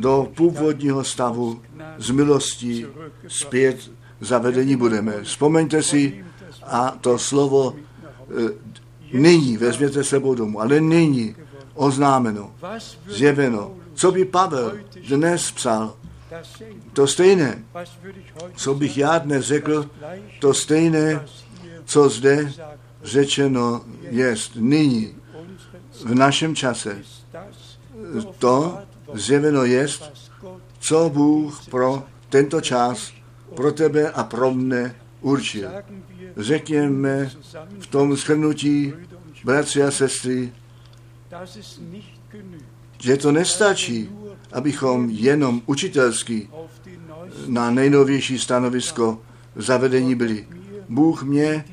do 0.00 0.28
původního 0.36 1.04
stavu 1.04 1.60
z 1.98 2.10
milostí 2.10 2.86
zpět 3.28 3.90
zavedení 4.20 4.76
budeme. 4.76 5.22
Vzpomeňte 5.22 5.82
si 5.82 6.24
a 6.62 6.90
to 7.00 7.18
slovo 7.18 7.74
e, 7.74 9.18
nyní 9.18 9.56
vezměte 9.56 10.04
sebou 10.04 10.34
domů, 10.34 10.60
ale 10.60 10.80
nyní 10.80 11.36
oznámeno, 11.74 12.52
zjeveno. 13.06 13.74
Co 13.94 14.12
by 14.12 14.24
Pavel 14.24 14.72
dnes 15.08 15.50
psal, 15.50 15.94
to 16.92 17.06
stejné, 17.06 17.64
co 18.56 18.74
bych 18.74 18.98
já 18.98 19.18
dnes 19.18 19.44
řekl, 19.44 19.90
to 20.40 20.54
stejné, 20.54 21.24
co 21.84 22.08
zde 22.08 22.52
řečeno 23.02 23.80
jest 24.10 24.52
nyní, 24.56 25.14
v 26.04 26.14
našem 26.14 26.54
čase. 26.54 27.02
To 28.38 28.78
zjeveno 29.14 29.64
jest, 29.64 30.30
co 30.78 31.10
Bůh 31.10 31.66
pro 31.70 32.02
tento 32.28 32.60
čas 32.60 33.12
pro 33.54 33.72
tebe 33.72 34.10
a 34.10 34.24
pro 34.24 34.54
mne 34.54 34.94
určil. 35.20 35.68
Řekněme 36.36 37.30
v 37.78 37.86
tom 37.86 38.16
shrnutí, 38.16 38.92
bratři 39.44 39.82
a 39.82 39.90
sestry, 39.90 40.52
že 43.00 43.16
to 43.16 43.32
nestačí, 43.32 44.10
abychom 44.52 45.10
jenom 45.10 45.62
učitelsky 45.66 46.48
na 47.46 47.70
nejnovější 47.70 48.38
stanovisko 48.38 49.22
zavedení 49.56 50.14
byli. 50.14 50.46
Bůh 50.88 51.22
mě 51.22 51.64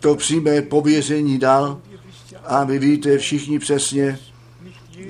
to 0.00 0.14
přímé 0.14 0.62
pověření 0.62 1.38
dal 1.38 1.80
a 2.44 2.64
vy 2.64 2.78
víte 2.78 3.18
všichni 3.18 3.58
přesně, 3.58 4.18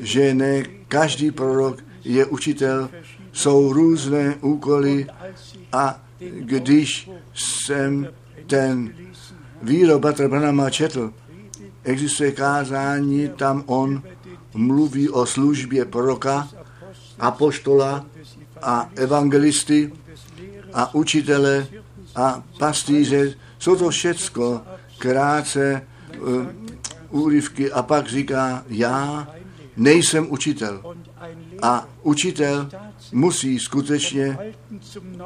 že 0.01 0.35
ne 0.35 0.63
každý 0.93 1.31
prorok 1.31 1.81
je 2.05 2.27
učitel, 2.27 2.89
jsou 3.33 3.73
různé 3.73 4.37
úkoly. 4.41 5.07
A 5.73 6.01
když 6.21 7.11
jsem 7.35 8.09
ten 8.47 8.93
výrok 9.63 10.03
Batra 10.03 10.29
Branama 10.29 10.71
četl, 10.71 11.13
existuje 11.85 12.33
kázání, 12.33 13.29
tam 13.29 13.65
on 13.67 14.03
mluví 14.55 15.09
o 15.09 15.27
službě 15.27 15.85
proroka, 15.85 16.49
apoštola 17.19 18.07
a 18.63 18.91
evangelisty 18.95 19.93
a 20.73 20.95
učitele 20.95 21.67
a 22.15 22.43
pastýře. 22.59 23.35
Jsou 23.59 23.77
to 23.77 23.91
všecko 23.91 24.61
krátce 24.99 25.87
uh, 26.21 26.47
úryvky. 27.11 27.73
A 27.73 27.83
pak 27.83 28.09
říká, 28.09 28.65
já 28.69 29.29
nejsem 29.77 30.27
učitel. 30.33 30.83
A 31.63 31.89
učitel 32.03 32.69
musí 33.13 33.59
skutečně 33.59 34.39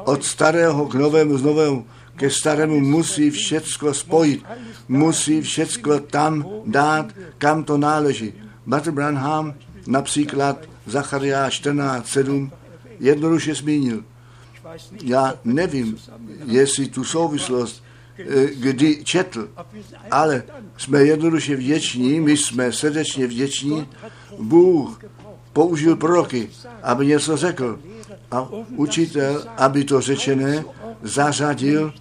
od 0.05 0.23
starého 0.23 0.87
k 0.87 0.93
novému, 0.93 1.37
z 1.37 1.43
novému 1.43 1.85
ke 2.15 2.29
starému 2.29 2.79
musí 2.79 3.29
všecko 3.29 3.93
spojit, 3.93 4.43
musí 4.87 5.41
všecko 5.41 5.99
tam 5.99 6.45
dát, 6.65 7.13
kam 7.37 7.63
to 7.63 7.77
náleží. 7.77 8.33
Bater 8.65 8.93
Branham 8.93 9.53
například 9.87 10.57
Zacharia 10.85 11.49
14.7 11.49 12.51
jednoduše 12.99 13.55
zmínil. 13.55 14.03
Já 15.03 15.33
nevím, 15.43 15.97
jestli 16.45 16.87
tu 16.87 17.03
souvislost 17.03 17.83
kdy 18.55 19.03
četl, 19.03 19.49
ale 20.11 20.43
jsme 20.77 21.03
jednoduše 21.03 21.55
vděční, 21.55 22.19
my 22.19 22.37
jsme 22.37 22.71
srdečně 22.71 23.27
vděční. 23.27 23.87
Bůh 24.39 24.99
použil 25.53 25.95
proroky, 25.95 26.49
aby 26.83 27.05
něco 27.05 27.37
řekl. 27.37 27.79
A 28.31 28.49
učitel, 28.75 29.45
aby 29.57 29.83
to 29.83 30.01
řečené 30.01 30.65
zařadil 31.01 31.93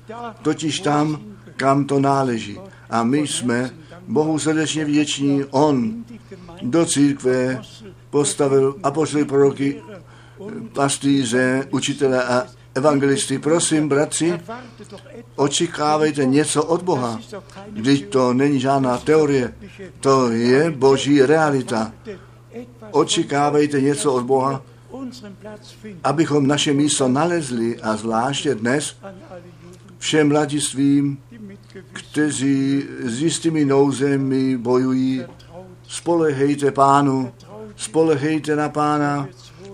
totiž 0.42 0.80
tam, 0.80 1.20
kam 1.56 1.84
to 1.84 2.00
náleží. 2.00 2.60
A 2.90 3.02
my 3.02 3.18
jsme 3.18 3.70
Bohu 4.06 4.38
srdečně 4.38 4.84
vděční. 4.84 5.44
On 5.50 6.04
do 6.62 6.86
církve 6.86 7.62
postavil 8.10 8.76
apostoly 8.82 9.24
proroky, 9.24 9.82
pastýře, 10.72 11.68
učitele 11.70 12.24
a 12.24 12.46
evangelisty. 12.76 13.38
Prosím, 13.38 13.88
bratři, 13.88 14.40
očekávejte 15.36 16.24
něco 16.24 16.64
od 16.64 16.82
Boha. 16.82 17.20
Když 17.70 18.02
to 18.02 18.32
není 18.32 18.60
žádná 18.60 18.98
teorie, 18.98 19.54
to 20.00 20.30
je 20.30 20.70
boží 20.70 21.22
realita. 21.22 21.92
Očekávejte 22.90 23.80
něco 23.80 24.12
od 24.12 24.24
Boha, 24.24 24.62
abychom 26.04 26.46
naše 26.46 26.72
místo 26.72 27.08
nalezli 27.08 27.80
a 27.80 27.96
zvláště 27.96 28.54
dnes 28.54 28.96
všem 29.98 30.28
mladistvím, 30.28 31.18
kteří 31.92 32.84
s 33.00 33.22
jistými 33.22 33.64
nouzemi 33.64 34.56
bojují, 34.56 35.24
spolehejte 35.88 36.70
pánu, 36.70 37.32
spolehejte 37.76 38.56
na 38.56 38.68
pána, 38.68 39.28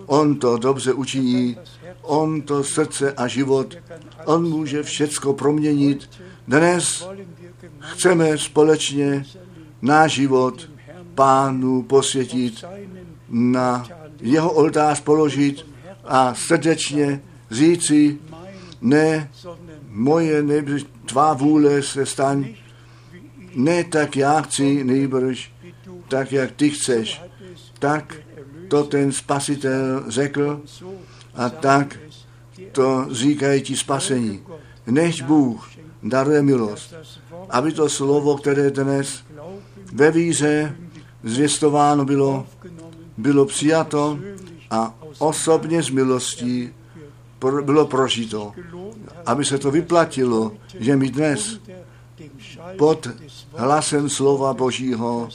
on 0.07 0.39
to 0.39 0.59
dobře 0.59 0.93
učiní, 0.93 1.57
on 2.03 2.43
to 2.43 2.65
srdce 2.65 3.13
a 3.13 3.29
život, 3.29 3.79
on 4.25 4.49
může 4.51 4.83
všecko 4.83 5.33
proměnit. 5.33 6.11
Dnes 6.49 7.09
chceme 7.81 8.39
společně 8.39 9.25
náš 9.83 10.13
život 10.13 10.71
pánu 11.15 11.83
posvětit, 11.83 12.65
na 13.29 13.89
jeho 14.21 14.53
oltář 14.53 15.01
položit 15.01 15.67
a 16.05 16.35
srdečně 16.35 17.23
říci, 17.51 18.19
ne, 18.81 19.31
moje 19.89 20.43
nejbrž, 20.43 20.85
tvá 21.07 21.35
vůle 21.35 21.83
se 21.83 22.07
staň, 22.07 22.55
ne 23.55 23.85
tak 23.85 24.17
já 24.17 24.41
chci, 24.41 24.85
nejbrž 24.85 25.53
tak, 26.09 26.33
jak 26.33 26.53
ty 26.53 26.71
chceš. 26.71 27.23
Tak 27.79 28.15
to 28.69 28.85
ten 28.85 29.13
spasitel 29.13 30.05
řekl 30.09 30.61
a 31.35 31.49
tak 31.51 31.99
to 32.73 33.07
říkají 33.11 33.63
ti 33.63 33.77
spasení. 33.77 34.43
Nechť 34.87 35.23
Bůh 35.23 35.71
daruje 36.03 36.43
milost, 36.43 36.95
aby 37.51 37.73
to 37.73 37.89
slovo, 37.89 38.37
které 38.37 38.71
dnes 38.71 39.25
ve 39.93 40.11
víře 40.11 40.77
zvěstováno 41.25 42.05
bylo, 42.05 42.47
bylo 43.17 43.47
přijato 43.47 44.19
a 44.71 44.95
osobně 45.19 45.83
z 45.83 45.91
milostí 45.91 46.71
bylo 47.63 47.87
prožito. 47.87 48.53
Aby 49.27 49.45
se 49.45 49.59
to 49.59 49.71
vyplatilo, 49.71 50.53
že 50.79 50.97
my 50.97 51.11
dnes 51.11 51.61
pod 52.79 53.09
hlasem 53.57 54.09
slova 54.09 54.55
Božího 54.55 55.29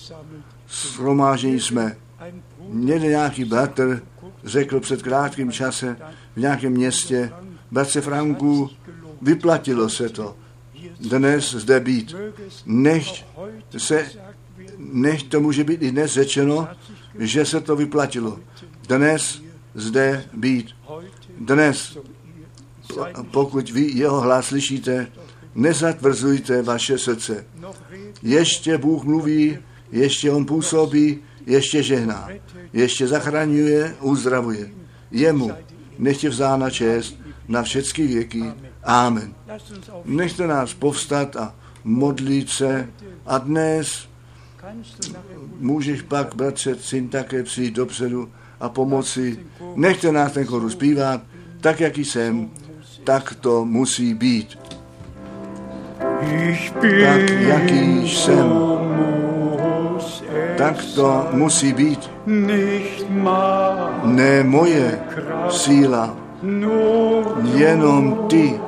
shromážení 0.69 1.59
jsme. 1.59 1.97
Někde 2.69 3.07
nějaký 3.07 3.45
bratr 3.45 4.01
řekl 4.47 4.79
před 4.79 5.01
krátkým 5.01 5.51
čase 5.51 5.97
v 6.35 6.39
nějakém 6.39 6.73
městě, 6.73 7.31
bratře 7.71 8.01
Franku, 8.01 8.69
vyplatilo 9.21 9.89
se 9.89 10.09
to 10.09 10.35
dnes 10.99 11.51
zde 11.51 11.79
být. 11.79 12.15
Nechť 12.65 13.25
se 13.77 14.05
nech 14.77 15.23
to 15.23 15.41
může 15.41 15.63
být 15.63 15.81
i 15.81 15.91
dnes 15.91 16.11
řečeno, 16.11 16.67
že 17.19 17.45
se 17.45 17.61
to 17.61 17.75
vyplatilo. 17.75 18.39
Dnes 18.87 19.41
zde 19.75 20.25
být. 20.33 20.67
Dnes, 21.39 21.97
pokud 23.31 23.69
vy 23.69 23.81
jeho 23.81 24.21
hlas 24.21 24.45
slyšíte, 24.45 25.07
nezatvrzujte 25.55 26.61
vaše 26.61 26.97
srdce. 26.97 27.45
Ještě 28.23 28.77
Bůh 28.77 29.03
mluví, 29.03 29.57
ještě 29.91 30.31
On 30.31 30.45
působí, 30.45 31.19
ještě 31.47 31.83
žehná, 31.83 32.29
ještě 32.73 33.07
zachraňuje, 33.07 33.95
uzdravuje. 34.01 34.69
Jemu 35.11 35.51
nechtě 35.99 36.29
vzána 36.29 36.69
čest 36.69 37.15
na 37.47 37.63
všechny 37.63 38.07
věky. 38.07 38.43
Amen. 38.83 39.33
Nechte 40.05 40.47
nás 40.47 40.73
povstat 40.73 41.35
a 41.35 41.55
modlit 41.83 42.49
se 42.49 42.89
a 43.25 43.37
dnes 43.37 44.07
můžeš 45.59 46.01
pak, 46.01 46.35
bratře, 46.35 46.75
syn 46.75 47.09
také 47.09 47.43
přijít 47.43 47.73
dopředu 47.73 48.29
a 48.59 48.69
pomoci. 48.69 49.39
Nechte 49.75 50.11
nás 50.11 50.31
ten 50.31 50.45
chorus 50.45 50.71
zpívat, 50.71 51.21
tak, 51.61 51.79
jaký 51.79 52.05
jsem, 52.05 52.49
tak 53.03 53.35
to 53.41 53.65
musí 53.65 54.13
být. 54.13 54.59
Tak, 56.81 57.29
jaký 57.29 58.09
jsem, 58.09 58.49
tak 60.57 60.75
to 60.95 61.27
musí 61.31 61.73
být. 61.73 62.11
Ne 64.03 64.43
moje 64.43 64.99
síla, 65.49 66.09
jenom 67.53 68.25
ty 68.27 68.59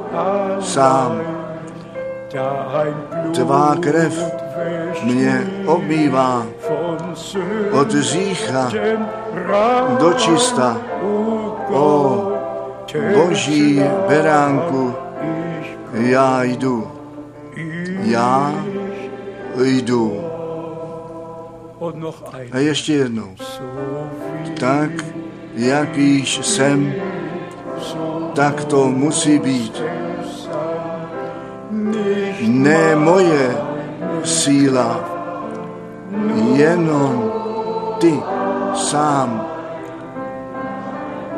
sám. 0.59 1.21
Tvá 3.33 3.75
krev 3.79 4.33
mě 5.03 5.47
obmývá 5.65 6.45
od 7.71 7.91
řícha 7.91 8.71
do 9.99 10.13
čista. 10.13 10.77
O 11.71 12.31
boží 13.15 13.83
beránku, 14.07 14.93
já 15.93 16.43
jdu. 16.43 16.87
Já 18.03 18.53
jdu. 19.57 20.28
A 22.51 22.57
ještě 22.57 22.93
jednou. 22.93 23.35
Tak, 24.59 24.89
jak 25.53 25.97
již 25.97 26.45
jsem, 26.45 26.93
tak 28.35 28.65
to 28.65 28.87
musí 28.87 29.39
být. 29.39 29.83
Ne 32.47 32.95
moje 32.95 33.57
síla, 34.23 34.99
jenom 36.53 37.31
ty 37.99 38.19
sám. 38.75 39.45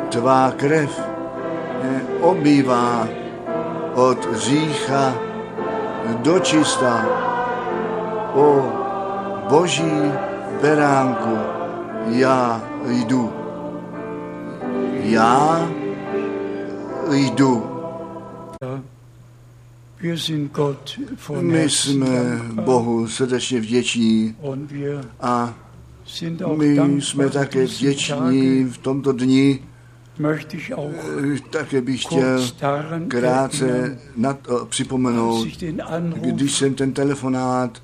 Tvá 0.08 0.52
krev 0.56 1.00
obývá 2.20 3.08
od 3.94 4.36
řícha 4.36 5.14
do 6.22 6.38
čista. 6.38 7.06
O 8.34 8.62
boží 9.48 10.12
beránku, 10.62 11.36
Já 12.06 12.62
jdu. 12.86 13.32
Já 15.02 15.70
jdu. 17.12 17.66
My 21.40 21.70
jsme 21.70 22.08
Bohu 22.52 23.08
srdečně 23.08 23.60
vděční 23.60 24.36
a 25.20 25.54
my 26.56 27.00
jsme 27.00 27.30
také 27.30 27.64
vděční 27.64 28.64
v 28.64 28.78
tomto 28.78 29.12
dni. 29.12 29.60
Eh, 30.20 31.38
Také 31.50 31.80
bych 31.80 32.02
chtěl 32.02 32.48
krátce 33.08 33.68
erinnern, 33.68 33.98
na 34.16 34.32
to 34.32 34.58
als 34.58 34.68
připomenout, 34.68 35.46
když 36.14 36.52
jsem 36.52 36.74
ten 36.74 36.92
telefonát 36.92 37.82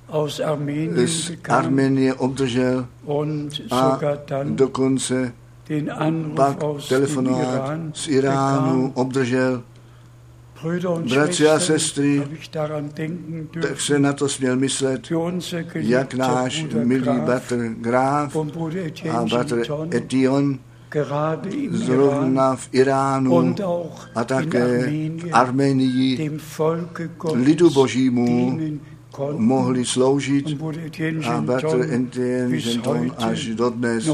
z 1.07 1.31
bekam 1.31 1.31
Arménie 1.49 2.15
obdržel 2.15 2.87
a 3.71 3.99
dokonce 4.45 5.33
pak 6.37 6.59
telefonát 6.89 7.81
z 7.95 8.09
Iránu 8.09 8.93
obdržel, 8.95 9.63
Bratři 11.15 11.49
a 11.49 11.61
sestry, 11.61 12.23
tak 13.63 13.81
se 13.81 13.99
na 13.99 14.13
to 14.13 14.29
směl 14.29 14.57
myslet, 14.57 15.03
jak 15.75 16.15
náš 16.15 16.67
milý 16.85 17.21
Graf 17.21 17.21
bratr 17.25 17.57
Graf 17.79 18.37
a 19.11 19.25
bratr 19.25 19.63
Etion 19.91 20.59
zrovna 21.71 22.57
v 22.57 22.69
Iránu 22.73 23.55
a 24.15 24.25
také 24.25 24.91
v 25.17 25.29
Armenii 25.33 26.31
lidu 27.35 27.71
božímu 27.71 28.59
mohli 29.37 29.85
sloužit 29.85 30.63
a 31.31 31.41
bratr 31.41 31.87
Genton 32.49 33.13
až 33.19 33.47
dodnes 33.47 34.11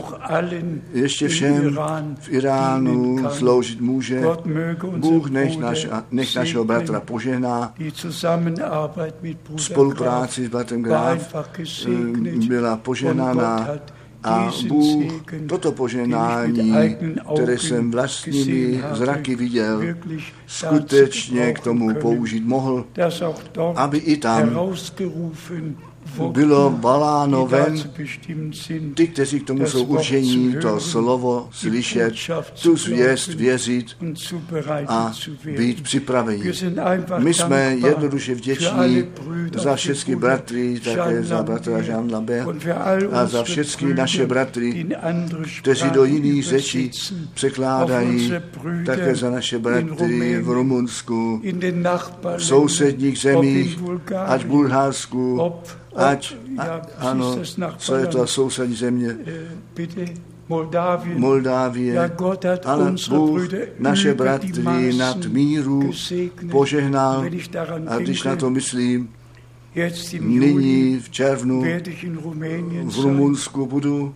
ještě 0.93 1.29
všem 1.29 1.79
v 2.21 2.29
Iránu 2.29 3.29
sloužit 3.31 3.81
může. 3.81 4.23
Bůh 4.97 5.31
nech, 5.31 5.59
naš, 5.59 5.87
nech 6.11 6.37
našeho 6.37 6.65
bratra 6.65 7.01
požehná. 7.01 7.75
Spolupráci 9.57 10.47
s 10.47 10.49
bratrem 10.49 10.83
Graf 10.83 11.35
eh, 11.35 12.49
byla 12.49 12.77
požehnána 12.77 13.69
a 14.25 14.53
Bůh 14.69 15.23
toto 15.49 15.73
eigenen 15.89 17.21
které 17.35 17.59
jsem 17.59 17.91
vlastními 17.91 18.83
zraky 18.93 19.35
viděl, 19.37 19.83
skutečně 20.47 21.53
k 21.53 21.61
tomu 21.61 21.95
použít 21.95 22.45
mohl, 22.45 22.85
aby 23.77 23.99
i 23.99 24.17
tam 24.17 24.51
bylo 26.19 26.63
wurden, 26.63 26.81
baláno 26.81 27.47
die 27.47 27.59
ven. 27.59 27.73
dazu 27.73 27.89
bestimmt 27.99 28.57
sind, 28.57 28.95
ty, 28.95 29.07
kteří 29.07 29.41
k 29.41 29.47
tomu 29.47 29.67
jsou 29.67 29.85
určení, 29.85 30.57
to 30.63 30.81
slovo 30.81 31.49
slyšet, 31.53 32.15
tu 32.63 32.77
zvěst 32.77 33.35
věřit 33.35 33.87
a 34.89 35.13
být 35.57 35.83
připraveni. 35.83 36.53
My 37.19 37.35
jsme 37.35 37.77
jednoduše 37.87 38.35
vděční 38.35 39.05
za 39.55 39.77
všechny 39.77 40.17
bratry, 40.17 40.81
také 40.81 41.23
za 41.23 41.43
bratra 41.43 41.79
Jean 41.79 42.13
Lambert 42.13 42.49
a 43.13 43.27
za 43.27 43.43
všechny 43.43 43.95
naše 43.95 44.27
bratry, 44.27 44.87
kteří 45.59 45.91
do 45.91 46.05
jiných 46.05 46.45
řečí 46.45 46.91
překládají, 47.35 48.33
také 48.87 49.15
za 49.17 49.31
naše 49.31 49.59
bratry 49.59 50.41
v 50.43 50.49
Rumunsku, 50.49 51.43
v 52.37 52.45
sousedních 52.45 53.19
zemích, 53.19 53.79
ať 54.27 54.45
v 54.45 54.47
Bulharsku, 54.47 55.53
ať, 55.95 56.35
a, 56.59 56.81
ano, 56.99 57.39
co 57.79 57.95
je 57.97 58.07
to 58.07 58.27
sousední 58.27 58.77
země. 58.77 59.17
Ja, 59.27 59.33
Moldávie, 61.17 62.11
ale 62.65 62.95
Bůh 63.09 63.49
naše 63.79 64.15
bratry 64.15 64.93
nad 64.97 65.27
míru 65.27 65.91
požehnal. 66.51 67.25
A 67.87 67.99
když 67.99 68.23
na 68.23 68.37
to 68.37 68.51
myslím, 68.51 69.09
nyní 70.21 71.01
v 71.01 71.11
červnu 71.11 71.65
v. 72.85 73.03
Rumunsku 73.03 73.67
budu 73.67 74.15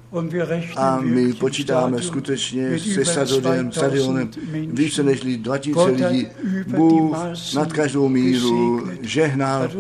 a 0.76 1.00
my 1.00 1.32
počítáme 1.32 2.02
skutečně 2.02 2.78
se 2.78 3.04
stadionem, 3.04 3.70
2000 3.70 3.80
stadionem 3.80 4.30
Menschen. 4.52 4.76
více 4.76 5.02
než 5.02 5.20
2000 5.20 5.70
Gott 5.72 6.00
hat 6.00 6.12
lidí. 6.12 6.26
Bůh 6.66 7.16
nad 7.54 7.72
každou 7.72 8.08
míru 8.08 8.88
žehnal 9.02 9.70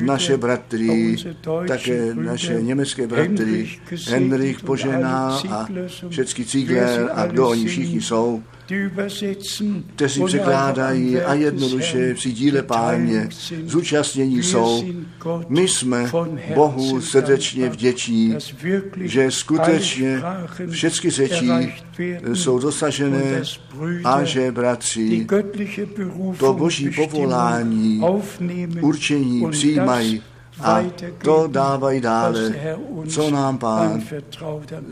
naše 0.00 0.36
bratry, 0.36 1.16
také 1.68 2.14
naše 2.14 2.62
německé 2.62 3.06
bratry. 3.06 3.68
Požehnal 4.64 5.42
alle 5.48 5.50
a 5.50 5.68
všechny 6.08 6.44
Ziegler 6.44 6.88
sie 6.88 7.10
a 7.10 7.26
kdo 7.26 7.48
oni 7.48 7.66
všichni 7.66 8.00
jsou, 8.00 8.42
kteří 9.96 10.24
překládají 10.24 11.20
a 11.20 11.34
jednoduše 11.34 12.14
při 12.14 12.32
díle 12.32 12.62
páně 12.62 13.28
zúčastnění 13.64 14.42
jsou. 14.42 14.84
My 15.48 15.68
jsme 15.68 16.10
Bohu 16.54 17.00
srdečně 17.00 17.68
vděční, 17.68 18.36
že 18.96 19.30
skutečně 19.30 20.22
všechny 20.70 21.10
řečí 21.10 21.50
jsou 22.34 22.58
dosažené 22.58 23.42
a 24.04 24.24
že 24.24 24.52
bratři 24.52 25.26
to 26.38 26.52
boží 26.52 26.90
povolání, 26.90 28.00
určení 28.80 29.50
přijímají 29.50 30.22
a 30.62 30.84
to 31.18 31.46
dávají 31.46 32.00
dále, 32.00 32.54
co 33.08 33.30
nám 33.30 33.58
pán 33.58 34.02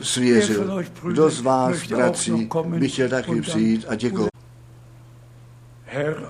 svěřil. 0.02 0.84
Kdo 1.02 1.30
z 1.30 1.40
vás, 1.40 1.86
bratři, 1.86 2.46
kommen 2.46 2.80
by 2.80 2.88
chtěl 2.88 3.08
taky 3.08 3.40
přijít 3.40 3.84
a 3.88 3.94
děkovat. 3.94 4.30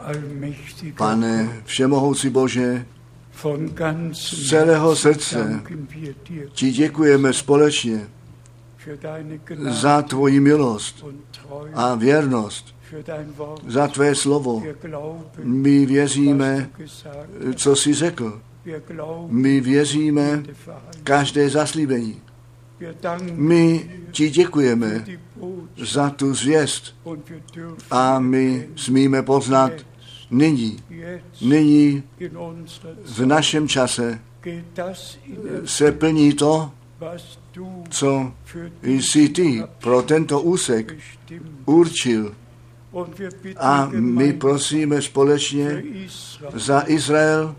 Allmächtiger, 0.05 0.95
Pane, 0.97 1.62
všemohoucí 1.64 2.28
Bože, 2.28 2.86
z 4.12 4.49
celého 4.49 4.97
srdce 4.97 5.62
ti 6.53 6.72
děkujeme 6.72 7.32
společně 7.32 8.09
za 9.68 10.03
tvoji 10.03 10.41
milost 10.41 11.05
a 11.74 11.95
věrnost, 11.95 12.74
za 13.66 13.88
tvé 13.88 14.14
slovo. 14.14 14.62
My 15.43 15.86
věříme, 15.86 16.70
co 17.55 17.76
jsi 17.76 17.95
řekl. 17.95 18.41
My 19.29 19.61
věříme 19.61 20.43
každé 21.05 21.51
zaslíbení. 21.51 22.21
My 23.33 23.91
ti 24.11 24.31
děkujeme 24.31 25.05
za 25.77 26.11
tu 26.11 26.35
zvěst 26.35 26.97
a 27.91 28.19
my 28.19 28.69
smíme 28.77 29.23
poznat 29.23 29.73
nyní, 30.31 30.77
nyní 31.41 32.03
v 33.05 33.27
našem 33.27 33.69
čase 33.69 34.21
se 35.65 35.93
plní 35.93 36.33
to, 36.33 36.71
co 37.91 38.33
jsi 38.83 39.29
ty 39.29 39.63
pro 39.83 40.03
tento 40.03 40.41
úsek 40.41 40.97
určil. 41.65 42.35
A 43.57 43.91
my 43.93 44.32
prosíme 44.32 45.03
společně 45.03 45.82
za 46.55 46.84
Izrael. 46.86 47.57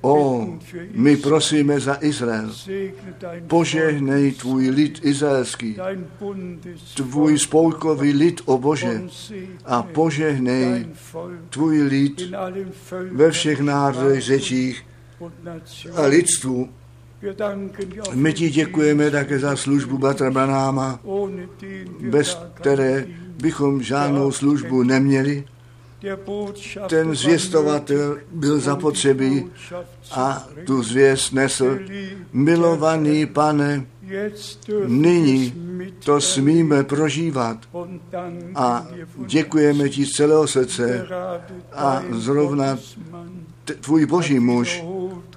O, 0.00 0.48
my 0.92 1.16
prosíme 1.16 1.80
za 1.80 1.98
Izrael. 2.00 2.52
Požehnej 3.46 4.32
tvůj 4.32 4.70
lid 4.70 5.00
izraelský, 5.02 5.76
tvůj 6.94 7.38
spolkový 7.38 8.12
lid, 8.12 8.40
o 8.44 8.58
Bože, 8.58 9.02
a 9.64 9.82
požehnej 9.82 10.86
tvůj 11.50 11.82
lid 11.82 12.22
ve 13.12 13.30
všech 13.30 13.60
národech, 13.60 14.22
řečích 14.22 14.86
a 15.94 16.02
lidstvu. 16.02 16.68
My 18.14 18.32
ti 18.32 18.50
děkujeme 18.50 19.10
také 19.10 19.38
za 19.38 19.56
službu 19.56 19.98
Batra 19.98 20.30
wir 20.30 20.98
bez 22.10 22.38
které 22.54 23.04
bychom 23.42 23.82
žádnou 23.82 24.32
službu 24.32 24.82
neměli. 24.82 25.44
Ten 26.88 27.14
zvěstovatel 27.14 28.18
byl 28.32 28.60
zapotřebí 28.60 29.50
a 30.12 30.46
tu 30.64 30.82
zvěst 30.82 31.32
nesl. 31.32 31.78
Milovaný 32.32 33.26
pane, 33.26 33.86
nyní 34.86 35.54
to 36.04 36.20
smíme 36.20 36.84
prožívat 36.84 37.58
a 38.54 38.86
děkujeme 39.26 39.88
ti 39.88 40.06
z 40.06 40.12
celého 40.12 40.46
srdce. 40.46 41.06
A 41.72 42.02
zrovna 42.10 42.78
Tvůj 43.74 44.06
boží 44.06 44.40
muž 44.40 44.84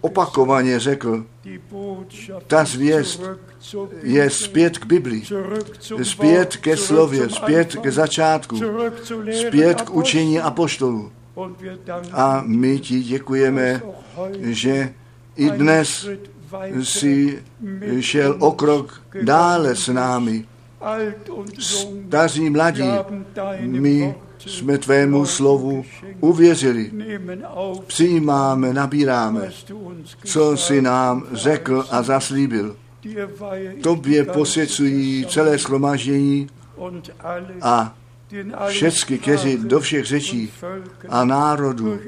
opakovaně 0.01 0.79
řekl, 0.79 1.25
ta 2.47 2.65
zvěst 2.65 3.23
je 4.03 4.29
zpět 4.29 4.77
k 4.77 4.85
Bibli, 4.85 5.19
zurück 5.19 5.81
zum 5.81 6.05
zpět 6.05 6.57
ke 6.57 6.77
slově, 6.77 7.29
zpět 7.29 7.75
ke 7.75 7.91
začátku, 7.91 8.59
zpět 9.47 9.81
k 9.81 9.89
učení 9.89 10.39
apoštolů. 10.39 11.11
A 12.11 12.43
my 12.45 12.79
ti 12.79 13.03
děkujeme, 13.03 13.81
že 14.39 14.93
i 15.35 15.49
dnes 15.49 16.07
si 16.83 17.43
šel 17.99 18.35
o 18.39 18.51
krok 18.51 19.01
dále 19.21 19.75
s 19.75 19.87
námi. 19.87 20.45
Staří 21.59 22.49
mladí, 22.49 22.91
my 23.59 24.15
jsme 24.45 24.77
tvému 24.77 25.25
slovu 25.25 25.85
uvěřili. 26.19 26.91
Přijímáme, 27.87 28.73
nabíráme, 28.73 29.51
co 30.25 30.57
si 30.57 30.81
nám 30.81 31.23
řekl 31.31 31.85
a 31.91 32.01
zaslíbil. 32.01 32.75
Tobě 33.83 34.23
posvěcují 34.23 35.25
celé 35.29 35.57
schromaždění 35.57 36.47
a 37.61 37.95
všecky 38.67 39.17
keři 39.17 39.57
do 39.57 39.79
všech 39.79 40.05
řečí 40.05 40.51
a 41.09 41.25
národů 41.25 41.99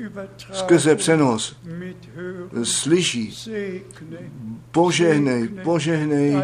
skrze 0.52 0.96
přenos 0.96 1.56
slyší. 2.64 3.36
Požehnej, 4.72 5.48
požehnej 5.48 6.36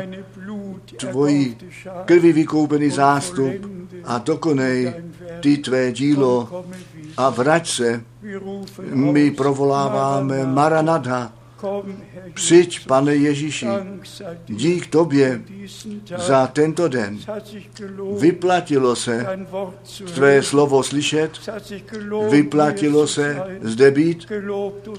tvoji 0.98 1.58
krvi 2.06 2.34
vykoupený 2.34 2.90
zástup 2.90 3.54
a 4.04 4.18
dokonej 4.18 4.94
ty 5.40 5.58
tvé 5.58 5.92
dílo 5.92 6.66
a 7.18 7.30
vrať 7.30 7.70
se. 7.70 8.04
My 8.94 9.32
provoláváme 9.32 10.46
Maranatha, 10.46 11.37
Přijď, 12.34 12.88
pane 12.88 13.16
Ježíši, 13.16 13.68
dík 14.46 14.88
tobě 14.88 15.42
za 16.18 16.48
tento 16.48 16.88
den. 16.88 17.20
Vyplatilo 18.20 18.96
se 18.96 19.26
tvé 20.14 20.44
slovo 20.44 20.84
slyšet, 20.84 21.32
vyplatilo 22.30 23.08
se 23.08 23.44
zde 23.62 23.92
být, 23.92 24.32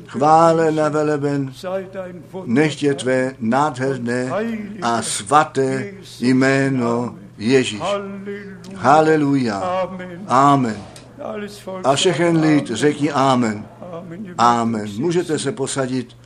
chvále 0.07 0.73
na 0.73 0.89
veleben, 0.89 1.53
nechtě 2.45 2.95
tvé 2.95 3.35
nádherné 3.39 4.31
a 4.83 5.03
svaté 5.03 5.93
jméno 6.21 7.19
Ježíš. 7.39 7.83
Haleluja. 8.75 9.89
Amen. 10.29 10.77
A 11.85 11.95
všechen 11.95 12.41
lid 12.41 12.67
řekni 12.67 13.11
Amen. 13.11 13.65
Amen. 14.39 14.89
Můžete 14.99 15.39
se 15.39 15.53
posadit. 15.53 16.17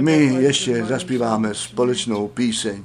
My 0.00 0.34
ještě 0.42 0.84
zaspíváme 0.84 1.54
společnou 1.54 2.28
píseň. 2.28 2.84